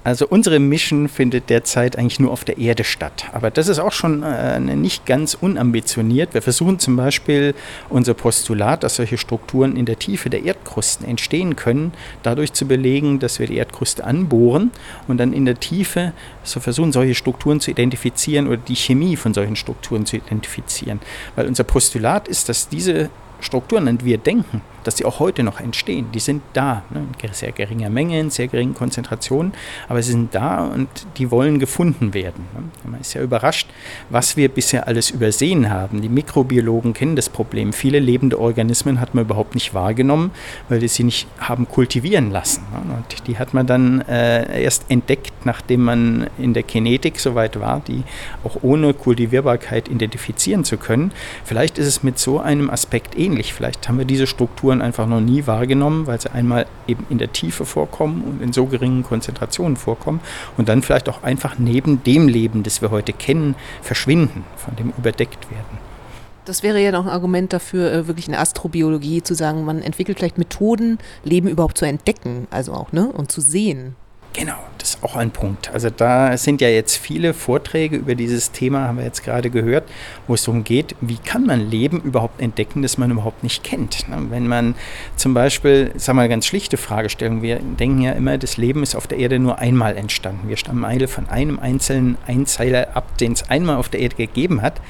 Also 0.07 0.29
unsere 0.29 0.61
Mission 0.61 1.09
findet 1.09 1.51
derzeit 1.51 1.99
eigentlich 1.99 2.21
nur 2.21 2.31
auf 2.31 2.45
der 2.45 2.59
Erde 2.59 2.85
statt. 2.85 3.25
Aber 3.33 3.51
das 3.51 3.67
ist 3.67 3.81
auch 3.81 3.91
schon 3.91 4.23
äh, 4.23 4.61
nicht 4.61 5.05
ganz 5.05 5.35
unambitioniert. 5.35 6.33
Wir 6.33 6.43
versuchen 6.43 6.79
zum 6.79 6.95
Beispiel 6.95 7.57
unser 7.89 8.15
Postulat, 8.15 8.85
dass 8.85 8.95
solche 8.95 9.19
Strukturen 9.19 9.77
in 9.77 9.85
der 9.85 9.99
Tiefe 9.99 10.31
der 10.31 10.45
Erdkrusten 10.45 11.09
entstehen 11.09 11.57
können, 11.57 11.93
dadurch 12.23 12.53
zu 12.53 12.69
belegen, 12.69 13.19
dass 13.19 13.41
wir 13.41 13.49
die 13.49 13.57
Erdkruste 13.57 14.05
anbohren 14.05 14.71
und 15.09 15.19
dann 15.19 15.33
in 15.33 15.45
der 15.45 15.59
Tiefe 15.59 16.13
so 16.45 16.61
versuchen, 16.61 16.93
solche 16.93 17.17
Strukturen 17.17 17.59
zu 17.59 17.73
identifizieren 17.73 18.47
oder 18.47 18.59
die 18.59 18.77
Chemie 18.77 19.17
von 19.17 19.35
solchen 19.35 19.57
Strukturen 19.57 20.07
zu 20.07 20.19
identifizieren. 20.19 21.01
Weil 21.35 21.49
unser 21.49 21.65
Postulat 21.65 22.29
ist, 22.29 22.49
dass 22.49 22.69
diese 22.69 23.11
Strukturen, 23.47 23.89
an 23.89 23.99
die 23.99 24.05
wir 24.05 24.19
denken, 24.19 24.61
dass 24.87 24.97
sie 24.99 25.05
auch 25.05 25.19
heute 25.19 25.43
noch 25.43 25.61
entstehen. 25.61 26.07
Die 26.13 26.21
sind 26.21 26.43
da, 26.53 26.85
ne, 26.91 27.07
in 27.21 27.33
sehr 27.33 27.53
geringer 27.53 27.91
Menge, 27.91 28.21
in 28.21 28.31
sehr 28.31 28.47
geringen 28.47 28.75
Konzentrationen, 28.75 29.53
aber 29.89 30.03
sie 30.03 30.13
sind 30.13 30.35
da 30.35 30.65
und 30.65 30.89
die 31.17 31.31
wollen 31.31 31.59
gefunden 31.59 32.15
werden. 32.15 32.45
Ne. 32.55 32.91
Man 32.91 33.01
ist 33.01 33.15
ja 33.15 33.23
überrascht, 33.23 33.69
was 34.11 34.37
wir 34.37 34.49
bisher 34.49 34.87
alles 34.87 35.11
übersehen 35.11 35.71
haben. 35.71 36.03
Die 36.03 36.09
Mikrobiologen 36.09 36.93
kennen 36.93 37.17
das 37.17 37.29
Problem. 37.29 37.73
Viele 37.73 37.99
lebende 37.99 38.39
Organismen 38.39 39.01
hat 39.01 39.15
man 39.15 39.25
überhaupt 39.25 39.55
nicht 39.55 39.75
wahrgenommen, 39.75 40.31
weil 40.69 40.81
wir 40.81 40.89
sie 40.89 41.05
nicht 41.05 41.27
haben 41.41 41.69
kultivieren 41.69 42.31
lassen. 42.31 42.63
Ne. 42.73 42.95
Und 42.95 43.27
die 43.27 43.39
hat 43.39 43.55
man 43.55 43.67
dann 43.67 44.03
äh, 44.03 44.63
erst 44.63 44.85
entdeckt, 44.89 45.45
nachdem 45.45 45.83
man 45.83 46.29
in 46.39 46.55
der 46.55 46.63
Kinetik 46.63 47.19
soweit 47.19 47.59
war, 47.59 47.81
die 47.81 48.05
auch 48.45 48.59
ohne 48.63 48.95
Kultivierbarkeit 48.95 49.89
identifizieren 49.89 50.65
zu 50.65 50.77
können. 50.77 51.13
Vielleicht 51.45 51.79
ist 51.79 51.87
es 51.87 52.03
mit 52.03 52.19
so 52.19 52.39
einem 52.39 52.71
Aspekt 52.71 53.19
ähnlich. 53.19 53.36
Vielleicht 53.45 53.89
haben 53.89 53.99
wir 53.99 54.05
diese 54.05 54.27
Strukturen 54.27 54.83
einfach 54.83 55.07
noch 55.07 55.21
nie 55.21 55.47
wahrgenommen, 55.47 56.07
weil 56.07 56.21
sie 56.21 56.31
einmal 56.33 56.67
eben 56.87 57.07
in 57.11 57.19
der 57.19 57.33
Tiefe 57.33 57.65
vorkommen 57.65 58.23
und 58.23 58.43
in 58.43 58.53
so 58.53 58.67
geringen 58.67 59.03
Konzentrationen 59.03 59.77
vorkommen 59.77 60.21
und 60.57 60.69
dann 60.69 60.83
vielleicht 60.83 61.09
auch 61.09 61.23
einfach 61.23 61.59
neben 61.59 62.03
dem 62.05 62.29
Leben, 62.29 62.63
das 62.63 62.83
wir 62.83 62.91
heute 62.91 63.13
kennen, 63.13 63.55
verschwinden, 63.83 64.45
von 64.57 64.75
dem 64.77 64.93
überdeckt 64.97 65.51
werden. 65.51 65.79
Das 66.47 66.63
wäre 66.63 66.81
ja 66.81 66.93
noch 66.93 67.07
ein 67.07 67.11
Argument 67.13 67.53
dafür, 67.53 67.93
äh, 67.93 68.07
wirklich 68.07 68.29
in 68.29 68.35
Astrobiologie 68.35 69.23
zu 69.23 69.35
sagen, 69.35 69.65
man 69.65 69.83
entwickelt 69.83 70.19
vielleicht 70.19 70.39
Methoden, 70.39 70.99
Leben 71.25 71.49
überhaupt 71.49 71.77
zu 71.77 71.85
entdecken, 71.85 72.47
also 72.51 72.73
auch, 72.73 72.93
ne, 72.93 73.09
und 73.09 73.33
zu 73.33 73.41
sehen. 73.41 73.97
Genau, 74.37 74.59
das 74.77 74.91
ist 74.91 75.03
auch 75.03 75.17
ein 75.17 75.31
Punkt. 75.31 75.71
Also 75.73 75.89
da 75.89 76.37
sind 76.37 76.61
ja 76.61 76.69
jetzt 76.69 76.99
viele 76.99 77.33
Vorträge 77.33 77.97
über 77.97 78.15
dieses 78.15 78.53
Thema, 78.53 78.87
haben 78.87 78.99
wir 78.99 79.05
jetzt 79.07 79.25
gerade 79.25 79.49
gehört, 79.49 79.89
wo 80.27 80.35
es 80.35 80.45
darum 80.45 80.63
geht, 80.63 80.95
wie 81.01 81.17
kann 81.17 81.47
man 81.47 81.71
Leben 81.71 82.03
überhaupt 82.03 82.43
entdecken, 82.43 82.83
das 82.83 82.99
man 82.99 83.11
überhaupt 83.11 83.43
nicht 83.43 83.65
kennt. 83.65 84.07
Ne? 84.11 84.27
Wenn 84.29 84.47
man 84.47 84.75
zum 85.17 85.33
Beispiel, 85.33 85.91
sagen 85.97 86.19
wir 86.19 86.25
mal, 86.25 86.29
ganz 86.29 86.45
schlichte 86.45 86.77
Fragestellung, 86.77 87.41
wir 87.41 87.61
denken 87.61 88.03
ja 88.03 88.13
immer, 88.13 88.37
das 88.37 88.59
Leben 88.59 88.83
ist 88.83 88.95
auf 88.95 89.07
der 89.07 89.17
Erde 89.17 89.39
nur 89.39 89.59
einmal 89.59 89.97
entstanden. 89.97 90.51
Wir 90.51 90.59
stammen 90.59 90.85
alle 90.85 91.09
von 91.09 91.31
einem 91.31 91.59
einzelnen 91.59 92.19
Einzeiler 92.27 92.89
ab, 92.95 93.17
den 93.17 93.33
es 93.33 93.49
einmal 93.49 93.77
auf 93.77 93.89
der 93.89 94.01
Erde 94.01 94.17
gegeben 94.17 94.61
hat 94.61 94.83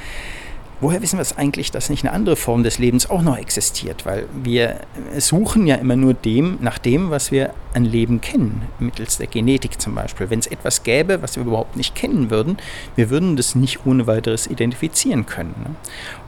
woher 0.81 1.01
wissen 1.03 1.19
wir 1.19 1.23
es 1.23 1.37
eigentlich, 1.37 1.71
dass 1.71 1.91
nicht 1.91 2.05
eine 2.05 2.13
andere 2.13 2.37
Form 2.37 2.63
des 2.63 2.79
Lebens 2.79 3.09
auch 3.09 3.23
noch 3.23 3.37
existiert? 3.37 4.05
Weil 4.05 4.27
wir 4.43 4.81
suchen 5.19 5.67
ja 5.67 5.77
immer 5.77 5.97
nur 5.97 6.15
dem, 6.15 6.59
nach 6.61 6.79
dem, 6.79 7.11
was 7.11 7.31
wir 7.31 7.53
an 7.75 7.85
Leben 7.85 8.21
kennen, 8.21 8.63
mittels 8.79 9.19
der 9.19 9.27
Genetik 9.27 9.81
zum 9.81 9.95
Beispiel. 9.95 10.31
Wenn 10.31 10.39
es 10.39 10.47
etwas 10.47 10.83
gäbe, 10.83 11.23
was 11.23 11.37
wir 11.37 11.45
überhaupt 11.45 11.77
nicht 11.77 11.95
kennen 11.95 12.31
würden, 12.31 12.59
wir 12.95 13.11
würden 13.11 13.37
das 13.37 13.55
nicht 13.55 13.87
ohne 13.87 14.07
weiteres 14.07 14.47
identifizieren 14.47 15.27
können. 15.27 15.55
Ne? 15.65 15.75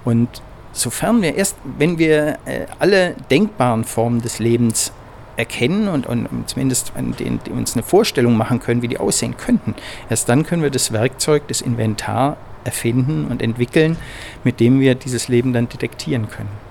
Und 0.04 0.42
sofern 0.72 1.22
wir 1.22 1.34
erst, 1.34 1.56
wenn 1.78 1.98
wir 1.98 2.38
äh, 2.44 2.66
alle 2.78 3.14
denkbaren 3.30 3.84
Formen 3.84 4.22
des 4.22 4.38
Lebens 4.38 4.92
erkennen 5.36 5.86
und, 5.88 6.06
und 6.06 6.28
zumindest 6.46 6.92
den, 6.96 7.38
uns 7.52 7.74
eine 7.74 7.84
Vorstellung 7.84 8.36
machen 8.36 8.58
können, 8.58 8.82
wie 8.82 8.88
die 8.88 8.98
aussehen 8.98 9.36
könnten. 9.36 9.74
Erst 10.10 10.28
dann 10.28 10.44
können 10.44 10.62
wir 10.62 10.70
das 10.70 10.92
Werkzeug, 10.92 11.46
das 11.46 11.60
Inventar 11.60 12.36
erfinden 12.68 13.24
und 13.30 13.40
entwickeln, 13.40 13.96
mit 14.44 14.60
dem 14.60 14.78
wir 14.80 14.94
dieses 14.94 15.28
Leben 15.28 15.54
dann 15.54 15.68
detektieren 15.68 16.28
können. 16.28 16.67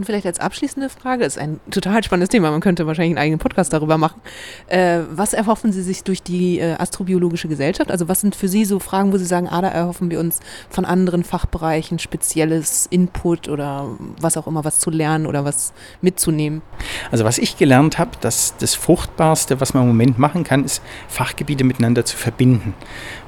Und 0.00 0.06
vielleicht 0.06 0.24
als 0.24 0.40
abschließende 0.40 0.88
Frage, 0.88 1.26
ist 1.26 1.36
ein 1.36 1.60
total 1.70 2.02
spannendes 2.02 2.30
Thema, 2.30 2.50
man 2.50 2.62
könnte 2.62 2.86
wahrscheinlich 2.86 3.18
einen 3.18 3.22
eigenen 3.22 3.38
Podcast 3.38 3.70
darüber 3.74 3.98
machen. 3.98 4.18
Äh, 4.66 5.00
was 5.10 5.34
erhoffen 5.34 5.72
Sie 5.72 5.82
sich 5.82 6.04
durch 6.04 6.22
die 6.22 6.58
äh, 6.58 6.72
Astrobiologische 6.78 7.48
Gesellschaft? 7.48 7.90
Also 7.90 8.08
was 8.08 8.22
sind 8.22 8.34
für 8.34 8.48
Sie 8.48 8.64
so 8.64 8.78
Fragen, 8.78 9.12
wo 9.12 9.18
Sie 9.18 9.26
sagen, 9.26 9.46
ah, 9.46 9.60
da 9.60 9.68
erhoffen 9.68 10.10
wir 10.10 10.18
uns 10.18 10.40
von 10.70 10.86
anderen 10.86 11.22
Fachbereichen 11.22 11.98
spezielles 11.98 12.86
Input 12.86 13.50
oder 13.50 13.88
was 14.18 14.38
auch 14.38 14.46
immer, 14.46 14.64
was 14.64 14.80
zu 14.80 14.88
lernen 14.88 15.26
oder 15.26 15.44
was 15.44 15.74
mitzunehmen? 16.00 16.62
Also 17.10 17.26
was 17.26 17.36
ich 17.36 17.58
gelernt 17.58 17.98
habe, 17.98 18.12
dass 18.22 18.54
das 18.56 18.74
Fruchtbarste, 18.74 19.60
was 19.60 19.74
man 19.74 19.82
im 19.82 19.88
Moment 19.90 20.18
machen 20.18 20.44
kann, 20.44 20.64
ist 20.64 20.80
Fachgebiete 21.08 21.62
miteinander 21.62 22.06
zu 22.06 22.16
verbinden 22.16 22.72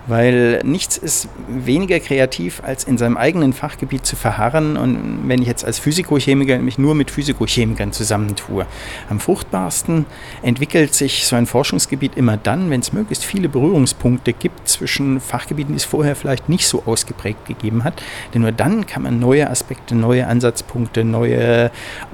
weil 0.06 0.60
nichts 0.64 0.96
ist 0.96 1.28
weniger 1.48 2.00
kreativ, 2.00 2.62
als 2.64 2.84
in 2.84 2.98
seinem 2.98 3.16
eigenen 3.16 3.52
Fachgebiet 3.52 4.04
zu 4.04 4.16
verharren. 4.16 4.76
Und 4.76 5.28
wenn 5.28 5.40
ich 5.40 5.48
jetzt 5.48 5.64
als 5.64 5.78
Physikochemiker 5.78 6.58
mich 6.62 6.78
nur 6.78 6.94
mit 6.94 7.10
Physikochemikern 7.10 7.92
zusammentue, 7.92 8.66
am 9.08 9.20
fruchtbarsten 9.20 10.06
entwickelt 10.42 10.94
sich 10.94 11.26
so 11.26 11.36
ein 11.36 11.46
Forschungsgebiet 11.46 12.16
immer 12.16 12.36
dann, 12.36 12.70
wenn 12.70 12.80
es 12.80 12.92
möglichst 12.92 13.24
viele 13.24 13.48
Berührungspunkte 13.48 14.32
gibt 14.32 14.68
zwischen 14.68 15.20
Fachgebieten, 15.20 15.74
die 15.74 15.78
es 15.78 15.84
vorher 15.84 16.16
vielleicht 16.16 16.48
nicht 16.48 16.66
so 16.66 16.82
ausgeprägt 16.86 17.46
gegeben 17.46 17.84
hat. 17.84 18.02
Denn 18.34 18.42
nur 18.42 18.52
dann 18.52 18.86
kann 18.86 19.02
man 19.02 19.18
neue 19.18 19.48
Aspekte, 19.50 19.94
neue 19.94 20.26
Ansatzpunkte, 20.26 21.04
neue 21.04 21.70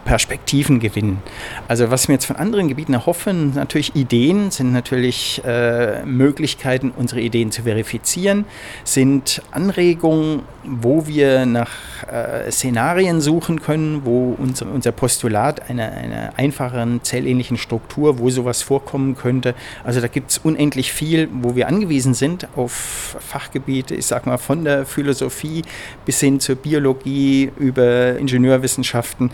Perspektiven 0.09 0.81
gewinnen. 0.81 1.23
Also 1.68 1.90
was 1.90 2.09
wir 2.09 2.14
jetzt 2.14 2.25
von 2.25 2.37
anderen 2.37 2.68
Gebieten 2.68 2.94
erhoffen, 2.94 3.53
natürlich 3.55 3.94
Ideen, 3.94 4.51
sind 4.51 4.73
natürlich 4.73 5.42
äh, 5.44 6.03
Möglichkeiten, 6.07 6.92
unsere 6.97 7.21
Ideen 7.21 7.53
zu 7.53 7.64
verifizieren 7.64 8.47
sind 8.85 9.42
Anregungen, 9.51 10.44
wo 10.64 11.07
wir 11.07 11.44
nach 11.44 11.71
äh, 12.11 12.51
Szenarien 12.51 13.21
suchen 13.21 13.61
können, 13.61 14.07
wo 14.07 14.35
unser, 14.38 14.73
unser 14.73 14.92
Postulat 14.92 15.68
einer, 15.68 15.92
einer 15.92 16.33
einfacheren 16.38 17.03
zellähnlichen 17.03 17.59
Struktur, 17.59 18.18
wo 18.18 18.31
sowas 18.31 18.62
vorkommen 18.62 19.14
könnte. 19.14 19.55
Also 19.85 20.01
da 20.01 20.09
gibt 20.09 20.31
es 20.31 20.38
unendlich 20.38 20.90
viel, 20.90 21.29
wo 21.33 21.55
wir 21.55 21.68
angewiesen 21.68 22.14
sind 22.14 22.49
auf 22.57 23.16
Fachgebiete, 23.21 23.94
ich 23.94 24.07
sag 24.07 24.25
mal 24.25 24.38
von 24.38 24.64
der 24.64 24.87
Philosophie 24.87 25.62
bis 26.07 26.21
hin 26.21 26.40
zur 26.40 26.57
Biologie 26.57 27.51
über 27.59 28.16
Ingenieurwissenschaften. 28.16 29.31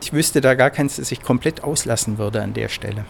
Ich 0.00 0.12
wüsste 0.12 0.40
da 0.40 0.54
gar 0.54 0.70
keins, 0.70 0.96
das 0.96 1.12
ich 1.12 1.22
komplett 1.22 1.64
auslassen 1.64 2.18
würde 2.18 2.42
an 2.42 2.54
der 2.54 2.68
Stelle. 2.68 3.04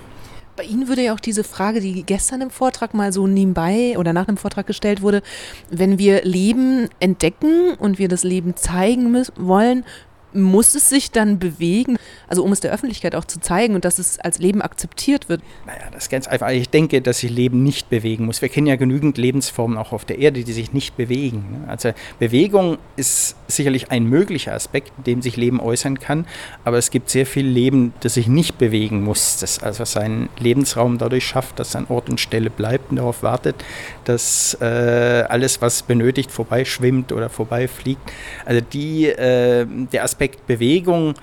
Bei 0.56 0.64
Ihnen 0.64 0.88
würde 0.88 1.04
ja 1.04 1.14
auch 1.14 1.20
diese 1.20 1.44
Frage, 1.44 1.80
die 1.80 2.02
gestern 2.02 2.40
im 2.40 2.50
Vortrag 2.50 2.92
mal 2.92 3.12
so 3.12 3.28
nebenbei 3.28 3.96
oder 3.96 4.12
nach 4.12 4.26
dem 4.26 4.36
Vortrag 4.36 4.66
gestellt 4.66 5.02
wurde, 5.02 5.22
wenn 5.70 6.00
wir 6.00 6.24
Leben 6.24 6.88
entdecken 6.98 7.74
und 7.78 8.00
wir 8.00 8.08
das 8.08 8.24
Leben 8.24 8.56
zeigen 8.56 9.12
müssen, 9.12 9.34
wollen, 9.38 9.84
muss 10.32 10.74
es 10.74 10.88
sich 10.88 11.10
dann 11.10 11.38
bewegen, 11.38 11.96
also 12.28 12.44
um 12.44 12.52
es 12.52 12.60
der 12.60 12.72
Öffentlichkeit 12.72 13.14
auch 13.14 13.24
zu 13.24 13.40
zeigen 13.40 13.74
und 13.74 13.84
dass 13.84 13.98
es 13.98 14.18
als 14.20 14.38
Leben 14.38 14.62
akzeptiert 14.62 15.28
wird? 15.28 15.40
Naja, 15.66 15.84
das 15.92 16.04
ist 16.04 16.10
ganz 16.10 16.28
einfach. 16.28 16.50
Ich 16.50 16.68
denke, 16.68 17.00
dass 17.00 17.18
sich 17.18 17.30
Leben 17.30 17.62
nicht 17.62 17.88
bewegen 17.90 18.26
muss. 18.26 18.42
Wir 18.42 18.48
kennen 18.48 18.66
ja 18.66 18.76
genügend 18.76 19.18
Lebensformen 19.18 19.78
auch 19.78 19.92
auf 19.92 20.04
der 20.04 20.18
Erde, 20.18 20.44
die 20.44 20.52
sich 20.52 20.72
nicht 20.72 20.96
bewegen. 20.96 21.60
Ne? 21.62 21.68
Also 21.68 21.92
Bewegung 22.18 22.78
ist 22.96 23.36
sicherlich 23.46 23.90
ein 23.90 24.04
möglicher 24.04 24.54
Aspekt, 24.54 24.92
in 24.98 25.04
dem 25.04 25.22
sich 25.22 25.36
Leben 25.36 25.60
äußern 25.60 25.98
kann, 25.98 26.26
aber 26.64 26.78
es 26.78 26.90
gibt 26.90 27.10
sehr 27.10 27.26
viel 27.26 27.46
Leben, 27.46 27.94
das 28.00 28.14
sich 28.14 28.28
nicht 28.28 28.58
bewegen 28.58 29.02
muss, 29.02 29.38
das 29.38 29.62
also 29.62 29.84
seinen 29.84 30.28
Lebensraum 30.38 30.98
dadurch 30.98 31.26
schafft, 31.26 31.58
dass 31.58 31.74
an 31.74 31.86
Ort 31.88 32.10
und 32.10 32.20
Stelle 32.20 32.50
bleibt 32.50 32.90
und 32.90 32.96
darauf 32.96 33.22
wartet, 33.22 33.56
dass 34.04 34.56
äh, 34.60 34.64
alles, 34.64 35.62
was 35.62 35.82
benötigt, 35.82 36.30
vorbeischwimmt 36.30 37.12
oder 37.12 37.28
vorbeifliegt. 37.28 38.00
Also 38.44 38.60
die, 38.60 39.06
äh, 39.06 39.66
der 39.66 40.04
Aspekt 40.04 40.17
Aspekt 40.18 40.48
Bewegung 40.48 41.14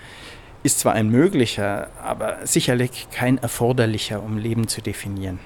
ist 0.63 0.79
zwar 0.79 0.93
ein 0.93 1.10
möglicher, 1.10 1.89
aber 2.01 2.38
sicherlich 2.45 3.08
kein 3.12 3.38
erforderlicher, 3.38 4.23
um 4.23 4.38
Leben 4.38 4.69
zu 4.69 4.81
definieren. 4.81 5.38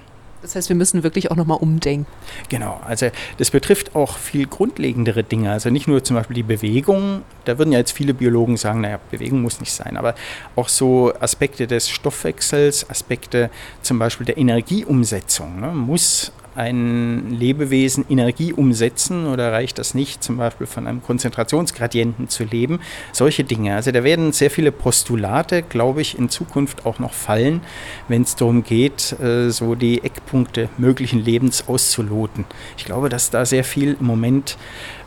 Das 0.44 0.56
heißt, 0.56 0.70
wir 0.70 0.76
müssen 0.76 1.02
wirklich 1.02 1.32
auch 1.32 1.36
nochmal 1.36 1.58
umdenken. 1.58 2.06
Genau, 2.50 2.80
also 2.86 3.10
das 3.40 3.50
betrifft 3.50 3.96
auch 3.96 4.20
viel 4.20 4.46
grundlegendere 4.46 5.24
Dinge. 5.24 5.50
Also 5.52 5.72
nicht 5.72 5.88
nur 5.88 6.04
zum 6.04 6.16
Beispiel 6.16 6.36
die 6.36 6.44
Bewegung, 6.44 7.24
da 7.46 7.58
würden 7.58 7.72
ja 7.72 7.80
jetzt 7.80 7.92
viele 7.92 8.14
Biologen 8.14 8.56
sagen, 8.56 8.82
naja, 8.82 9.00
Bewegung 9.10 9.42
muss 9.42 9.60
nicht 9.60 9.74
sein, 9.74 9.98
aber 9.98 10.14
auch 10.56 10.70
so 10.70 11.12
Aspekte 11.20 11.66
des 11.66 11.90
Stoffwechsels, 11.90 12.88
Aspekte 12.88 13.50
zum 13.82 13.98
Beispiel 13.98 14.28
der 14.28 14.38
Energieumsetzung. 14.38 15.60
Ne? 15.60 15.72
Muss 15.72 16.32
ein 16.56 17.32
Lebewesen 17.32 18.06
Energie 18.10 18.54
umsetzen 18.54 19.28
oder 19.28 19.52
reicht 19.52 19.80
das 19.80 19.94
nicht, 19.94 20.24
zum 20.24 20.38
Beispiel 20.38 20.68
von 20.68 20.88
einem 20.88 21.02
Konzentrationsgradienten 21.04 22.30
zu 22.30 22.44
leben? 22.44 22.80
Solche 23.12 23.44
Dinge. 23.44 23.76
Also 23.76 23.92
da 23.92 24.04
werden 24.04 24.32
sehr 24.32 24.52
viele 24.52 24.72
Postulate, 24.72 25.64
glaube 25.64 26.02
ich, 26.02 26.18
in 26.18 26.30
Zukunft 26.30 26.86
auch 26.86 27.00
noch 27.00 27.14
fallen, 27.14 27.62
wenn 28.08 28.24
es 28.24 28.36
darum 28.36 28.64
geht, 28.64 29.20
äh, 29.20 29.50
so 29.50 29.76
die 29.76 30.04
Eckpunkte 30.04 30.70
möglichen 30.78 31.24
Lebens 31.24 31.68
auszuloten. 31.68 32.46
Ich 32.78 32.86
glaube, 32.86 33.10
dass 33.10 33.30
da 33.30 33.46
sehr 33.46 33.64
viel 33.64 33.98
im 34.00 34.06
Moment 34.06 34.58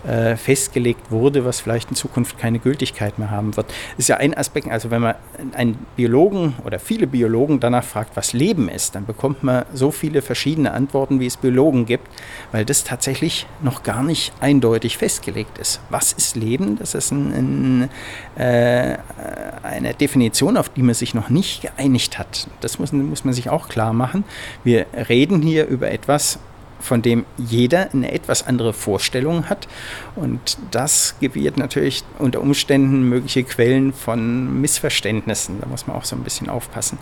äh, 0.07 0.37
festgelegt 0.37 1.11
wurde, 1.11 1.45
was 1.45 1.61
vielleicht 1.61 1.91
in 1.91 1.97
Zukunft 1.97 2.39
keine 2.39 2.59
Gültigkeit 2.59 3.19
mehr 3.19 3.31
haben 3.31 3.57
wird. 3.57 3.73
Ist 3.99 4.09
ja 4.09 4.17
ein 4.17 4.35
Aspekt, 4.37 4.69
also 4.69 4.91
wenn 4.91 5.03
man 5.03 5.15
einen 5.53 5.87
Biologen 5.97 6.55
oder 6.65 6.79
viele 6.79 7.07
Biologen 7.07 7.61
danach 7.61 7.85
fragt, 7.85 8.17
was 8.17 8.33
Leben 8.33 8.69
ist, 8.69 8.95
dann 8.95 9.07
bekommt 9.07 9.43
man 9.43 9.65
so 9.73 9.91
viele 9.91 10.23
verschiedene 10.23 10.73
Antworten, 10.73 11.21
wie 11.21 11.27
es 11.27 11.37
Biologen 11.37 11.87
gibt, 11.87 12.09
weil 12.51 12.65
das 12.65 12.85
tatsächlich 12.85 13.47
noch 13.61 13.83
gar 13.83 14.03
nicht 14.03 14.33
eindeutig 14.41 14.99
festgelegt 14.99 15.59
ist. 15.59 15.81
Was 15.91 16.13
ist 16.13 16.37
Leben? 16.37 16.79
Das 16.79 16.95
ist 16.95 17.13
ein, 17.13 17.89
ein, 18.37 18.43
äh, 18.43 18.99
eine 19.63 19.95
Definition, 19.95 20.57
auf 20.57 20.69
die 20.69 20.83
man 20.83 20.95
sich 20.95 21.15
noch 21.15 21.31
nicht 21.31 21.63
geeinigt 21.63 22.19
hat. 22.19 22.49
Das 22.61 22.79
muss, 22.79 22.93
muss 22.93 23.25
man 23.25 23.35
sich 23.35 23.51
auch 23.51 23.69
klar 23.69 23.93
machen. 23.93 24.25
Wir 24.65 24.87
reden 25.09 25.43
hier 25.43 25.67
über 25.67 25.91
etwas, 25.91 26.39
von 26.83 27.01
dem 27.01 27.25
jeder 27.39 27.89
eine 27.93 28.13
etwas 28.13 28.47
andere 28.47 28.73
Vorstellung 28.73 29.49
hat. 29.49 29.69
Und 30.17 30.59
das 30.71 31.15
gebiert 31.21 31.57
natürlich 31.57 32.03
unter 32.19 32.41
Umständen 32.41 33.09
mögliche 33.09 33.45
Quellen 33.45 33.93
von 33.93 34.61
Missverständnissen. 34.61 35.61
Da 35.61 35.67
muss 35.67 35.87
man 35.87 35.97
auch 35.97 36.05
so 36.05 36.17
ein 36.17 36.25
bisschen 36.25 36.51
aufpassen. 36.51 36.99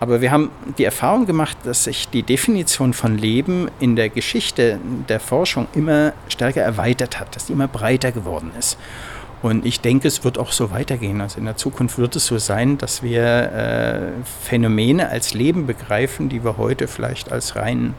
Aber 0.00 0.20
wir 0.20 0.30
haben 0.30 0.50
die 0.76 0.84
Erfahrung 0.84 1.26
gemacht, 1.26 1.56
dass 1.64 1.84
sich 1.84 2.08
die 2.08 2.22
Definition 2.22 2.92
von 2.92 3.16
Leben 3.16 3.70
in 3.78 3.96
der 3.96 4.08
Geschichte 4.08 4.78
der 5.08 5.20
Forschung 5.20 5.68
immer 5.74 6.12
stärker 6.28 6.62
erweitert 6.62 7.20
hat, 7.20 7.36
dass 7.36 7.46
die 7.46 7.52
immer 7.52 7.68
breiter 7.68 8.12
geworden 8.12 8.50
ist. 8.58 8.76
Und 9.42 9.64
ich 9.64 9.80
denke, 9.80 10.06
es 10.06 10.22
wird 10.22 10.38
auch 10.38 10.52
so 10.52 10.70
weitergehen. 10.70 11.20
Also 11.20 11.38
in 11.38 11.46
der 11.46 11.56
Zukunft 11.56 11.96
wird 11.96 12.14
es 12.16 12.26
so 12.26 12.36
sein, 12.36 12.76
dass 12.76 13.02
wir 13.02 13.24
äh, 13.24 14.24
Phänomene 14.42 15.08
als 15.08 15.32
Leben 15.32 15.66
begreifen, 15.66 16.28
die 16.28 16.44
wir 16.44 16.58
heute 16.58 16.88
vielleicht 16.88 17.32
als 17.32 17.56
rein 17.56 17.94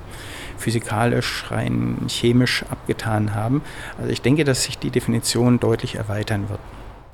physikalisch, 0.61 1.45
rein 1.49 1.97
chemisch 2.07 2.63
abgetan 2.69 3.35
haben. 3.35 3.61
Also 3.99 4.11
ich 4.11 4.21
denke, 4.21 4.43
dass 4.43 4.63
sich 4.63 4.77
die 4.77 4.89
Definition 4.89 5.59
deutlich 5.59 5.95
erweitern 5.95 6.49
wird. 6.49 6.59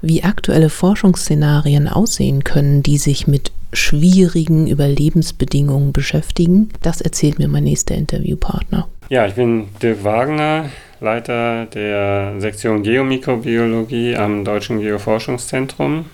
Wie 0.02 0.24
aktuelle 0.24 0.70
Forschungsszenarien 0.70 1.88
aussehen 1.88 2.44
können, 2.44 2.84
die 2.84 3.00
sich 3.00 3.28
mit 3.28 3.52
schwierigen 3.74 4.68
Überlebensbedingungen 4.68 5.92
beschäftigen, 5.92 6.70
das 6.82 7.02
erzählt 7.02 7.40
mir 7.40 7.48
mein 7.48 7.64
nächster 7.64 7.96
Interviewpartner. 7.96 8.88
Ja, 9.10 9.26
ich 9.26 9.34
bin 9.34 9.70
Dirk 9.82 10.04
Wagner, 10.04 10.70
Leiter 11.00 11.66
der 11.66 12.40
Sektion 12.40 12.84
Geomikrobiologie 12.84 14.16
am 14.16 14.46
Deutschen 14.46 14.80
Geoforschungszentrum. 14.80 16.06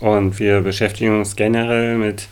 Und 0.00 0.38
wir 0.38 0.62
beschäftigen 0.62 1.18
uns 1.18 1.36
generell 1.36 1.98
mit 1.98 2.26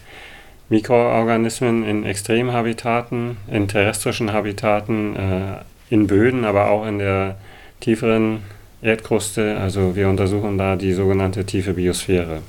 Mikroorganismen 0.68 1.84
in 1.84 2.04
Extremhabitaten, 2.04 3.38
in 3.50 3.68
terrestrischen 3.68 4.32
Habitaten, 4.32 5.16
äh, 5.16 5.64
in 5.90 6.06
Böden, 6.06 6.44
aber 6.44 6.70
auch 6.70 6.86
in 6.86 6.98
der 6.98 7.36
tieferen 7.80 8.42
Erdkruste. 8.82 9.56
Also 9.58 9.96
wir 9.96 10.08
untersuchen 10.08 10.58
da 10.58 10.76
die 10.76 10.92
sogenannte 10.92 11.44
tiefe 11.44 11.74
Biosphäre. 11.74 12.42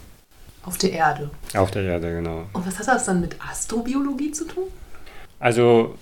Auf 0.63 0.77
der 0.77 0.91
Erde. 0.91 1.29
Auf 1.55 1.71
der 1.71 1.83
Erde, 1.83 2.13
genau. 2.15 2.45
Und 2.53 2.67
was 2.67 2.77
hat 2.79 2.87
das 2.87 3.05
dann 3.05 3.21
mit 3.21 3.35
Astrobiologie 3.41 4.31
zu 4.31 4.45
tun? 4.45 4.65
Also 5.39 5.95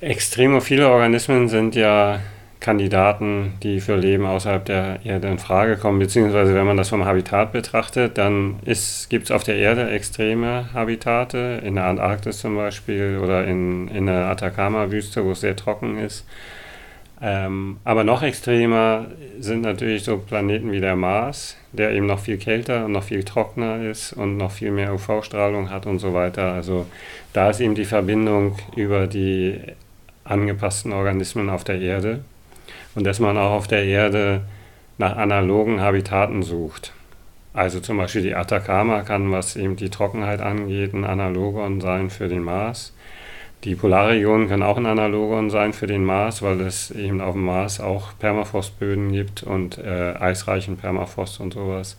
extremophile 0.00 0.88
Organismen 0.88 1.48
sind 1.48 1.76
ja 1.76 2.18
Kandidaten, 2.62 3.54
die 3.62 3.80
für 3.80 3.96
Leben 3.96 4.24
außerhalb 4.24 4.64
der 4.64 5.00
Erde 5.04 5.28
in 5.28 5.38
Frage 5.38 5.76
kommen, 5.76 5.98
beziehungsweise 5.98 6.54
wenn 6.54 6.64
man 6.64 6.76
das 6.76 6.88
vom 6.88 7.04
Habitat 7.04 7.52
betrachtet, 7.52 8.16
dann 8.16 8.60
gibt 8.64 9.24
es 9.24 9.30
auf 9.30 9.42
der 9.42 9.56
Erde 9.56 9.90
extreme 9.90 10.72
Habitate, 10.72 11.60
in 11.64 11.74
der 11.74 11.84
Antarktis 11.86 12.38
zum 12.38 12.56
Beispiel 12.56 13.18
oder 13.22 13.44
in, 13.44 13.88
in 13.88 14.06
der 14.06 14.26
Atacama-Wüste, 14.26 15.24
wo 15.24 15.32
es 15.32 15.40
sehr 15.40 15.56
trocken 15.56 15.98
ist. 15.98 16.24
Ähm, 17.20 17.78
aber 17.84 18.04
noch 18.04 18.22
extremer 18.22 19.06
sind 19.40 19.62
natürlich 19.62 20.04
so 20.04 20.18
Planeten 20.18 20.70
wie 20.70 20.80
der 20.80 20.96
Mars, 20.96 21.56
der 21.72 21.90
eben 21.92 22.06
noch 22.06 22.20
viel 22.20 22.38
kälter 22.38 22.84
und 22.84 22.92
noch 22.92 23.04
viel 23.04 23.24
trockener 23.24 23.82
ist 23.82 24.12
und 24.12 24.36
noch 24.36 24.52
viel 24.52 24.70
mehr 24.70 24.94
UV-Strahlung 24.94 25.68
hat 25.70 25.86
und 25.86 25.98
so 25.98 26.14
weiter. 26.14 26.52
Also 26.52 26.86
da 27.32 27.50
ist 27.50 27.60
eben 27.60 27.74
die 27.74 27.84
Verbindung 27.84 28.56
über 28.76 29.08
die 29.08 29.58
angepassten 30.24 30.92
Organismen 30.92 31.50
auf 31.50 31.64
der 31.64 31.80
Erde 31.80 32.24
und 32.94 33.04
dass 33.04 33.20
man 33.20 33.36
auch 33.38 33.52
auf 33.52 33.66
der 33.66 33.84
Erde 33.84 34.42
nach 34.98 35.16
analogen 35.16 35.80
Habitaten 35.80 36.42
sucht. 36.42 36.92
Also 37.54 37.80
zum 37.80 37.98
Beispiel 37.98 38.22
die 38.22 38.34
Atacama 38.34 39.02
kann, 39.02 39.30
was 39.30 39.56
eben 39.56 39.76
die 39.76 39.90
Trockenheit 39.90 40.40
angeht, 40.40 40.94
ein 40.94 41.04
Analogon 41.04 41.80
sein 41.80 42.08
für 42.08 42.28
den 42.28 42.42
Mars. 42.42 42.94
Die 43.64 43.74
Polarregionen 43.76 44.48
können 44.48 44.62
auch 44.62 44.76
ein 44.76 44.86
Analogon 44.86 45.50
sein 45.50 45.72
für 45.72 45.86
den 45.86 46.04
Mars, 46.04 46.42
weil 46.42 46.60
es 46.62 46.90
eben 46.90 47.20
auf 47.20 47.34
dem 47.34 47.44
Mars 47.44 47.78
auch 47.78 48.12
Permafrostböden 48.18 49.12
gibt 49.12 49.42
und 49.42 49.78
äh, 49.78 50.14
eisreichen 50.18 50.76
Permafrost 50.78 51.40
und 51.40 51.54
sowas. 51.54 51.96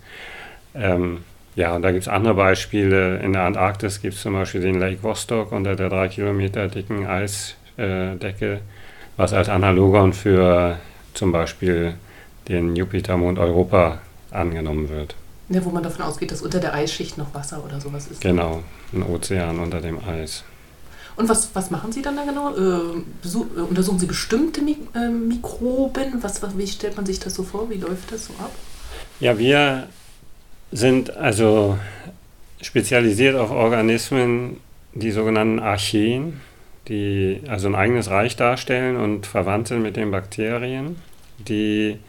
Ähm, 0.75 1.19
ja, 1.55 1.75
und 1.75 1.83
da 1.83 1.91
gibt 1.91 2.01
es 2.01 2.07
andere 2.07 2.33
Beispiele. 2.33 3.19
In 3.19 3.33
der 3.33 3.43
Antarktis 3.43 4.01
gibt 4.01 4.15
es 4.15 4.21
zum 4.21 4.33
Beispiel 4.33 4.61
den 4.61 4.79
Lake 4.79 5.03
Vostok 5.03 5.51
unter 5.51 5.75
der 5.75 5.89
drei 5.89 6.07
Kilometer 6.07 6.67
dicken 6.67 7.05
Eisdecke, 7.05 8.59
was 9.17 9.33
als 9.33 9.49
Analogon 9.49 10.13
für 10.13 10.77
zum 11.13 11.31
Beispiel 11.31 11.93
den 12.47 12.75
Jupitermond 12.75 13.39
Europa 13.39 13.99
angenommen 14.31 14.89
wird. 14.89 15.15
Ja, 15.49 15.63
wo 15.63 15.69
man 15.69 15.83
davon 15.83 16.05
ausgeht, 16.05 16.31
dass 16.31 16.41
unter 16.41 16.59
der 16.59 16.73
Eisschicht 16.73 17.17
noch 17.17 17.33
Wasser 17.33 17.63
oder 17.63 17.79
sowas 17.79 18.07
ist. 18.07 18.21
Genau, 18.21 18.63
ein 18.91 19.03
Ozean 19.03 19.59
unter 19.59 19.81
dem 19.81 19.99
Eis. 20.03 20.43
Und 21.15 21.29
was, 21.29 21.49
was 21.53 21.69
machen 21.69 21.91
Sie 21.91 22.01
dann 22.01 22.15
da 22.15 22.23
genau? 22.23 22.55
Äh, 22.55 23.27
äh, 23.27 23.61
untersuchen 23.61 23.99
Sie 23.99 24.07
bestimmte 24.07 24.61
Mik 24.61 24.77
äh, 24.95 25.09
Mikroben? 25.09 26.23
Was, 26.23 26.41
was, 26.41 26.57
wie 26.57 26.65
stellt 26.65 26.95
man 26.95 27.05
sich 27.05 27.19
das 27.19 27.35
so 27.35 27.43
vor? 27.43 27.69
Wie 27.69 27.77
läuft 27.77 28.11
das 28.11 28.25
so 28.25 28.33
ab? 28.39 28.51
Ja, 29.19 29.37
wir 29.37 29.87
sind 30.71 31.15
also 31.15 31.77
spezialisiert 32.61 33.35
auf 33.35 33.51
Organismen, 33.51 34.57
die 34.93 35.11
sogenannten 35.11 35.59
Archeen, 35.59 36.41
die 36.87 37.41
also 37.47 37.67
ein 37.67 37.75
eigenes 37.75 38.09
Reich 38.09 38.35
darstellen 38.35 38.97
und 38.97 39.25
verwandt 39.25 39.69
sind 39.69 39.81
mit 39.81 39.95
den 39.95 40.11
Bakterien, 40.11 40.97
die 41.37 41.99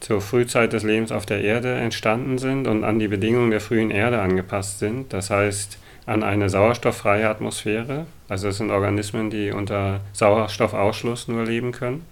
zur 0.00 0.20
Frühzeit 0.20 0.72
des 0.72 0.84
Lebens 0.84 1.12
auf 1.12 1.26
der 1.26 1.42
Erde 1.42 1.74
entstanden 1.74 2.38
sind 2.38 2.66
und 2.66 2.84
an 2.84 2.98
die 2.98 3.08
Bedingungen 3.08 3.50
der 3.50 3.60
frühen 3.60 3.90
Erde 3.90 4.20
angepasst 4.20 4.78
sind. 4.78 5.12
Das 5.12 5.30
heißt, 5.30 5.78
an 6.06 6.22
eine 6.22 6.48
sauerstofffreie 6.48 7.28
Atmosphäre. 7.28 8.06
Also 8.28 8.48
es 8.48 8.56
sind 8.56 8.70
Organismen, 8.70 9.28
die 9.28 9.50
unter 9.50 10.00
Sauerstoffausschluss 10.14 11.28
nur 11.28 11.44
leben 11.44 11.72
können. 11.72 12.06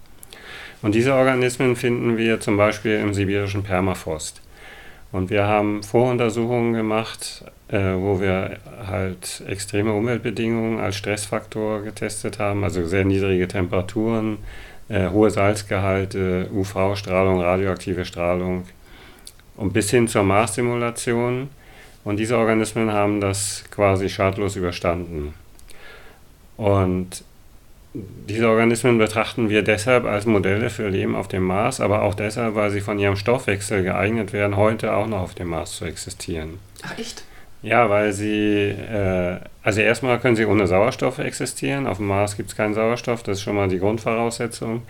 Und 0.83 0.93
diese 0.93 1.15
Organismen 1.15 1.75
finden 1.75 2.17
wir 2.17 2.39
zum 2.39 2.57
Beispiel 2.57 2.99
im 2.99 3.15
sibirischen 3.15 3.63
Permafrost. 3.63 4.41
Und 5.11 5.29
wir 5.31 5.45
haben 5.45 5.81
Voruntersuchungen 5.81 6.73
gemacht, 6.73 7.43
äh, 7.69 7.93
wo 7.95 8.21
wir 8.21 8.57
halt 8.87 9.43
extreme 9.47 9.93
Umweltbedingungen 9.93 10.79
als 10.79 10.95
Stressfaktor 10.95 11.81
getestet 11.81 12.39
haben, 12.39 12.63
also 12.63 12.85
sehr 12.85 13.03
niedrige 13.03 13.47
Temperaturen, 13.47 14.37
äh, 14.89 15.09
hohe 15.09 15.29
Salzgehalte, 15.29 16.49
UV-Strahlung, 16.53 17.41
radioaktive 17.41 18.05
Strahlung 18.05 18.65
und 19.57 19.73
bis 19.73 19.89
hin 19.89 20.07
zur 20.07 20.23
Mars-Simulation. 20.23 21.49
Und 22.03 22.17
diese 22.17 22.37
Organismen 22.37 22.93
haben 22.93 23.19
das 23.19 23.65
quasi 23.69 24.07
schadlos 24.07 24.55
überstanden. 24.55 25.33
Und 26.55 27.25
diese 27.93 28.47
Organismen 28.47 28.97
betrachten 28.97 29.49
wir 29.49 29.61
deshalb 29.61 30.05
als 30.05 30.25
Modelle 30.25 30.69
für 30.69 30.87
Leben 30.87 31.15
auf 31.15 31.27
dem 31.27 31.43
Mars, 31.43 31.81
aber 31.81 32.03
auch 32.03 32.13
deshalb, 32.13 32.55
weil 32.55 32.69
sie 32.69 32.81
von 32.81 32.99
ihrem 32.99 33.17
Stoffwechsel 33.17 33.83
geeignet 33.83 34.31
werden, 34.31 34.55
heute 34.55 34.93
auch 34.93 35.07
noch 35.07 35.19
auf 35.19 35.35
dem 35.35 35.49
Mars 35.49 35.75
zu 35.75 35.85
existieren. 35.85 36.59
Ach 36.83 36.97
echt? 36.97 37.23
Ja, 37.61 37.89
weil 37.89 38.13
sie, 38.13 38.69
äh, 38.69 39.39
also 39.63 39.81
erstmal 39.81 40.19
können 40.19 40.35
sie 40.35 40.45
ohne 40.45 40.67
Sauerstoff 40.67 41.19
existieren. 41.19 41.87
Auf 41.87 41.97
dem 41.97 42.07
Mars 42.07 42.37
gibt 42.37 42.49
es 42.49 42.55
keinen 42.55 42.73
Sauerstoff, 42.73 43.23
das 43.23 43.39
ist 43.39 43.43
schon 43.43 43.55
mal 43.55 43.67
die 43.67 43.79
Grundvoraussetzung. 43.79 44.83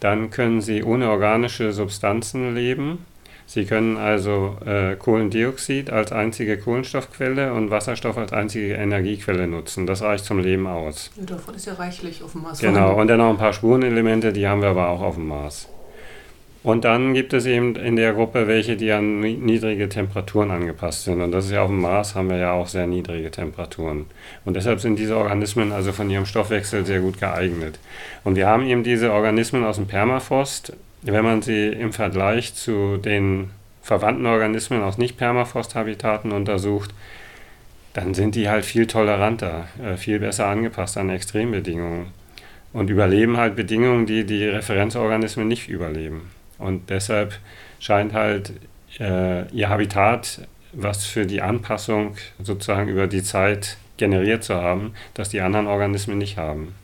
Dann 0.00 0.30
können 0.30 0.60
sie 0.60 0.82
ohne 0.82 1.10
organische 1.10 1.72
Substanzen 1.72 2.54
leben. 2.54 3.04
Sie 3.48 3.64
können 3.64 3.96
also 3.96 4.56
äh, 4.66 4.96
Kohlendioxid 4.96 5.90
als 5.90 6.10
einzige 6.10 6.58
Kohlenstoffquelle 6.58 7.52
und 7.52 7.70
Wasserstoff 7.70 8.18
als 8.18 8.32
einzige 8.32 8.74
Energiequelle 8.74 9.46
nutzen. 9.46 9.86
Das 9.86 10.02
reicht 10.02 10.24
zum 10.24 10.40
Leben 10.40 10.66
aus. 10.66 11.12
Ja, 11.16 11.26
davon 11.26 11.54
ist 11.54 11.66
ja 11.66 11.74
reichlich 11.74 12.24
auf 12.24 12.32
dem 12.32 12.42
Mars. 12.42 12.58
Genau, 12.58 13.00
und 13.00 13.06
dann 13.06 13.18
noch 13.18 13.30
ein 13.30 13.38
paar 13.38 13.52
Spurenelemente, 13.52 14.32
die 14.32 14.48
haben 14.48 14.62
wir 14.62 14.70
aber 14.70 14.88
auch 14.88 15.00
auf 15.00 15.14
dem 15.14 15.28
Mars. 15.28 15.68
Und 16.66 16.84
dann 16.84 17.14
gibt 17.14 17.32
es 17.32 17.46
eben 17.46 17.76
in 17.76 17.94
der 17.94 18.12
Gruppe 18.12 18.48
welche, 18.48 18.74
die 18.74 18.90
an 18.90 19.20
niedrige 19.20 19.88
Temperaturen 19.88 20.50
angepasst 20.50 21.04
sind. 21.04 21.20
Und 21.20 21.30
das 21.30 21.44
ist 21.44 21.52
ja 21.52 21.62
auf 21.62 21.68
dem 21.68 21.80
Mars, 21.80 22.16
haben 22.16 22.28
wir 22.28 22.38
ja 22.38 22.54
auch 22.54 22.66
sehr 22.66 22.88
niedrige 22.88 23.30
Temperaturen. 23.30 24.06
Und 24.44 24.56
deshalb 24.56 24.80
sind 24.80 24.98
diese 24.98 25.16
Organismen 25.16 25.70
also 25.70 25.92
von 25.92 26.10
ihrem 26.10 26.26
Stoffwechsel 26.26 26.84
sehr 26.84 26.98
gut 26.98 27.20
geeignet. 27.20 27.78
Und 28.24 28.34
wir 28.34 28.48
haben 28.48 28.66
eben 28.66 28.82
diese 28.82 29.12
Organismen 29.12 29.62
aus 29.62 29.76
dem 29.76 29.86
Permafrost, 29.86 30.72
wenn 31.02 31.22
man 31.22 31.40
sie 31.40 31.68
im 31.68 31.92
Vergleich 31.92 32.54
zu 32.54 32.96
den 32.96 33.50
verwandten 33.80 34.26
Organismen 34.26 34.82
aus 34.82 34.98
Nicht-Permafrost-Habitaten 34.98 36.32
untersucht, 36.32 36.92
dann 37.92 38.12
sind 38.12 38.34
die 38.34 38.48
halt 38.48 38.64
viel 38.64 38.88
toleranter, 38.88 39.68
äh, 39.80 39.96
viel 39.96 40.18
besser 40.18 40.48
angepasst 40.48 40.98
an 40.98 41.10
Extrembedingungen 41.10 42.08
und 42.72 42.90
überleben 42.90 43.36
halt 43.36 43.54
Bedingungen, 43.54 44.04
die 44.04 44.26
die 44.26 44.46
Referenzorganismen 44.46 45.46
nicht 45.46 45.68
überleben. 45.68 46.32
Und 46.58 46.90
deshalb 46.90 47.38
scheint 47.78 48.12
halt 48.12 48.52
äh, 48.98 49.48
ihr 49.50 49.68
Habitat, 49.68 50.46
was 50.72 51.04
für 51.04 51.26
die 51.26 51.42
Anpassung 51.42 52.16
sozusagen 52.42 52.88
über 52.88 53.06
die 53.06 53.22
Zeit 53.22 53.76
generiert 53.96 54.44
zu 54.44 54.54
haben, 54.54 54.92
das 55.14 55.30
die 55.30 55.40
anderen 55.40 55.66
Organismen 55.66 56.18
nicht 56.18 56.36
haben. 56.36 56.74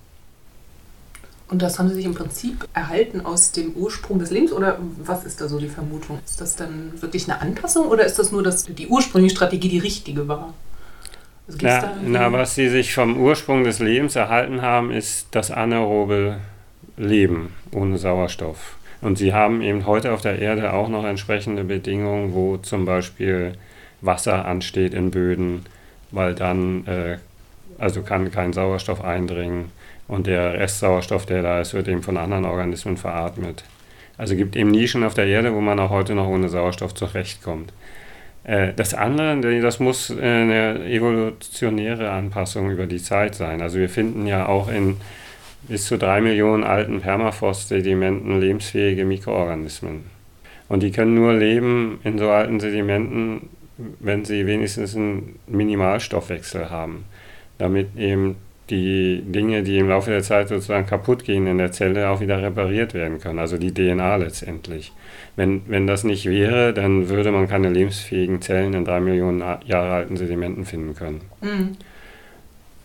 Und 1.48 1.60
das 1.60 1.78
haben 1.78 1.90
Sie 1.90 1.96
sich 1.96 2.06
im 2.06 2.14
Prinzip 2.14 2.66
erhalten 2.72 3.20
aus 3.20 3.52
dem 3.52 3.74
Ursprung 3.74 4.18
des 4.18 4.30
Lebens 4.30 4.52
oder 4.52 4.78
was 5.04 5.24
ist 5.24 5.38
da 5.38 5.48
so 5.48 5.58
die 5.58 5.68
Vermutung? 5.68 6.18
Ist 6.24 6.40
das 6.40 6.56
dann 6.56 6.92
wirklich 7.02 7.30
eine 7.30 7.42
Anpassung 7.42 7.88
oder 7.88 8.06
ist 8.06 8.18
das 8.18 8.32
nur, 8.32 8.42
dass 8.42 8.64
die 8.64 8.86
ursprüngliche 8.86 9.36
Strategie 9.36 9.68
die 9.68 9.78
richtige 9.78 10.26
war? 10.28 10.54
Also 11.46 11.58
na, 11.60 11.94
na, 12.02 12.32
was 12.32 12.54
Sie 12.54 12.70
sich 12.70 12.94
vom 12.94 13.18
Ursprung 13.18 13.64
des 13.64 13.80
Lebens 13.80 14.16
erhalten 14.16 14.62
haben, 14.62 14.90
ist 14.90 15.26
das 15.32 15.50
anaerobe 15.50 16.38
Leben 16.96 17.52
ohne 17.70 17.98
Sauerstoff. 17.98 18.76
Und 19.02 19.18
Sie 19.18 19.34
haben 19.34 19.60
eben 19.60 19.86
heute 19.86 20.12
auf 20.12 20.22
der 20.22 20.38
Erde 20.38 20.72
auch 20.72 20.88
noch 20.88 21.04
entsprechende 21.04 21.64
Bedingungen, 21.64 22.32
wo 22.32 22.56
zum 22.56 22.84
Beispiel 22.86 23.52
Wasser 24.00 24.46
ansteht 24.46 24.94
in 24.94 25.10
Böden, 25.10 25.66
weil 26.12 26.34
dann 26.34 26.86
äh, 26.86 27.18
also 27.78 28.02
kann 28.02 28.30
kein 28.30 28.52
Sauerstoff 28.52 29.02
eindringen 29.02 29.72
und 30.08 30.26
der 30.26 30.54
Restsauerstoff, 30.54 31.26
der 31.26 31.42
da 31.42 31.60
ist, 31.60 31.74
wird 31.74 31.88
eben 31.88 32.02
von 32.02 32.16
anderen 32.16 32.44
Organismen 32.44 32.96
veratmet. 32.96 33.64
Also 34.18 34.36
gibt 34.36 34.54
eben 34.56 34.70
Nischen 34.70 35.04
auf 35.04 35.14
der 35.14 35.26
Erde, 35.26 35.52
wo 35.52 35.60
man 35.60 35.80
auch 35.80 35.90
heute 35.90 36.14
noch 36.14 36.28
ohne 36.28 36.48
Sauerstoff 36.48 36.94
zurechtkommt. 36.94 37.72
Äh, 38.44 38.72
das 38.74 38.94
andere, 38.94 39.60
das 39.60 39.80
muss 39.80 40.10
äh, 40.10 40.20
eine 40.20 40.84
evolutionäre 40.84 42.10
Anpassung 42.10 42.70
über 42.70 42.86
die 42.86 43.02
Zeit 43.02 43.34
sein. 43.34 43.62
Also 43.62 43.78
wir 43.78 43.88
finden 43.88 44.26
ja 44.26 44.46
auch 44.46 44.68
in 44.68 44.96
bis 45.68 45.86
zu 45.86 45.96
drei 45.96 46.20
Millionen 46.20 46.64
alten 46.64 47.00
Permafrost-Sedimenten 47.00 48.40
lebensfähige 48.40 49.04
Mikroorganismen. 49.04 50.04
Und 50.68 50.82
die 50.82 50.90
können 50.90 51.14
nur 51.14 51.34
leben 51.34 52.00
in 52.04 52.18
so 52.18 52.30
alten 52.30 52.58
Sedimenten, 52.58 53.50
wenn 54.00 54.24
sie 54.24 54.46
wenigstens 54.46 54.96
einen 54.96 55.38
Minimalstoffwechsel 55.46 56.70
haben, 56.70 57.04
damit 57.58 57.96
eben 57.96 58.36
die 58.70 59.22
Dinge, 59.26 59.62
die 59.62 59.78
im 59.78 59.88
Laufe 59.88 60.10
der 60.10 60.22
Zeit 60.22 60.48
sozusagen 60.48 60.86
kaputt 60.86 61.24
gehen 61.24 61.46
in 61.46 61.58
der 61.58 61.72
Zelle, 61.72 62.08
auch 62.08 62.20
wieder 62.20 62.42
repariert 62.42 62.94
werden 62.94 63.20
können, 63.20 63.38
also 63.38 63.58
die 63.58 63.74
DNA 63.74 64.16
letztendlich. 64.16 64.92
Wenn, 65.36 65.62
wenn 65.66 65.86
das 65.86 66.04
nicht 66.04 66.26
wäre, 66.26 66.72
dann 66.72 67.08
würde 67.08 67.32
man 67.32 67.48
keine 67.48 67.68
lebensfähigen 67.68 68.40
Zellen 68.40 68.72
in 68.72 68.84
drei 68.84 69.00
Millionen 69.00 69.42
Jahre 69.66 69.92
alten 69.92 70.16
Sedimenten 70.16 70.64
finden 70.64 70.94
können. 70.94 71.20
Mhm. 71.42 71.76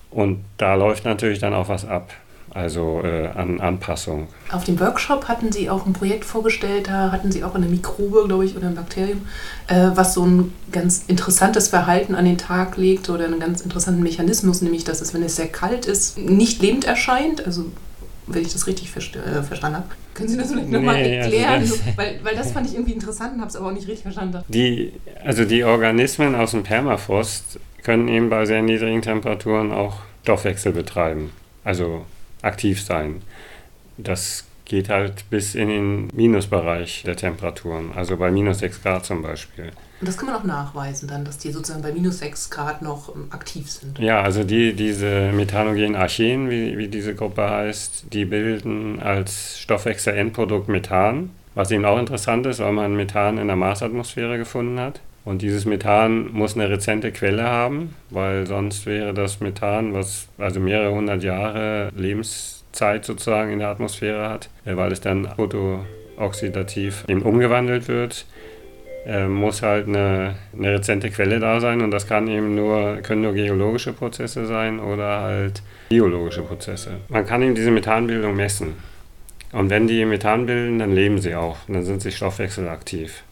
Und 0.10 0.40
da 0.58 0.76
läuft 0.76 1.06
natürlich 1.06 1.40
dann 1.40 1.54
auch 1.54 1.70
was 1.70 1.86
ab 1.86 2.14
also 2.58 3.02
äh, 3.04 3.28
an 3.28 3.62
Anpassung. 3.62 4.28
Auf 4.52 4.64
dem 4.64 4.80
Workshop 4.80 5.28
hatten 5.28 5.52
Sie 5.52 5.70
auch 5.70 5.86
ein 5.86 5.94
Projekt 5.94 6.26
vorgestellt, 6.26 6.88
da 6.88 7.12
hatten 7.12 7.32
Sie 7.32 7.44
auch 7.44 7.54
eine 7.54 7.68
Mikrobe, 7.68 8.26
glaube 8.28 8.46
ich, 8.46 8.58
oder 8.58 8.68
ein 8.68 8.76
Bakterium, 8.76 9.28
äh, 9.68 9.92
was 9.94 10.16
so 10.16 10.26
ein 10.26 10.54
ganz 10.72 11.04
interessantes 11.08 11.68
Verhalten 11.68 12.16
an 12.16 12.26
den 12.26 12.38
Tag 12.38 12.76
legt 12.76 13.10
oder 13.10 13.26
einen 13.26 13.40
ganz 13.40 13.62
interessanten 13.62 14.02
Mechanismus, 14.02 14.62
nämlich 14.62 14.84
dass 14.84 15.02
es, 15.02 15.14
wenn 15.14 15.22
es 15.22 15.36
sehr 15.36 15.48
kalt 15.48 15.86
ist, 15.86 16.18
nicht 16.18 16.62
lebend 16.62 16.86
erscheint. 16.86 17.46
Also 17.46 17.66
wenn 18.26 18.42
ich 18.42 18.52
das 18.52 18.68
richtig 18.68 18.90
äh, 18.96 19.44
verstanden 19.44 19.78
habe. 19.78 19.88
Können 20.14 20.28
Sie 20.28 20.38
das 20.38 20.52
vielleicht 20.52 20.70
nochmal 20.70 20.96
nee, 20.96 21.20
also 21.20 21.32
erklären? 21.32 21.62
Also 21.62 21.76
das 21.76 21.98
weil, 21.98 22.20
weil 22.24 22.36
das 22.36 22.52
fand 22.52 22.68
ich 22.68 22.74
irgendwie 22.74 22.94
interessant 22.94 23.36
und 23.36 23.40
habe 23.40 23.50
es 23.50 23.56
aber 23.56 23.68
auch 23.68 23.72
nicht 23.72 23.88
richtig 23.88 24.02
verstanden. 24.02 24.44
Die, 24.48 24.94
also 25.24 25.46
die 25.46 25.64
Organismen 25.64 26.36
aus 26.36 26.52
dem 26.52 26.64
Permafrost 26.64 27.60
können 27.84 28.08
eben 28.08 28.30
bei 28.30 28.46
sehr 28.46 28.62
niedrigen 28.64 29.02
Temperaturen 29.02 29.72
auch 29.72 29.98
Stoffwechsel 30.24 30.74
betreiben. 30.74 31.30
Also 31.64 32.06
aktiv 32.48 32.82
sein. 32.82 33.22
Das 33.98 34.46
geht 34.66 34.90
halt 34.90 35.30
bis 35.30 35.56
in 35.56 35.70
den 35.70 36.08
Minusbereich 36.14 37.04
der 37.06 37.16
Temperaturen, 37.16 37.92
also 37.96 38.18
bei 38.18 38.32
minus 38.32 38.60
6 38.60 38.84
Grad 38.84 39.06
zum 39.06 39.22
Beispiel. 39.22 39.72
Und 40.00 40.08
das 40.08 40.18
kann 40.18 40.28
man 40.28 40.36
auch 40.36 40.44
nachweisen 40.44 41.08
dann, 41.08 41.26
dass 41.26 41.38
die 41.38 41.52
sozusagen 41.52 41.82
bei 41.82 41.92
minus 41.92 42.20
6 42.20 42.50
Grad 42.50 42.82
noch 42.82 43.16
ähm, 43.16 43.28
aktiv 43.32 43.70
sind. 43.70 43.98
Ja, 43.98 44.22
also 44.22 44.44
die, 44.44 44.74
diese 44.74 45.32
methanogenen 45.32 45.96
Archeen, 45.96 46.50
wie, 46.50 46.78
wie 46.78 46.88
diese 46.88 47.16
Gruppe 47.16 47.50
heißt, 47.50 48.14
die 48.14 48.26
bilden 48.26 49.02
als 49.02 49.60
Stoffwechsel-Endprodukt 49.60 50.68
Methan, 50.68 51.32
was 51.56 51.72
eben 51.72 51.86
auch 51.86 51.98
interessant 51.98 52.46
ist, 52.46 52.60
weil 52.60 52.74
man 52.74 52.96
Methan 52.96 53.38
in 53.38 53.48
der 53.48 53.56
Marsatmosphäre 53.56 54.38
gefunden 54.38 54.80
hat. 54.80 55.00
Und 55.28 55.42
dieses 55.42 55.66
Methan 55.66 56.32
muss 56.32 56.56
eine 56.56 56.70
rezente 56.70 57.12
Quelle 57.12 57.44
haben, 57.44 57.94
weil 58.12 58.48
sonst 58.48 58.86
wäre 58.86 59.14
das 59.14 59.42
Methan, 59.42 59.94
was 59.94 60.30
also 60.38 60.62
mehrere 60.62 60.94
hundert 60.94 61.22
Jahre 61.22 61.90
Lebenszeit 61.98 63.04
sozusagen 63.04 63.52
in 63.52 63.60
der 63.60 63.68
Atmosphäre 63.68 64.30
hat, 64.30 64.50
äh, 64.64 64.78
weil 64.78 64.90
es 64.94 65.02
dann 65.02 65.28
photooxidativ 65.36 67.04
eben 67.10 67.24
umgewandelt 67.24 67.90
wird, 67.90 68.26
äh, 69.06 69.28
muss 69.28 69.64
halt 69.64 69.90
eine, 69.90 70.36
eine 70.58 70.76
rezente 70.76 71.10
Quelle 71.10 71.42
da 71.42 71.60
sein 71.60 71.82
und 71.82 71.92
das 71.92 72.08
kann 72.08 72.30
eben 72.30 72.56
nur, 72.56 73.00
können 73.04 73.24
nur 73.24 73.34
geologische 73.34 73.92
Prozesse 73.92 74.46
sein 74.46 74.80
oder 74.80 75.24
halt 75.24 75.62
biologische 75.90 76.44
Prozesse. 76.44 76.92
Man 77.10 77.26
kann 77.26 77.42
eben 77.42 77.54
diese 77.54 77.72
Methanbildung 77.72 78.34
messen. 78.34 78.76
Und 79.52 79.70
wenn 79.70 79.88
die 79.88 80.06
Methan 80.06 80.46
bilden, 80.46 80.80
dann 80.80 80.94
leben 80.94 81.20
sie 81.20 81.36
auch, 81.36 81.58
dann 81.68 81.84
sind 81.84 82.02
sie 82.02 82.14
stoffwechselaktiv. 82.14 83.24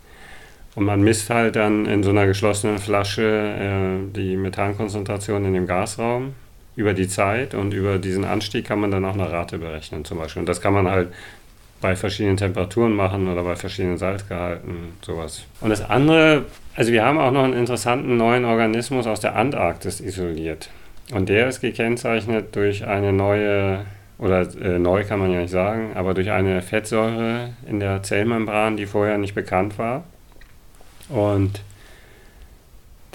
Und 0.76 0.84
man 0.86 1.02
misst 1.02 1.30
halt 1.30 1.56
dann 1.56 1.86
in 1.86 2.04
so 2.04 2.10
einer 2.10 2.28
geschlossenen 2.28 2.80
Flasche 2.80 3.24
äh, 3.24 4.14
die 4.14 4.36
Methankonzentration 4.36 5.46
in 5.46 5.54
dem 5.54 5.68
Gasraum 5.68 6.34
über 6.76 6.94
die 6.94 7.08
Zeit 7.08 7.54
und 7.54 7.74
über 7.74 7.98
diesen 7.98 8.26
Anstieg 8.26 8.66
kann 8.66 8.80
man 8.80 8.92
dann 8.92 9.06
auch 9.06 9.14
eine 9.14 9.32
Rate 9.32 9.58
berechnen 9.58 10.04
zum 10.04 10.18
Beispiel. 10.18 10.42
Und 10.42 10.50
das 10.50 10.60
kann 10.60 10.74
man 10.74 10.90
halt 10.90 11.10
bei 11.80 11.96
verschiedenen 11.96 12.38
Temperaturen 12.38 12.94
machen 12.94 13.30
oder 13.30 13.44
bei 13.44 13.56
verschiedenen 13.56 13.98
Salzgehalten, 13.98 14.94
sowas. 15.02 15.46
Und 15.62 15.70
das 15.70 15.88
andere, 15.90 16.46
also 16.76 16.92
wir 16.92 17.06
haben 17.06 17.20
auch 17.20 17.32
noch 17.32 17.44
einen 17.44 17.54
interessanten 17.54 18.18
neuen 18.18 18.44
Organismus 18.44 19.08
aus 19.08 19.20
der 19.20 19.36
Antarktis 19.36 20.02
isoliert. 20.02 20.70
Und 21.14 21.30
der 21.30 21.48
ist 21.48 21.62
gekennzeichnet 21.62 22.56
durch 22.56 22.86
eine 22.86 23.14
neue, 23.14 23.86
oder 24.18 24.42
äh, 24.60 24.80
neu 24.80 25.04
kann 25.04 25.20
man 25.20 25.32
ja 25.32 25.42
nicht 25.42 25.52
sagen, 25.52 25.92
aber 25.96 26.14
durch 26.14 26.32
eine 26.32 26.62
Fettsäure 26.62 27.54
in 27.68 27.80
der 27.80 28.02
Zellmembran, 28.04 28.76
die 28.76 28.88
vorher 28.88 29.18
nicht 29.18 29.36
bekannt 29.36 29.78
war. 29.78 30.04
Und 31.10 31.62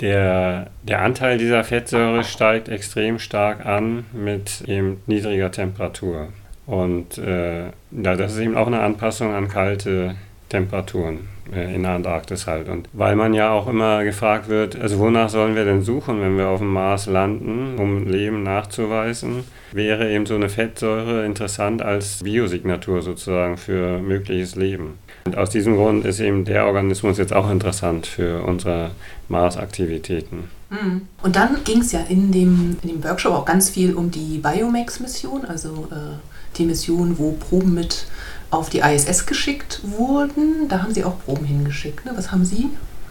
der, 0.00 0.70
der 0.82 1.02
Anteil 1.02 1.38
dieser 1.38 1.64
Fettsäure 1.64 2.24
steigt 2.24 2.68
extrem 2.68 3.18
stark 3.18 3.66
an 3.66 4.06
mit 4.12 4.62
eben 4.66 5.02
niedriger 5.06 5.50
Temperatur. 5.50 6.28
Und 6.66 7.18
äh, 7.18 7.70
das 7.90 8.32
ist 8.32 8.38
eben 8.38 8.56
auch 8.56 8.66
eine 8.66 8.80
Anpassung 8.80 9.34
an 9.34 9.48
kalte 9.48 10.14
Temperaturen 10.50 11.28
äh, 11.52 11.74
in 11.74 11.84
der 11.84 11.92
Antarktis 11.92 12.46
halt. 12.46 12.68
Und 12.68 12.88
weil 12.92 13.16
man 13.16 13.32
ja 13.32 13.50
auch 13.50 13.66
immer 13.66 14.04
gefragt 14.04 14.48
wird, 14.48 14.78
also 14.78 14.98
wonach 14.98 15.30
sollen 15.30 15.54
wir 15.56 15.64
denn 15.64 15.82
suchen, 15.82 16.20
wenn 16.20 16.36
wir 16.36 16.48
auf 16.48 16.58
dem 16.58 16.72
Mars 16.72 17.06
landen, 17.06 17.76
um 17.78 18.06
Leben 18.06 18.42
nachzuweisen, 18.42 19.44
wäre 19.72 20.10
eben 20.10 20.26
so 20.26 20.34
eine 20.34 20.48
Fettsäure 20.48 21.24
interessant 21.24 21.80
als 21.80 22.22
Biosignatur 22.22 23.00
sozusagen 23.00 23.56
für 23.56 23.98
mögliches 23.98 24.56
Leben. 24.56 24.98
Und 25.24 25.36
aus 25.36 25.50
diesem 25.50 25.76
Grund 25.76 26.04
ist 26.04 26.20
eben 26.20 26.44
der 26.44 26.66
Organismus 26.66 27.18
jetzt 27.18 27.32
auch 27.32 27.50
interessant 27.50 28.06
für 28.06 28.42
unsere 28.42 28.90
Mars-Aktivitäten. 29.28 30.50
Mhm. 30.70 31.02
Und 31.22 31.36
dann 31.36 31.62
ging 31.64 31.80
es 31.80 31.92
ja 31.92 32.00
in 32.08 32.32
dem, 32.32 32.76
in 32.82 32.88
dem 32.88 33.04
Workshop 33.04 33.32
auch 33.32 33.44
ganz 33.44 33.70
viel 33.70 33.94
um 33.94 34.10
die 34.10 34.38
Biomax-Mission, 34.38 35.44
also 35.44 35.88
äh, 35.90 36.56
die 36.56 36.64
Mission, 36.64 37.18
wo 37.18 37.32
Proben 37.32 37.74
mit 37.74 38.06
auf 38.50 38.70
die 38.70 38.80
ISS 38.80 39.26
geschickt 39.26 39.80
wurden. 39.84 40.68
Da 40.68 40.82
haben 40.82 40.92
Sie 40.92 41.04
auch 41.04 41.18
Proben 41.24 41.44
hingeschickt. 41.44 42.04
Ne? 42.04 42.12
Was 42.14 42.32
haben 42.32 42.44
Sie 42.44 42.64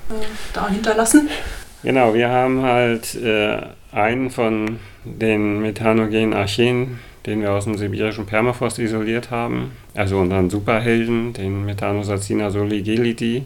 äh, 0.10 0.26
da 0.54 0.70
hinterlassen? 0.70 1.30
Genau, 1.84 2.14
wir 2.14 2.30
haben 2.30 2.62
halt 2.62 3.16
äh, 3.16 3.62
einen 3.92 4.30
von 4.30 4.80
den 5.06 5.62
methanogenen 5.62 6.34
Archeen 6.34 7.00
den 7.26 7.42
wir 7.42 7.52
aus 7.52 7.66
dem 7.66 7.78
sibirischen 7.78 8.26
Permafrost 8.26 8.80
isoliert 8.80 9.30
haben, 9.30 9.72
also 9.94 10.18
unseren 10.18 10.50
Superhelden, 10.50 11.34
den 11.34 11.66
Methanosacina 11.66 12.50
soligelidi. 12.50 13.46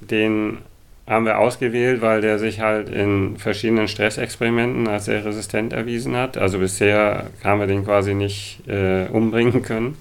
Den 0.00 0.58
haben 1.06 1.24
wir 1.24 1.38
ausgewählt, 1.38 2.02
weil 2.02 2.20
der 2.20 2.38
sich 2.38 2.60
halt 2.60 2.88
in 2.88 3.38
verschiedenen 3.38 3.88
Stressexperimenten 3.88 4.88
als 4.88 5.06
sehr 5.06 5.24
resistent 5.24 5.72
erwiesen 5.72 6.16
hat. 6.16 6.36
Also 6.36 6.58
bisher 6.58 7.30
haben 7.42 7.60
wir 7.60 7.66
den 7.66 7.84
quasi 7.84 8.14
nicht 8.14 8.62
äh, 8.68 9.06
umbringen 9.08 9.62
können. 9.62 9.96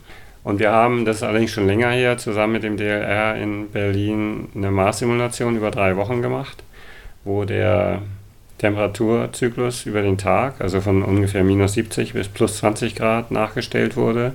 Und 0.46 0.60
wir 0.60 0.72
haben, 0.72 1.06
das 1.06 1.18
ist 1.18 1.24
allerdings 1.24 1.52
schon 1.52 1.66
länger 1.66 1.90
her, 1.90 2.20
zusammen 2.20 2.54
mit 2.54 2.64
dem 2.64 2.78
DLR 2.78 3.36
in 3.36 3.72
Berlin 3.72 4.48
eine 4.54 4.70
Mars-Simulation 4.70 5.58
über 5.58 5.72
drei 5.72 5.98
Wochen 5.98 6.22
gemacht, 6.22 6.64
wo 7.24 7.46
der 7.46 8.04
Temperaturzyklus 8.60 9.88
über 9.88 10.04
den 10.04 10.20
Tag, 10.20 10.62
also 10.62 10.82
von 10.82 11.02
ungefähr 11.02 11.44
minus 11.44 11.74
70 11.74 12.14
bis 12.14 12.28
plus 12.28 12.58
20 12.58 12.94
Grad 12.94 13.32
nachgestellt 13.32 13.98
wurde 13.98 14.34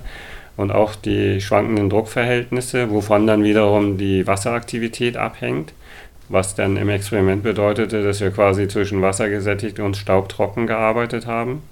und 0.57 0.73
auch 0.73 0.95
die 0.95 1.39
schwankenden 1.39 1.89
Druckverhältnisse, 1.89 2.91
wovon 2.91 3.25
dann 3.25 3.45
wiederum 3.45 3.97
die 3.97 4.27
Wasseraktivität 4.27 5.15
abhängt, 5.15 5.71
was 6.27 6.55
dann 6.55 6.75
im 6.75 6.89
Experiment 6.89 7.41
bedeutete, 7.41 8.03
dass 8.03 8.19
wir 8.19 8.31
quasi 8.31 8.67
zwischen 8.67 9.01
wassergesättigt 9.01 9.79
und 9.79 9.95
staubtrocken 9.95 10.67
gearbeitet 10.67 11.25
haben. 11.25 11.63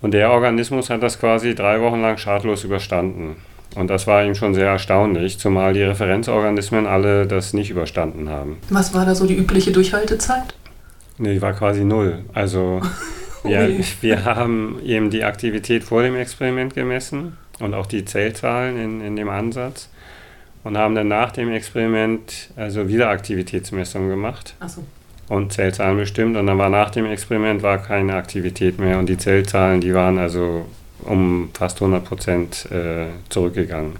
Und 0.00 0.14
der 0.14 0.32
Organismus 0.32 0.90
hat 0.90 1.04
das 1.04 1.20
quasi 1.20 1.54
drei 1.54 1.80
Wochen 1.80 2.02
lang 2.02 2.18
schadlos 2.18 2.64
überstanden. 2.64 3.36
Und 3.74 3.88
das 3.88 4.06
war 4.06 4.24
ihm 4.24 4.34
schon 4.34 4.54
sehr 4.54 4.66
erstaunlich, 4.66 5.38
zumal 5.38 5.72
die 5.72 5.82
Referenzorganismen 5.82 6.86
alle 6.86 7.26
das 7.26 7.54
nicht 7.54 7.70
überstanden 7.70 8.28
haben. 8.28 8.58
Was 8.68 8.92
war 8.92 9.06
da 9.06 9.14
so 9.14 9.26
die 9.26 9.36
übliche 9.36 9.72
Durchhaltezeit? 9.72 10.54
Nee, 11.18 11.34
die 11.34 11.42
war 11.42 11.52
quasi 11.52 11.84
null. 11.84 12.24
Also 12.34 12.80
wir, 13.44 13.78
wir 14.00 14.24
haben 14.24 14.78
eben 14.84 15.10
die 15.10 15.24
Aktivität 15.24 15.84
vor 15.84 16.02
dem 16.02 16.16
Experiment 16.16 16.74
gemessen 16.74 17.36
und 17.60 17.74
auch 17.74 17.86
die 17.86 18.04
Zellzahlen 18.04 18.78
in, 18.78 19.00
in 19.00 19.16
dem 19.16 19.28
Ansatz 19.28 19.88
und 20.64 20.76
haben 20.76 20.94
dann 20.94 21.08
nach 21.08 21.32
dem 21.32 21.52
Experiment 21.52 22.50
also 22.56 22.88
wieder 22.88 23.08
Aktivitätsmessungen 23.08 24.08
gemacht. 24.08 24.54
Ach 24.60 24.68
so. 24.68 24.84
Und 25.28 25.52
Zellzahlen 25.52 25.96
bestimmt 25.96 26.36
und 26.36 26.46
dann 26.46 26.58
war 26.58 26.68
nach 26.68 26.90
dem 26.90 27.06
Experiment 27.06 27.62
war 27.62 27.78
keine 27.78 28.14
Aktivität 28.14 28.78
mehr 28.78 28.98
und 28.98 29.06
die 29.06 29.16
Zellzahlen, 29.16 29.80
die 29.80 29.94
waren 29.94 30.18
also 30.18 30.66
um 31.04 31.50
fast 31.54 31.80
100 31.80 32.04
Prozent 32.04 32.68
äh, 32.70 33.06
zurückgegangen. 33.28 33.94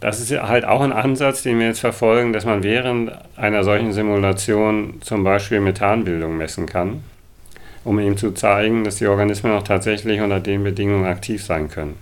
Das 0.00 0.18
ist 0.18 0.32
halt 0.32 0.64
auch 0.64 0.80
ein 0.80 0.92
Ansatz, 0.92 1.42
den 1.42 1.60
wir 1.60 1.66
jetzt 1.68 1.78
verfolgen, 1.78 2.32
dass 2.32 2.44
man 2.44 2.64
während 2.64 3.12
einer 3.36 3.62
solchen 3.62 3.92
Simulation 3.92 4.94
zum 5.00 5.22
Beispiel 5.22 5.60
Methanbildung 5.60 6.36
messen 6.36 6.66
kann, 6.66 7.04
um 7.84 8.00
ihm 8.00 8.16
zu 8.16 8.32
zeigen, 8.32 8.82
dass 8.82 8.96
die 8.96 9.06
Organismen 9.06 9.52
auch 9.52 9.62
tatsächlich 9.62 10.20
unter 10.20 10.40
den 10.40 10.64
Bedingungen 10.64 11.06
aktiv 11.06 11.44
sein 11.44 11.68
können. 11.68 11.96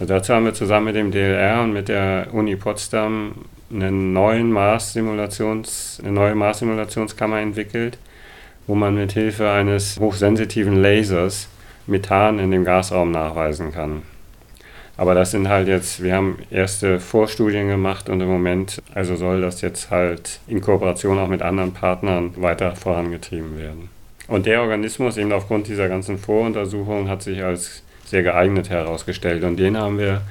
Also 0.00 0.12
dazu 0.12 0.34
haben 0.34 0.46
wir 0.46 0.54
zusammen 0.54 0.86
mit 0.86 0.96
dem 0.96 1.12
DLR 1.12 1.62
und 1.62 1.72
mit 1.72 1.88
der 1.88 2.26
Uni 2.32 2.56
Potsdam 2.56 3.36
einen 3.72 4.12
neuen 4.12 4.50
Mars 4.50 4.96
eine 4.96 6.12
neue 6.12 6.34
Mars-Simulationskammer 6.34 7.40
entwickelt, 7.40 7.98
wo 8.66 8.74
man 8.74 8.96
mit 8.96 9.12
Hilfe 9.12 9.50
eines 9.50 10.00
hochsensitiven 10.00 10.82
Lasers 10.82 11.48
Methan 11.86 12.38
in 12.38 12.50
dem 12.50 12.64
Gasraum 12.64 13.10
nachweisen 13.10 13.72
kann. 13.72 14.02
Aber 14.96 15.14
das 15.14 15.32
sind 15.32 15.48
halt 15.48 15.66
jetzt, 15.66 16.02
wir 16.02 16.14
haben 16.14 16.38
erste 16.50 17.00
Vorstudien 17.00 17.68
gemacht 17.68 18.08
und 18.08 18.20
im 18.20 18.28
Moment, 18.28 18.80
also 18.94 19.16
soll 19.16 19.40
das 19.40 19.60
jetzt 19.60 19.90
halt 19.90 20.38
in 20.46 20.60
Kooperation 20.60 21.18
auch 21.18 21.28
mit 21.28 21.42
anderen 21.42 21.72
Partnern 21.72 22.32
weiter 22.36 22.76
vorangetrieben 22.76 23.58
werden. 23.58 23.88
Und 24.28 24.46
der 24.46 24.62
Organismus 24.62 25.16
eben 25.16 25.32
aufgrund 25.32 25.66
dieser 25.66 25.88
ganzen 25.88 26.18
Voruntersuchungen 26.18 27.08
hat 27.08 27.22
sich 27.22 27.42
als 27.42 27.82
sehr 28.04 28.22
geeignet 28.22 28.70
herausgestellt 28.70 29.42
und 29.44 29.56
den 29.56 29.76
haben 29.76 29.98
wir 29.98 30.22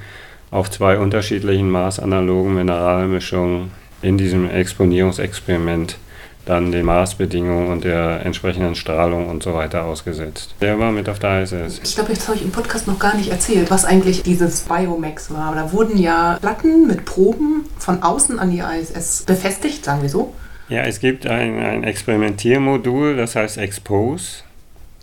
auf 0.49 0.72
zwei 0.72 0.97
unterschiedlichen 0.97 1.70
maßanalogen 1.70 2.56
Mineralmischungen 2.56 3.72
in 4.01 4.18
diesem 4.18 4.49
Exponierungsexperiment 4.49 5.97
dann 6.46 6.72
den 6.72 6.86
Maßbedingungen 6.86 7.68
und 7.68 7.84
der 7.84 8.26
entsprechenden 8.26 8.76
Strahlung 8.76 9.30
und 9.30 9.44
so 9.44 9.54
weiter 9.54 9.86
ausgesetzt. 9.86 10.56
Der 10.62 10.78
war 10.78 10.91
mit 10.91 11.08
auf 11.08 11.20
der 11.20 11.44
ISS. 11.44 11.80
Ich 11.84 11.96
glaube, 11.96 12.12
jetzt 12.12 12.28
habe 12.28 12.38
ich 12.38 12.44
im 12.44 12.52
Podcast 12.52 12.88
noch 12.88 13.00
gar 13.00 13.16
nicht 13.16 13.32
erzählt, 13.32 13.72
was 13.72 13.86
eigentlich 13.86 14.24
dieses 14.24 14.62
Biomax 14.62 15.32
war. 15.32 15.56
Da 15.56 15.72
wurden 15.72 15.98
ja 15.98 16.38
Platten 16.41 16.88
mit 16.88 17.06
Proben 17.06 17.66
von 17.78 18.04
außen 18.04 18.39
an 18.39 18.52
die 18.52 18.60
ISS 18.60 19.24
befestigt, 19.24 19.86
sagen 19.86 20.02
wir 20.02 20.10
so. 20.10 20.34
Ja, 20.68 20.82
es 20.84 21.00
gibt 21.00 21.28
ein, 21.28 21.60
ein 21.60 21.84
Experimentiermodul, 21.84 23.16
das 23.16 23.36
heißt 23.36 23.58
Expose. 23.58 24.44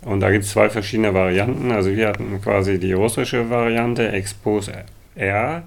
Und 0.03 0.19
da 0.19 0.31
gibt 0.31 0.45
es 0.45 0.51
zwei 0.51 0.69
verschiedene 0.69 1.13
Varianten. 1.13 1.71
Also 1.71 1.91
wir 1.91 2.07
hatten 2.07 2.39
quasi 2.41 2.79
die 2.79 2.93
russische 2.93 3.49
Variante, 3.49 4.11
Expose 4.11 4.73
R. 5.15 5.63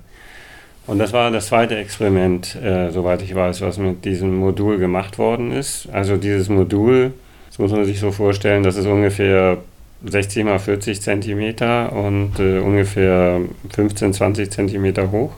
Und 0.86 0.98
das 0.98 1.12
war 1.12 1.30
das 1.30 1.46
zweite 1.46 1.76
Experiment, 1.76 2.56
äh, 2.56 2.90
soweit 2.90 3.22
ich 3.22 3.34
weiß, 3.34 3.62
was 3.62 3.78
mit 3.78 4.04
diesem 4.04 4.36
Modul 4.36 4.78
gemacht 4.78 5.18
worden 5.18 5.50
ist. 5.50 5.88
Also 5.92 6.16
dieses 6.16 6.48
Modul, 6.48 7.12
das 7.48 7.58
muss 7.58 7.72
man 7.72 7.84
sich 7.86 8.00
so 8.00 8.12
vorstellen, 8.12 8.62
das 8.62 8.76
ist 8.76 8.86
ungefähr 8.86 9.58
60 10.04 10.44
mal 10.44 10.58
40 10.58 11.00
Zentimeter 11.00 11.92
und 11.92 12.38
äh, 12.38 12.58
ungefähr 12.58 13.40
15, 13.74 14.12
20 14.12 14.50
Zentimeter 14.50 15.10
hoch. 15.10 15.32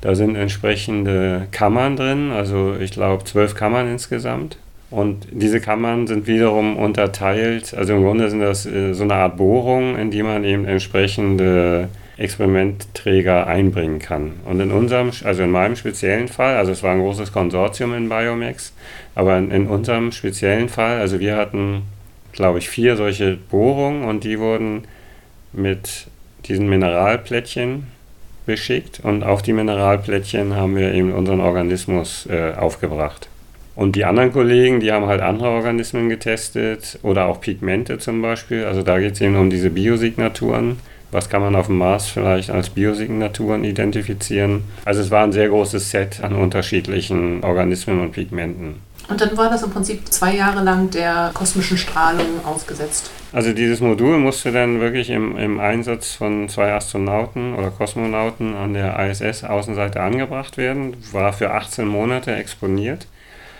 Da 0.00 0.14
sind 0.14 0.36
entsprechende 0.36 1.46
Kammern 1.50 1.96
drin, 1.96 2.30
also 2.30 2.74
ich 2.78 2.92
glaube 2.92 3.24
zwölf 3.24 3.54
Kammern 3.54 3.88
insgesamt. 3.88 4.56
Und 4.90 5.26
diese 5.30 5.60
Kammern 5.60 6.06
sind 6.06 6.26
wiederum 6.26 6.76
unterteilt, 6.76 7.74
also 7.74 7.94
im 7.94 8.02
Grunde 8.02 8.30
sind 8.30 8.40
das 8.40 8.64
äh, 8.64 8.94
so 8.94 9.02
eine 9.04 9.14
Art 9.14 9.36
Bohrung, 9.36 9.98
in 9.98 10.10
die 10.10 10.22
man 10.22 10.44
eben 10.44 10.64
entsprechende 10.64 11.88
Experimentträger 12.16 13.46
einbringen 13.46 13.98
kann. 13.98 14.34
Und 14.44 14.60
in 14.60 14.70
unserem, 14.70 15.10
also 15.24 15.42
in 15.42 15.50
meinem 15.50 15.76
speziellen 15.76 16.28
Fall, 16.28 16.56
also 16.56 16.72
es 16.72 16.82
war 16.82 16.92
ein 16.92 17.00
großes 17.00 17.32
Konsortium 17.32 17.94
in 17.94 18.08
Biomax, 18.08 18.72
aber 19.14 19.36
in, 19.38 19.50
in 19.50 19.66
unserem 19.66 20.12
speziellen 20.12 20.68
Fall, 20.68 21.00
also 21.00 21.18
wir 21.18 21.36
hatten, 21.36 21.82
glaube 22.32 22.58
ich, 22.58 22.68
vier 22.68 22.96
solche 22.96 23.36
Bohrungen 23.36 24.04
und 24.04 24.24
die 24.24 24.38
wurden 24.38 24.84
mit 25.52 26.06
diesen 26.46 26.68
Mineralplättchen 26.68 27.88
beschickt 28.46 29.00
und 29.02 29.24
auf 29.24 29.42
die 29.42 29.52
Mineralplättchen 29.52 30.54
haben 30.54 30.76
wir 30.76 30.92
eben 30.92 31.12
unseren 31.12 31.40
Organismus 31.40 32.26
äh, 32.26 32.52
aufgebracht. 32.54 33.28
Und 33.76 33.96
die 33.96 34.04
anderen 34.04 34.32
Kollegen, 34.32 34.78
die 34.78 34.92
haben 34.92 35.06
halt 35.06 35.20
andere 35.20 35.48
Organismen 35.48 36.08
getestet 36.08 36.98
oder 37.02 37.26
auch 37.26 37.40
Pigmente 37.40 37.98
zum 37.98 38.22
Beispiel. 38.22 38.64
Also 38.64 38.82
da 38.82 39.00
geht 39.00 39.14
es 39.14 39.20
eben 39.20 39.36
um 39.36 39.50
diese 39.50 39.70
Biosignaturen. 39.70 40.76
Was 41.14 41.28
kann 41.28 41.42
man 41.42 41.54
auf 41.54 41.66
dem 41.66 41.78
Mars 41.78 42.08
vielleicht 42.08 42.50
als 42.50 42.70
Biosignaturen 42.70 43.62
identifizieren? 43.62 44.64
Also 44.84 45.00
es 45.00 45.12
war 45.12 45.22
ein 45.22 45.30
sehr 45.30 45.48
großes 45.48 45.92
Set 45.92 46.24
an 46.24 46.34
unterschiedlichen 46.34 47.44
Organismen 47.44 48.00
und 48.00 48.10
Pigmenten. 48.10 48.80
Und 49.08 49.20
dann 49.20 49.36
war 49.36 49.48
das 49.48 49.62
im 49.62 49.70
Prinzip 49.70 50.08
zwei 50.08 50.34
Jahre 50.34 50.64
lang 50.64 50.90
der 50.90 51.30
kosmischen 51.32 51.78
Strahlung 51.78 52.44
ausgesetzt. 52.44 53.12
Also 53.32 53.52
dieses 53.52 53.78
Modul 53.78 54.18
musste 54.18 54.50
dann 54.50 54.80
wirklich 54.80 55.08
im, 55.10 55.36
im 55.36 55.60
Einsatz 55.60 56.14
von 56.14 56.48
zwei 56.48 56.72
Astronauten 56.72 57.54
oder 57.54 57.70
Kosmonauten 57.70 58.56
an 58.56 58.74
der 58.74 58.98
ISS-Außenseite 58.98 60.00
angebracht 60.00 60.56
werden, 60.56 60.96
war 61.12 61.32
für 61.32 61.52
18 61.52 61.86
Monate 61.86 62.34
exponiert. 62.34 63.06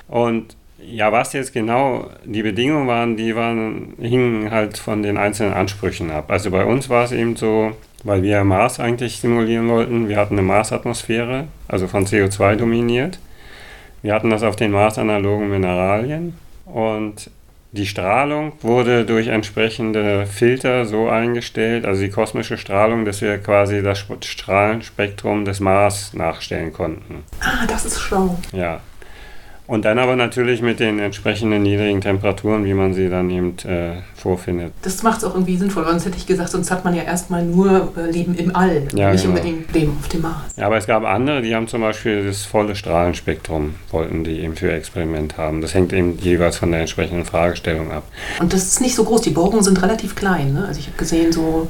Und 0.08 0.56
ja, 0.86 1.12
was 1.12 1.32
jetzt 1.32 1.52
genau 1.52 2.10
die 2.24 2.42
Bedingungen 2.42 2.86
waren, 2.86 3.16
die 3.16 3.34
waren, 3.34 3.94
hingen 3.98 4.50
halt 4.50 4.78
von 4.78 5.02
den 5.02 5.16
einzelnen 5.16 5.54
Ansprüchen 5.54 6.10
ab. 6.10 6.30
Also 6.30 6.50
bei 6.50 6.64
uns 6.64 6.88
war 6.88 7.04
es 7.04 7.12
eben 7.12 7.36
so, 7.36 7.72
weil 8.02 8.22
wir 8.22 8.44
Mars 8.44 8.80
eigentlich 8.80 9.18
simulieren 9.18 9.68
wollten, 9.68 10.08
wir 10.08 10.16
hatten 10.16 10.34
eine 10.34 10.46
Marsatmosphäre, 10.46 11.48
also 11.68 11.88
von 11.88 12.06
CO2 12.06 12.56
dominiert. 12.56 13.18
Wir 14.02 14.14
hatten 14.14 14.30
das 14.30 14.42
auf 14.42 14.56
den 14.56 14.70
Mars-analogen 14.70 15.48
Mineralien 15.48 16.34
und 16.66 17.30
die 17.72 17.86
Strahlung 17.86 18.52
wurde 18.60 19.04
durch 19.04 19.26
entsprechende 19.26 20.26
Filter 20.26 20.84
so 20.84 21.08
eingestellt, 21.08 21.84
also 21.86 22.02
die 22.02 22.10
kosmische 22.10 22.56
Strahlung, 22.56 23.04
dass 23.04 23.20
wir 23.20 23.38
quasi 23.38 23.82
das 23.82 24.04
Strahlenspektrum 24.20 25.44
des 25.44 25.58
Mars 25.58 26.14
nachstellen 26.14 26.72
konnten. 26.72 27.24
Ah, 27.40 27.66
das 27.66 27.84
ist 27.84 27.98
schlau. 27.98 28.38
Ja, 28.52 28.80
und 29.66 29.84
dann 29.84 29.98
aber 29.98 30.14
natürlich 30.14 30.60
mit 30.60 30.78
den 30.78 30.98
entsprechenden 30.98 31.62
niedrigen 31.62 32.00
Temperaturen, 32.00 32.64
wie 32.64 32.74
man 32.74 32.92
sie 32.92 33.08
dann 33.08 33.30
eben 33.30 33.56
äh, 33.64 34.02
vorfindet. 34.14 34.72
Das 34.82 35.02
macht 35.02 35.18
es 35.18 35.24
auch 35.24 35.34
irgendwie 35.34 35.56
sinnvoll, 35.56 35.84
sonst 35.86 36.04
hätte 36.04 36.18
ich 36.18 36.26
gesagt, 36.26 36.50
sonst 36.50 36.70
hat 36.70 36.84
man 36.84 36.94
ja 36.94 37.02
erstmal 37.02 37.42
nur 37.44 37.92
äh, 37.96 38.10
Leben 38.10 38.34
im 38.34 38.54
All, 38.54 38.86
ja, 38.94 39.10
nicht 39.10 39.22
genau. 39.22 39.36
unbedingt 39.36 39.72
Leben 39.72 39.96
auf 39.98 40.08
dem 40.08 40.22
Mars. 40.22 40.56
Ja, 40.56 40.66
aber 40.66 40.76
es 40.76 40.86
gab 40.86 41.04
andere, 41.04 41.40
die 41.40 41.54
haben 41.54 41.66
zum 41.66 41.80
Beispiel 41.80 42.26
das 42.26 42.44
volle 42.44 42.76
Strahlenspektrum, 42.76 43.76
wollten 43.90 44.24
die 44.24 44.40
eben 44.40 44.54
für 44.54 44.70
Experiment 44.70 45.38
haben. 45.38 45.60
Das 45.62 45.72
hängt 45.72 45.92
eben 45.92 46.18
jeweils 46.18 46.58
von 46.58 46.70
der 46.70 46.80
entsprechenden 46.80 47.24
Fragestellung 47.24 47.90
ab. 47.90 48.04
Und 48.40 48.52
das 48.52 48.64
ist 48.64 48.80
nicht 48.80 48.94
so 48.94 49.04
groß, 49.04 49.22
die 49.22 49.30
Bohrungen 49.30 49.62
sind 49.62 49.82
relativ 49.82 50.14
klein. 50.14 50.52
Ne? 50.52 50.66
Also 50.66 50.80
ich 50.80 50.86
habe 50.86 50.98
gesehen, 50.98 51.32
so 51.32 51.68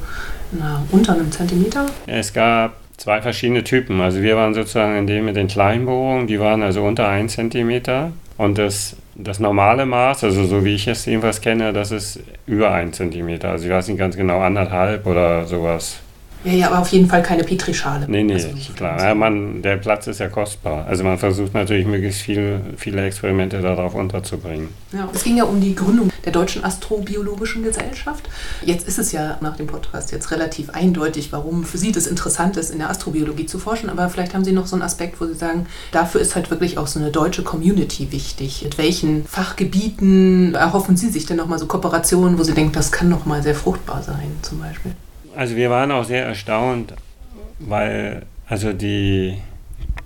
na, 0.50 0.84
unter 0.90 1.14
einem 1.14 1.30
Zentimeter. 1.30 1.86
Es 2.06 2.32
gab 2.32 2.83
zwei 3.04 3.20
verschiedene 3.20 3.62
Typen. 3.62 4.00
Also 4.00 4.22
wir 4.22 4.34
waren 4.34 4.54
sozusagen 4.54 4.96
in 4.96 5.06
dem 5.06 5.26
mit 5.26 5.36
den 5.36 5.46
Kleinbohrungen, 5.46 6.26
die 6.26 6.40
waren 6.40 6.62
also 6.62 6.82
unter 6.82 7.06
1 7.06 7.34
cm. 7.34 8.12
Und 8.38 8.56
das, 8.56 8.96
das 9.14 9.40
normale 9.40 9.84
Maß, 9.84 10.24
also 10.24 10.46
so 10.46 10.64
wie 10.64 10.74
ich 10.74 10.88
es 10.88 11.04
jedenfalls 11.04 11.42
kenne, 11.42 11.74
das 11.74 11.90
ist 11.90 12.20
über 12.46 12.72
1 12.72 12.96
cm. 12.96 13.40
Also 13.42 13.66
ich 13.66 13.70
weiß 13.70 13.88
nicht 13.88 13.98
ganz 13.98 14.16
genau, 14.16 14.40
anderthalb 14.40 15.06
oder 15.06 15.44
sowas. 15.44 16.00
Ja, 16.44 16.52
ja, 16.52 16.66
aber 16.68 16.80
auf 16.80 16.88
jeden 16.88 17.08
Fall 17.08 17.22
keine 17.22 17.42
Petrischale. 17.42 18.06
Nee, 18.06 18.22
nee, 18.22 18.34
also 18.34 18.48
klar. 18.76 19.02
Ja, 19.02 19.14
man, 19.14 19.62
der 19.62 19.78
Platz 19.78 20.06
ist 20.06 20.20
ja 20.20 20.28
kostbar. 20.28 20.86
Also 20.86 21.02
man 21.02 21.18
versucht 21.18 21.54
natürlich 21.54 21.86
möglichst 21.86 22.20
viel, 22.20 22.60
viele 22.76 23.04
Experimente 23.06 23.60
darauf 23.62 23.94
unterzubringen. 23.94 24.68
Ja, 24.92 25.08
es 25.12 25.24
ging 25.24 25.38
ja 25.38 25.44
um 25.44 25.60
die 25.60 25.74
Gründung 25.74 26.10
der 26.24 26.32
Deutschen 26.32 26.62
Astrobiologischen 26.62 27.62
Gesellschaft. 27.62 28.28
Jetzt 28.62 28.86
ist 28.86 28.98
es 28.98 29.12
ja 29.12 29.38
nach 29.40 29.56
dem 29.56 29.66
Podcast 29.66 30.12
jetzt 30.12 30.30
relativ 30.30 30.70
eindeutig, 30.70 31.32
warum 31.32 31.64
für 31.64 31.78
Sie 31.78 31.92
das 31.92 32.06
interessant 32.06 32.58
ist, 32.58 32.70
in 32.70 32.78
der 32.78 32.90
Astrobiologie 32.90 33.46
zu 33.46 33.58
forschen. 33.58 33.88
Aber 33.88 34.10
vielleicht 34.10 34.34
haben 34.34 34.44
Sie 34.44 34.52
noch 34.52 34.66
so 34.66 34.76
einen 34.76 34.82
Aspekt, 34.82 35.20
wo 35.20 35.26
Sie 35.26 35.34
sagen, 35.34 35.66
dafür 35.92 36.20
ist 36.20 36.34
halt 36.34 36.50
wirklich 36.50 36.76
auch 36.76 36.86
so 36.86 37.00
eine 37.00 37.10
deutsche 37.10 37.42
Community 37.42 38.12
wichtig. 38.12 38.62
Mit 38.64 38.76
welchen 38.76 39.24
Fachgebieten 39.24 40.54
erhoffen 40.54 40.96
Sie 40.96 41.08
sich 41.08 41.24
denn 41.24 41.38
nochmal 41.38 41.58
so 41.58 41.66
Kooperationen, 41.66 42.38
wo 42.38 42.42
Sie 42.42 42.52
denken, 42.52 42.72
das 42.72 42.92
kann 42.92 43.08
nochmal 43.08 43.42
sehr 43.42 43.54
fruchtbar 43.54 44.02
sein 44.02 44.30
zum 44.42 44.60
Beispiel? 44.60 44.92
Also 45.36 45.56
wir 45.56 45.70
waren 45.70 45.90
auch 45.90 46.04
sehr 46.04 46.24
erstaunt, 46.24 46.94
weil 47.58 48.22
also 48.48 48.72
die, 48.72 49.38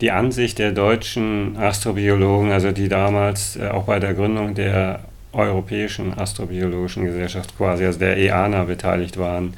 die 0.01 0.11
Ansicht 0.11 0.59
der 0.59 0.73
deutschen 0.73 1.57
Astrobiologen, 1.57 2.51
also 2.51 2.73
die 2.73 2.89
damals 2.89 3.57
äh, 3.57 3.69
auch 3.69 3.85
bei 3.85 3.99
der 3.99 4.15
Gründung 4.15 4.55
der 4.55 5.01
Europäischen 5.33 6.19
Astrobiologischen 6.19 7.05
Gesellschaft 7.05 7.57
quasi, 7.57 7.85
also 7.85 7.99
der 7.99 8.17
EANA 8.17 8.65
beteiligt 8.65 9.19
waren, 9.19 9.55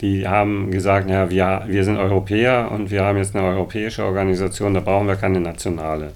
die 0.00 0.26
haben 0.26 0.70
gesagt, 0.70 1.08
ja, 1.08 1.30
wir, 1.30 1.64
wir 1.66 1.84
sind 1.84 1.96
Europäer 1.96 2.70
und 2.70 2.90
wir 2.90 3.04
haben 3.04 3.16
jetzt 3.16 3.34
eine 3.34 3.46
europäische 3.46 4.04
Organisation, 4.04 4.74
da 4.74 4.80
brauchen 4.80 5.06
wir 5.06 5.16
keine 5.16 5.40
nationale. 5.40 6.12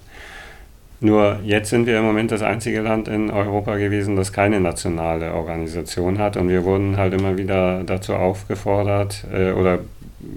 Nur 1.02 1.40
jetzt 1.42 1.70
sind 1.70 1.86
wir 1.86 1.98
im 1.98 2.04
Moment 2.04 2.30
das 2.30 2.42
einzige 2.42 2.82
Land 2.82 3.08
in 3.08 3.30
Europa 3.30 3.76
gewesen, 3.76 4.16
das 4.16 4.34
keine 4.34 4.60
nationale 4.60 5.32
Organisation 5.32 6.18
hat. 6.18 6.36
Und 6.36 6.50
wir 6.50 6.64
wurden 6.64 6.98
halt 6.98 7.14
immer 7.14 7.38
wieder 7.38 7.82
dazu 7.84 8.14
aufgefordert 8.14 9.24
äh, 9.32 9.52
oder 9.52 9.78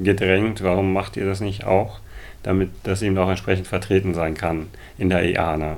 gedrängt, 0.01 0.64
warum 0.64 0.93
macht 0.93 1.18
ihr 1.18 1.26
das 1.26 1.41
nicht 1.41 1.66
auch, 1.66 1.99
damit 2.43 2.70
das 2.84 3.01
eben 3.01 3.18
auch 3.18 3.30
entsprechend 3.30 3.68
vertreten 3.68 4.14
sein 4.14 4.36
kann 4.36 4.68
in 4.97 5.09
der 5.09 5.24
EANA. 5.24 5.78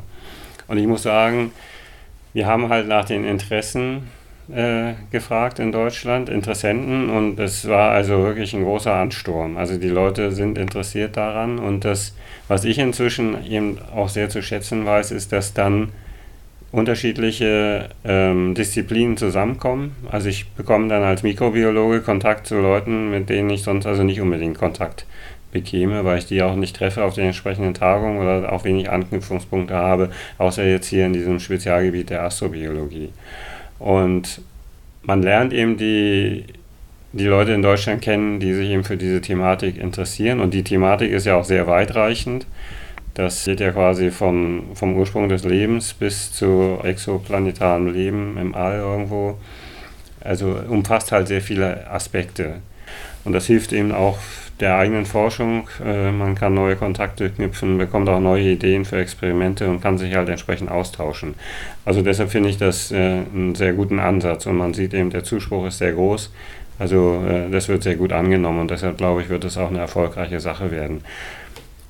Und 0.67 0.77
ich 0.77 0.85
muss 0.85 1.01
sagen, 1.01 1.51
wir 2.33 2.45
haben 2.45 2.69
halt 2.69 2.87
nach 2.87 3.05
den 3.05 3.25
Interessen 3.25 4.07
äh, 4.53 4.93
gefragt 5.11 5.59
in 5.59 5.71
Deutschland, 5.71 6.29
Interessenten, 6.29 7.09
und 7.09 7.39
es 7.39 7.67
war 7.67 7.91
also 7.91 8.23
wirklich 8.23 8.53
ein 8.53 8.63
großer 8.63 8.93
Ansturm. 8.93 9.57
Also 9.57 9.77
die 9.77 9.89
Leute 9.89 10.31
sind 10.31 10.57
interessiert 10.57 11.17
daran 11.17 11.59
und 11.59 11.85
das 11.85 12.13
was 12.47 12.63
ich 12.63 12.77
inzwischen 12.77 13.43
eben 13.49 13.79
auch 13.95 14.09
sehr 14.09 14.29
zu 14.29 14.43
schätzen 14.43 14.85
weiß, 14.85 15.11
ist, 15.11 15.31
dass 15.31 15.53
dann 15.53 15.89
unterschiedliche 16.71 17.89
ähm, 18.03 18.53
Disziplinen 18.53 19.17
zusammenkommen. 19.17 19.95
Also 20.11 20.29
ich 20.29 20.49
bekomme 20.51 20.89
dann 20.89 21.03
als 21.03 21.23
Mikrobiologe 21.23 22.01
Kontakt 22.01 22.47
zu 22.47 22.59
Leuten, 22.59 23.09
mit 23.09 23.29
denen 23.29 23.49
ich 23.49 23.63
sonst 23.63 23.85
also 23.85 24.03
nicht 24.03 24.21
unbedingt 24.21 24.57
Kontakt 24.57 25.05
bekäme, 25.51 26.03
weil 26.03 26.17
ich 26.17 26.25
die 26.25 26.43
auch 26.43 26.55
nicht 26.55 26.75
treffe 26.75 27.03
auf 27.03 27.15
den 27.15 27.27
entsprechenden 27.27 27.73
Tagungen 27.73 28.19
oder 28.19 28.51
auch 28.51 28.65
wenig 28.65 28.89
Anknüpfungspunkte 28.89 29.73
habe, 29.73 30.09
außer 30.37 30.65
jetzt 30.65 30.87
hier 30.87 31.05
in 31.05 31.13
diesem 31.13 31.39
Spezialgebiet 31.39 32.09
der 32.09 32.23
Astrobiologie. 32.23 33.09
Und 33.79 34.41
man 35.03 35.21
lernt 35.21 35.53
eben 35.53 35.77
die 35.77 36.45
die 37.15 37.27
Leute 37.27 37.53
in 37.53 37.61
Deutschland 37.61 38.01
kennen, 38.01 38.41
die 38.41 38.53
sich 38.53 38.69
eben 38.69 38.83
für 38.83 38.97
diese 38.97 39.21
Thematik 39.21 39.77
interessieren. 39.77 40.41
Und 40.41 40.53
die 40.53 40.63
Thematik 40.63 41.11
ist 41.11 41.25
ja 41.25 41.37
auch 41.37 41.45
sehr 41.45 41.65
weitreichend. 41.65 42.45
Das 43.13 43.45
geht 43.45 43.61
ja 43.61 43.71
quasi 43.71 44.11
vom, 44.11 44.75
vom 44.75 44.97
Ursprung 44.97 45.29
des 45.29 45.45
Lebens 45.45 45.93
bis 45.93 46.33
zu 46.33 46.77
exoplanetarem 46.83 47.87
Leben 47.87 48.37
im 48.37 48.53
All 48.53 48.79
irgendwo. 48.79 49.37
Also 50.19 50.57
umfasst 50.67 51.13
halt 51.13 51.29
sehr 51.29 51.39
viele 51.39 51.89
Aspekte. 51.89 52.55
Und 53.25 53.33
das 53.33 53.47
hilft 53.47 53.73
eben 53.73 53.91
auch 53.91 54.17
der 54.59 54.77
eigenen 54.77 55.05
Forschung. 55.05 55.67
Äh, 55.83 56.11
man 56.11 56.35
kann 56.35 56.53
neue 56.53 56.75
Kontakte 56.75 57.29
knüpfen, 57.29 57.77
bekommt 57.77 58.07
auch 58.07 58.19
neue 58.19 58.51
Ideen 58.51 58.85
für 58.85 58.97
Experimente 58.97 59.69
und 59.69 59.81
kann 59.81 59.97
sich 59.97 60.15
halt 60.15 60.29
entsprechend 60.29 60.71
austauschen. 60.71 61.35
Also 61.83 62.01
deshalb 62.01 62.29
finde 62.29 62.49
ich 62.49 62.57
das 62.57 62.91
äh, 62.91 62.95
einen 63.33 63.55
sehr 63.55 63.73
guten 63.73 63.99
Ansatz 63.99 64.45
und 64.45 64.55
man 64.57 64.73
sieht 64.73 64.93
eben, 64.93 65.09
der 65.09 65.23
Zuspruch 65.23 65.67
ist 65.67 65.79
sehr 65.79 65.93
groß. 65.93 66.31
Also 66.79 67.23
äh, 67.27 67.49
das 67.49 67.67
wird 67.67 67.83
sehr 67.83 67.95
gut 67.95 68.13
angenommen 68.13 68.61
und 68.61 68.71
deshalb 68.71 68.97
glaube 68.97 69.21
ich, 69.21 69.29
wird 69.29 69.43
es 69.43 69.57
auch 69.57 69.69
eine 69.69 69.79
erfolgreiche 69.79 70.39
Sache 70.39 70.71
werden. 70.71 71.01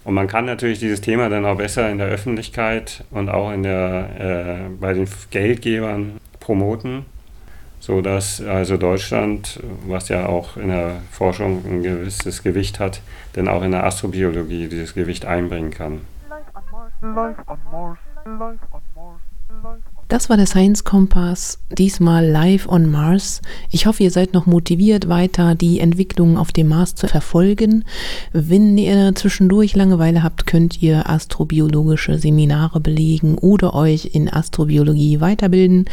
Und 0.04 0.14
man 0.14 0.28
kann 0.28 0.46
natürlich 0.46 0.80
dieses 0.80 1.02
Thema 1.02 1.30
dann 1.30 1.46
auch 1.46 1.58
besser 1.58 1.90
in 1.90 1.98
der 1.98 2.08
Öffentlichkeit 2.08 3.04
und 3.10 3.28
auch 3.28 3.52
in 3.52 3.64
der, 3.64 4.70
bei 4.80 4.94
den 4.94 5.08
Geldgebern 5.32 6.20
promoten, 6.40 7.06
sodass 7.86 8.42
also 8.42 8.78
Deutschland, 8.78 9.60
was 9.86 10.10
ja 10.10 10.26
auch 10.26 10.58
in 10.58 10.70
der 10.70 11.04
Forschung 11.12 11.64
ein 11.66 11.84
gewisses 11.84 12.42
Gewicht 12.42 12.80
hat, 12.80 13.02
dann 13.34 13.48
auch 13.48 13.62
in 13.62 13.70
der 13.70 13.84
Astrobiologie 13.84 14.68
dieses 14.68 14.96
Gewicht 14.96 15.26
einbringen 15.26 15.70
kann. 15.70 16.02
Life 16.28 16.46
on 16.56 16.64
Mars, 16.72 16.94
life 17.02 17.44
on 17.46 17.60
Mars, 17.72 18.00
life 18.26 18.60
on 18.72 18.82
Mars, 18.95 18.95
Das 20.08 20.30
war 20.30 20.38
der 20.38 20.46
Science 20.46 20.84
Kompass, 20.84 21.58
diesmal 21.76 22.28
live 22.28 22.70
on 22.70 22.92
Mars. 22.92 23.42
Ich 23.72 23.88
hoffe, 23.88 24.04
ihr 24.04 24.12
seid 24.12 24.34
noch 24.34 24.46
motiviert, 24.46 25.10
weiter 25.10 25.56
die 25.56 25.80
Entwicklungen 25.80 26.38
auf 26.38 26.52
dem 26.52 26.68
Mars 26.68 26.94
zu 26.94 27.08
verfolgen. 27.08 27.86
Wenn 28.32 28.78
ihr 28.78 29.16
zwischendurch 29.16 29.76
Langeweile 29.76 30.22
habt, 30.22 30.46
könnt 30.46 30.80
ihr 30.80 31.10
astrobiologische 31.10 32.20
Seminare 32.20 32.80
belegen 32.80 33.40
oder 33.40 33.74
euch 33.74 34.12
in 34.14 34.32
Astrobiologie 34.32 35.22
weiterbilden. 35.22 35.86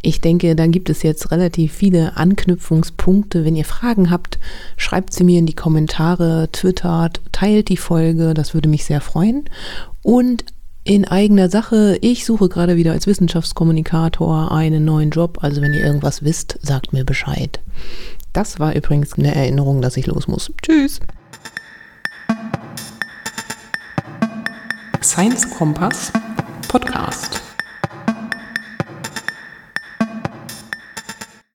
Ich 0.00 0.22
denke, 0.22 0.56
da 0.56 0.66
gibt 0.66 0.88
es 0.88 1.02
jetzt 1.02 1.30
relativ 1.30 1.74
viele 1.74 2.16
Anknüpfungspunkte. 2.16 3.44
Wenn 3.44 3.56
ihr 3.56 3.66
Fragen 3.66 4.10
habt, 4.10 4.38
schreibt 4.78 5.12
sie 5.12 5.24
mir 5.24 5.38
in 5.38 5.46
die 5.46 5.54
Kommentare, 5.54 6.48
twittert, 6.50 7.20
teilt 7.30 7.68
die 7.68 7.76
Folge, 7.76 8.32
das 8.32 8.54
würde 8.54 8.70
mich 8.70 8.86
sehr 8.86 9.02
freuen. 9.02 9.44
Und 10.02 10.46
in 10.84 11.06
eigener 11.06 11.48
Sache. 11.50 11.98
Ich 12.00 12.24
suche 12.24 12.48
gerade 12.48 12.76
wieder 12.76 12.92
als 12.92 13.06
Wissenschaftskommunikator 13.06 14.52
einen 14.52 14.84
neuen 14.84 15.10
Job. 15.10 15.38
Also 15.42 15.60
wenn 15.60 15.72
ihr 15.72 15.84
irgendwas 15.84 16.22
wisst, 16.24 16.58
sagt 16.62 16.92
mir 16.92 17.04
Bescheid. 17.04 17.60
Das 18.32 18.60
war 18.60 18.74
übrigens 18.74 19.14
eine 19.14 19.34
Erinnerung, 19.34 19.82
dass 19.82 19.96
ich 19.96 20.06
los 20.06 20.28
muss. 20.28 20.52
Tschüss. 20.62 21.00
Science 25.02 25.48
Kompass 25.50 26.12
Podcast. 26.68 27.49